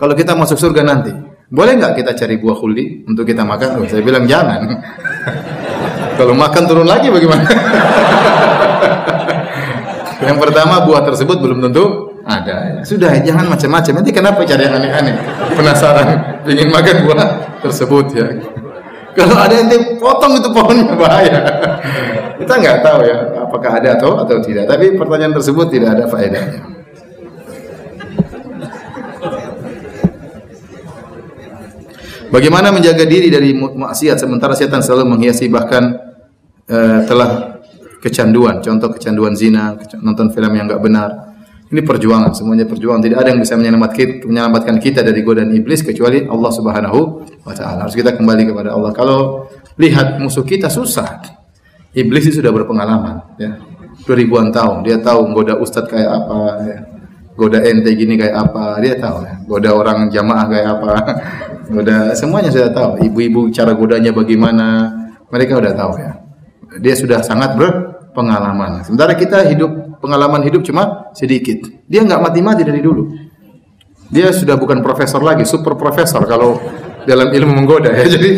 kalau 0.00 0.16
kita 0.16 0.32
masuk 0.32 0.56
surga 0.56 0.80
nanti, 0.80 1.12
boleh 1.52 1.76
nggak 1.76 2.00
kita 2.00 2.16
cari 2.16 2.40
buah 2.40 2.56
khuldi 2.56 3.04
untuk 3.04 3.28
kita 3.28 3.44
makan? 3.44 3.80
Oh, 3.80 3.84
saya 3.84 4.00
bilang 4.00 4.24
jangan. 4.24 4.64
kalau 6.16 6.32
makan 6.32 6.62
turun 6.64 6.88
lagi 6.88 7.12
bagaimana? 7.12 7.44
yang 10.24 10.40
pertama 10.40 10.88
buah 10.88 11.04
tersebut 11.04 11.36
belum 11.36 11.68
tentu 11.68 11.84
ada. 12.24 12.80
Sudah, 12.80 13.12
jangan 13.20 13.52
macam-macam. 13.52 13.92
Nanti 14.00 14.10
kenapa 14.16 14.40
cari 14.40 14.62
yang 14.64 14.80
aneh-aneh? 14.80 15.14
Penasaran, 15.52 16.08
ingin 16.48 16.72
makan 16.72 16.96
buah 17.04 17.28
tersebut 17.60 18.06
ya. 18.16 18.24
Kalau 19.14 19.36
ada 19.38 19.54
yang 19.54 19.70
potong 20.02 20.42
itu 20.42 20.48
pohonnya 20.50 20.94
bahaya. 20.98 21.38
Kita 22.34 22.52
nggak 22.58 22.78
tahu 22.82 22.98
ya 23.06 23.16
apakah 23.46 23.70
ada 23.78 23.94
atau 23.94 24.18
atau 24.18 24.42
tidak. 24.42 24.66
Tapi 24.66 24.98
pertanyaan 24.98 25.34
tersebut 25.38 25.70
tidak 25.70 25.94
ada 25.94 26.04
faedahnya. 26.10 26.60
Bagaimana 32.34 32.74
menjaga 32.74 33.06
diri 33.06 33.30
dari 33.30 33.54
maksiat 33.54 34.18
sementara 34.18 34.58
setan 34.58 34.82
selalu 34.82 35.06
menghiasi 35.14 35.46
bahkan 35.46 35.94
uh, 36.66 37.06
telah 37.06 37.62
kecanduan, 38.02 38.58
contoh 38.58 38.90
kecanduan 38.90 39.38
zina, 39.38 39.78
nonton 40.02 40.34
film 40.34 40.50
yang 40.58 40.66
nggak 40.66 40.82
benar, 40.82 41.23
ini 41.74 41.82
perjuangan, 41.82 42.30
semuanya 42.30 42.70
perjuangan. 42.70 43.02
Tidak 43.02 43.18
ada 43.18 43.34
yang 43.34 43.42
bisa 43.42 43.58
menyelamatkan 43.58 44.78
kita 44.78 45.02
dari 45.02 45.26
godaan 45.26 45.50
iblis 45.50 45.82
kecuali 45.82 46.22
Allah 46.22 46.52
Subhanahu 46.54 46.98
wa 47.42 47.50
taala. 47.50 47.82
Harus 47.82 47.98
kita 47.98 48.14
kembali 48.14 48.46
kepada 48.46 48.70
Allah. 48.78 48.94
Kalau 48.94 49.50
lihat 49.74 50.22
musuh 50.22 50.46
kita 50.46 50.70
susah. 50.70 51.18
Iblis 51.90 52.30
sudah 52.30 52.54
berpengalaman, 52.54 53.38
ya. 53.38 53.58
Ribuan 54.06 54.50
tahun 54.50 54.82
dia 54.82 54.98
tahu 54.98 55.30
goda 55.30 55.54
ustadz 55.58 55.86
kayak 55.86 56.10
apa, 56.10 56.38
ya. 56.66 56.78
goda 57.38 57.62
ente 57.62 57.90
gini 57.94 58.18
kayak 58.18 58.34
apa, 58.34 58.78
dia 58.78 58.94
tahu 58.98 59.22
ya. 59.26 59.34
Goda 59.46 59.70
orang 59.74 60.10
jamaah 60.10 60.46
kayak 60.46 60.68
apa. 60.78 60.90
goda 61.74 62.14
semuanya 62.14 62.54
sudah 62.54 62.70
tahu. 62.70 63.02
Ibu-ibu 63.02 63.50
cara 63.50 63.74
godanya 63.74 64.14
bagaimana, 64.14 64.90
mereka 65.30 65.58
sudah 65.58 65.74
tahu 65.74 65.92
ya. 65.98 66.12
Dia 66.82 66.94
sudah 66.98 67.22
sangat 67.22 67.54
berpengalaman. 68.14 68.86
Sementara 68.86 69.18
kita 69.18 69.42
hidup 69.50 69.98
pengalaman 69.98 70.46
hidup 70.46 70.62
cuma 70.62 71.10
sedikit. 71.18 71.66
Dia 71.90 72.06
nggak 72.06 72.22
mati-mati 72.22 72.62
dari 72.62 72.78
dulu. 72.78 73.10
Dia 74.14 74.30
sudah 74.30 74.54
bukan 74.54 74.78
profesor 74.78 75.18
lagi, 75.18 75.42
super 75.42 75.74
profesor 75.74 76.22
kalau 76.22 76.62
dalam 77.02 77.34
ilmu 77.34 77.58
menggoda 77.58 77.90
ya. 77.90 78.06
Jadi 78.14 78.30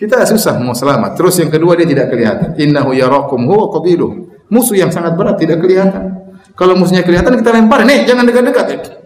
kita 0.00 0.24
susah 0.24 0.56
mau 0.56 0.72
selamat. 0.72 1.20
Terus 1.20 1.36
yang 1.44 1.52
kedua 1.52 1.76
dia 1.76 1.84
tidak 1.84 2.08
kelihatan. 2.08 2.56
Innahu 2.56 2.96
yarakum 2.96 3.44
huwa 3.44 3.68
qabiluh. 3.68 4.32
Musuh 4.48 4.80
yang 4.80 4.88
sangat 4.88 5.12
berat 5.12 5.36
tidak 5.36 5.60
kelihatan. 5.60 6.24
Kalau 6.56 6.72
musuhnya 6.72 7.04
kelihatan 7.04 7.36
kita 7.36 7.50
lempar, 7.52 7.84
nih 7.84 8.08
jangan 8.08 8.24
dekat-dekat. 8.24 9.04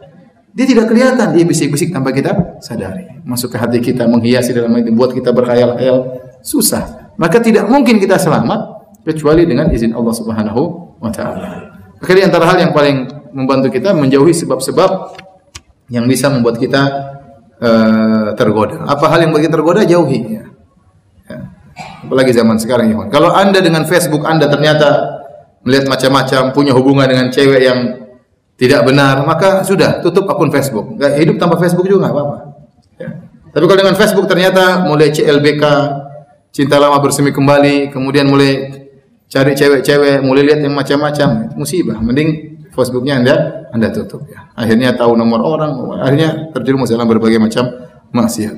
Dia 0.52 0.66
tidak 0.66 0.90
kelihatan, 0.90 1.32
dia 1.32 1.44
bisik-bisik 1.46 1.94
tanpa 1.94 2.12
kita 2.12 2.61
sadari. 2.61 3.22
Masuk 3.24 3.54
ke 3.54 3.56
hati 3.56 3.78
kita, 3.78 4.04
menghiasi 4.04 4.52
dalam 4.52 4.74
hati, 4.74 4.90
buat 4.92 5.16
kita 5.16 5.32
berkhayal-khayal. 5.32 6.18
Susah. 6.44 7.14
Maka 7.16 7.40
tidak 7.40 7.70
mungkin 7.70 7.96
kita 8.02 8.20
selamat 8.20 8.77
kecuali 9.09 9.48
dengan 9.48 9.72
izin 9.72 9.96
Allah 9.96 10.12
Subhanahu 10.12 10.62
wa 11.00 11.09
taala. 11.09 11.72
Maka 11.96 12.12
di 12.12 12.20
antara 12.20 12.44
hal 12.44 12.61
yang 12.61 12.72
paling 12.76 13.09
membantu 13.32 13.72
kita 13.72 13.96
menjauhi 13.96 14.36
sebab-sebab 14.36 15.16
yang 15.88 16.04
bisa 16.04 16.28
membuat 16.28 16.61
kita 16.61 16.82
uh, 17.59 18.28
tergoda. 18.36 18.84
Apa 18.84 19.09
hal 19.09 19.24
yang 19.24 19.32
kita 19.32 19.56
tergoda? 19.56 19.80
Jauhi. 19.88 20.36
Ya. 20.36 20.44
Ya. 21.32 21.38
Apalagi 22.04 22.36
zaman 22.36 22.61
sekarang, 22.61 22.92
ya. 22.92 22.96
Kalau 23.09 23.32
Anda 23.32 23.64
dengan 23.64 23.88
Facebook 23.88 24.28
Anda 24.28 24.52
ternyata 24.52 25.16
melihat 25.64 25.88
macam-macam, 25.88 26.52
punya 26.52 26.72
hubungan 26.76 27.09
dengan 27.09 27.26
cewek 27.32 27.61
yang 27.64 27.80
tidak 28.59 28.84
benar, 28.84 29.22
maka 29.24 29.62
sudah 29.64 30.02
tutup 30.04 30.28
akun 30.28 30.50
Facebook. 30.52 30.98
Gak 30.98 31.16
hidup 31.16 31.38
tanpa 31.38 31.56
Facebook 31.62 31.86
juga 31.86 32.09
nggak 32.09 32.14
apa-apa. 32.14 32.36
Ya. 32.98 33.11
Tapi 33.54 33.64
kalau 33.64 33.78
dengan 33.80 33.96
Facebook 33.96 34.26
ternyata 34.26 34.82
mulai 34.82 35.14
CLBK, 35.14 35.64
cinta 36.50 36.76
lama 36.76 36.98
bersemi 36.98 37.30
kembali, 37.30 37.94
kemudian 37.94 38.26
mulai 38.26 38.88
cari 39.28 39.52
cewek-cewek, 39.52 40.24
mulai 40.24 40.42
lihat 40.48 40.60
yang 40.64 40.74
macam-macam, 40.74 41.52
musibah. 41.54 42.00
Mending 42.00 42.58
Facebooknya 42.72 43.20
anda 43.20 43.34
anda 43.68 43.92
tutup 43.92 44.24
ya. 44.28 44.48
Akhirnya 44.56 44.96
tahu 44.96 45.14
nomor 45.14 45.44
orang, 45.44 45.76
akhirnya 46.00 46.48
terjerumus 46.56 46.88
dalam 46.88 47.04
berbagai 47.04 47.36
macam 47.36 47.68
maksiat. 48.10 48.56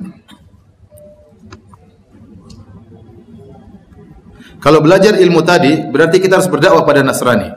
Kalau 4.61 4.85
belajar 4.85 5.17
ilmu 5.17 5.41
tadi, 5.41 5.89
berarti 5.89 6.21
kita 6.21 6.37
harus 6.37 6.53
berdakwah 6.53 6.85
pada 6.85 7.01
Nasrani. 7.01 7.49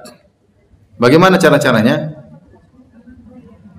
Bagaimana 0.96 1.36
cara-caranya? 1.36 2.16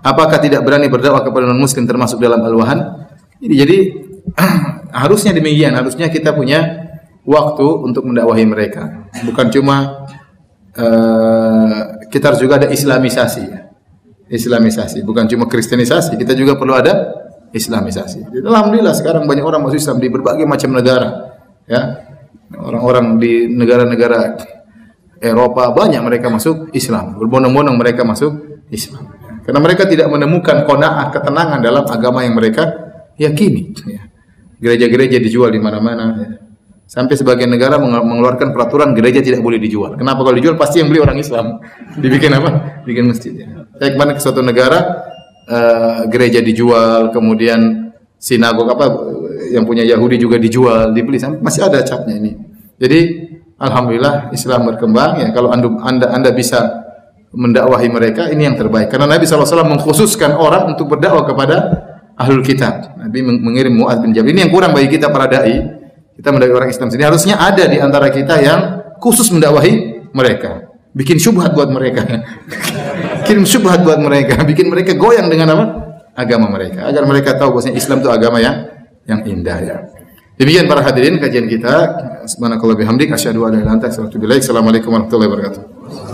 Apakah 0.05 0.37
tidak 0.45 0.61
berani 0.61 0.93
berdakwah 0.93 1.24
kepada 1.24 1.49
non-muslim 1.49 1.89
termasuk 1.89 2.20
dalam 2.20 2.45
al-wahan? 2.45 3.09
Jadi 3.41 4.05
harusnya 5.01 5.32
demikian, 5.32 5.72
harusnya 5.72 6.12
kita 6.12 6.37
punya 6.37 6.84
waktu 7.25 7.66
untuk 7.83 8.05
mendakwahi 8.05 8.45
mereka. 8.45 9.09
Bukan 9.25 9.49
cuma 9.53 10.07
uh, 10.77 11.77
kita 12.12 12.37
juga 12.37 12.61
ada 12.62 12.68
islamisasi. 12.70 13.64
Islamisasi, 14.25 15.05
bukan 15.05 15.29
cuma 15.29 15.45
kristenisasi, 15.45 16.16
kita 16.16 16.33
juga 16.33 16.57
perlu 16.57 16.72
ada 16.72 17.12
islamisasi. 17.53 18.25
Alhamdulillah 18.41 18.97
sekarang 18.97 19.29
banyak 19.29 19.45
orang 19.45 19.68
masuk 19.68 19.79
Islam 19.79 20.01
di 20.01 20.09
berbagai 20.09 20.49
macam 20.49 20.72
negara. 20.72 21.09
Ya. 21.68 22.09
Orang-orang 22.55 23.18
di 23.20 23.51
negara-negara 23.51 24.37
Eropa 25.20 25.72
banyak 25.77 26.01
mereka 26.01 26.33
masuk 26.33 26.72
Islam. 26.72 27.20
Berbondong-bondong 27.20 27.77
mereka 27.77 28.03
masuk 28.05 28.64
Islam. 28.72 29.12
Karena 29.45 29.61
mereka 29.61 29.85
tidak 29.85 30.09
menemukan 30.09 30.64
kona'ah 30.64 31.12
ketenangan 31.12 31.61
dalam 31.61 31.85
agama 31.85 32.25
yang 32.25 32.33
mereka 32.33 32.64
yakini. 33.20 33.77
Ya. 33.85 34.09
Gereja-gereja 34.59 35.20
dijual 35.20 35.53
di 35.53 35.61
mana-mana. 35.61 36.05
Ya. 36.16 36.29
Sampai 36.85 37.16
sebagian 37.16 37.49
negara 37.49 37.80
mengeluarkan 37.80 38.53
peraturan 38.53 38.93
gereja 38.93 39.24
tidak 39.24 39.41
boleh 39.41 39.57
dijual. 39.57 39.97
Kenapa 39.97 40.20
kalau 40.20 40.37
dijual 40.37 40.55
pasti 40.61 40.85
yang 40.85 40.93
beli 40.93 41.01
orang 41.01 41.16
Islam. 41.16 41.59
Dibikin 42.03 42.30
apa? 42.37 42.85
Bikin 42.85 43.09
masjid. 43.09 43.32
Ya. 43.32 43.64
Saya 43.80 43.97
kemarin 43.97 44.12
ke 44.12 44.20
suatu 44.20 44.45
negara 44.45 44.78
uh, 45.49 46.05
gereja 46.12 46.45
dijual, 46.45 47.09
kemudian 47.09 47.91
sinagog 48.20 48.68
apa 48.68 48.85
yang 49.49 49.64
punya 49.64 49.80
Yahudi 49.80 50.20
juga 50.20 50.37
dijual, 50.37 50.93
dibeli. 50.93 51.16
Masih 51.41 51.64
ada 51.64 51.80
capnya 51.80 52.20
ini. 52.20 52.37
Jadi 52.76 53.01
alhamdulillah 53.57 54.30
Islam 54.37 54.68
berkembang 54.68 55.24
ya. 55.24 55.28
Kalau 55.32 55.57
anda 55.57 55.68
anda, 55.80 56.07
anda 56.12 56.30
bisa 56.37 56.85
mendakwahi 57.35 57.89
mereka 57.91 58.28
ini 58.28 58.45
yang 58.45 58.61
terbaik. 58.61 58.93
Karena 58.93 59.09
Nabi 59.11 59.26
SAW 59.26 59.66
mengkhususkan 59.66 60.37
orang 60.37 60.76
untuk 60.76 60.93
berdakwah 60.93 61.26
kepada 61.26 61.57
ahlul 62.14 62.45
kitab. 62.47 62.95
Nabi 63.01 63.24
mengirim 63.24 63.74
Muaz 63.74 63.99
bin 63.99 64.14
Jabal. 64.14 64.30
Ini 64.30 64.47
yang 64.47 64.53
kurang 64.55 64.76
bagi 64.76 64.93
kita 64.93 65.11
para 65.11 65.26
dai 65.26 65.84
kita 66.15 66.29
mendakwahi 66.31 66.59
orang 66.65 66.71
Islam 66.71 66.89
sendiri 66.91 67.07
harusnya 67.11 67.35
ada 67.39 67.65
di 67.67 67.79
antara 67.83 68.07
kita 68.11 68.39
yang 68.39 68.61
khusus 69.03 69.29
mendakwahi 69.35 70.07
mereka. 70.15 70.71
Bikin 70.95 71.19
syubhat 71.19 71.53
buat 71.59 71.69
mereka. 71.75 72.07
Bikin 73.25 73.43
syubhat 73.49 73.81
buat 73.81 73.97
mereka, 73.97 74.45
bikin 74.45 74.69
mereka 74.69 74.93
goyang 75.01 75.33
dengan 75.33 75.57
apa? 75.57 75.65
Agama 76.12 76.53
mereka. 76.53 76.85
Agar 76.85 77.09
mereka 77.09 77.41
tahu 77.41 77.57
bahwasanya 77.57 77.81
Islam 77.81 78.05
itu 78.05 78.12
agama 78.12 78.37
yang 78.37 78.69
yang 79.09 79.25
indah 79.25 79.59
ya. 79.65 79.77
Demikian 80.37 80.69
para 80.69 80.85
hadirin 80.85 81.17
kajian 81.17 81.49
kita. 81.49 81.73
Subhanakallah 82.29 82.77
bihamdik 82.77 83.09
asyhadu 83.17 83.49
an 83.49 83.57
la 83.57 83.65
ilaha 83.65 83.65
illa 83.65 83.73
anta 83.81 83.87
astaghfiruka. 83.89 84.37
Assalamualaikum 84.37 84.93
warahmatullahi 84.93 85.31
wabarakatuh. 85.33 86.14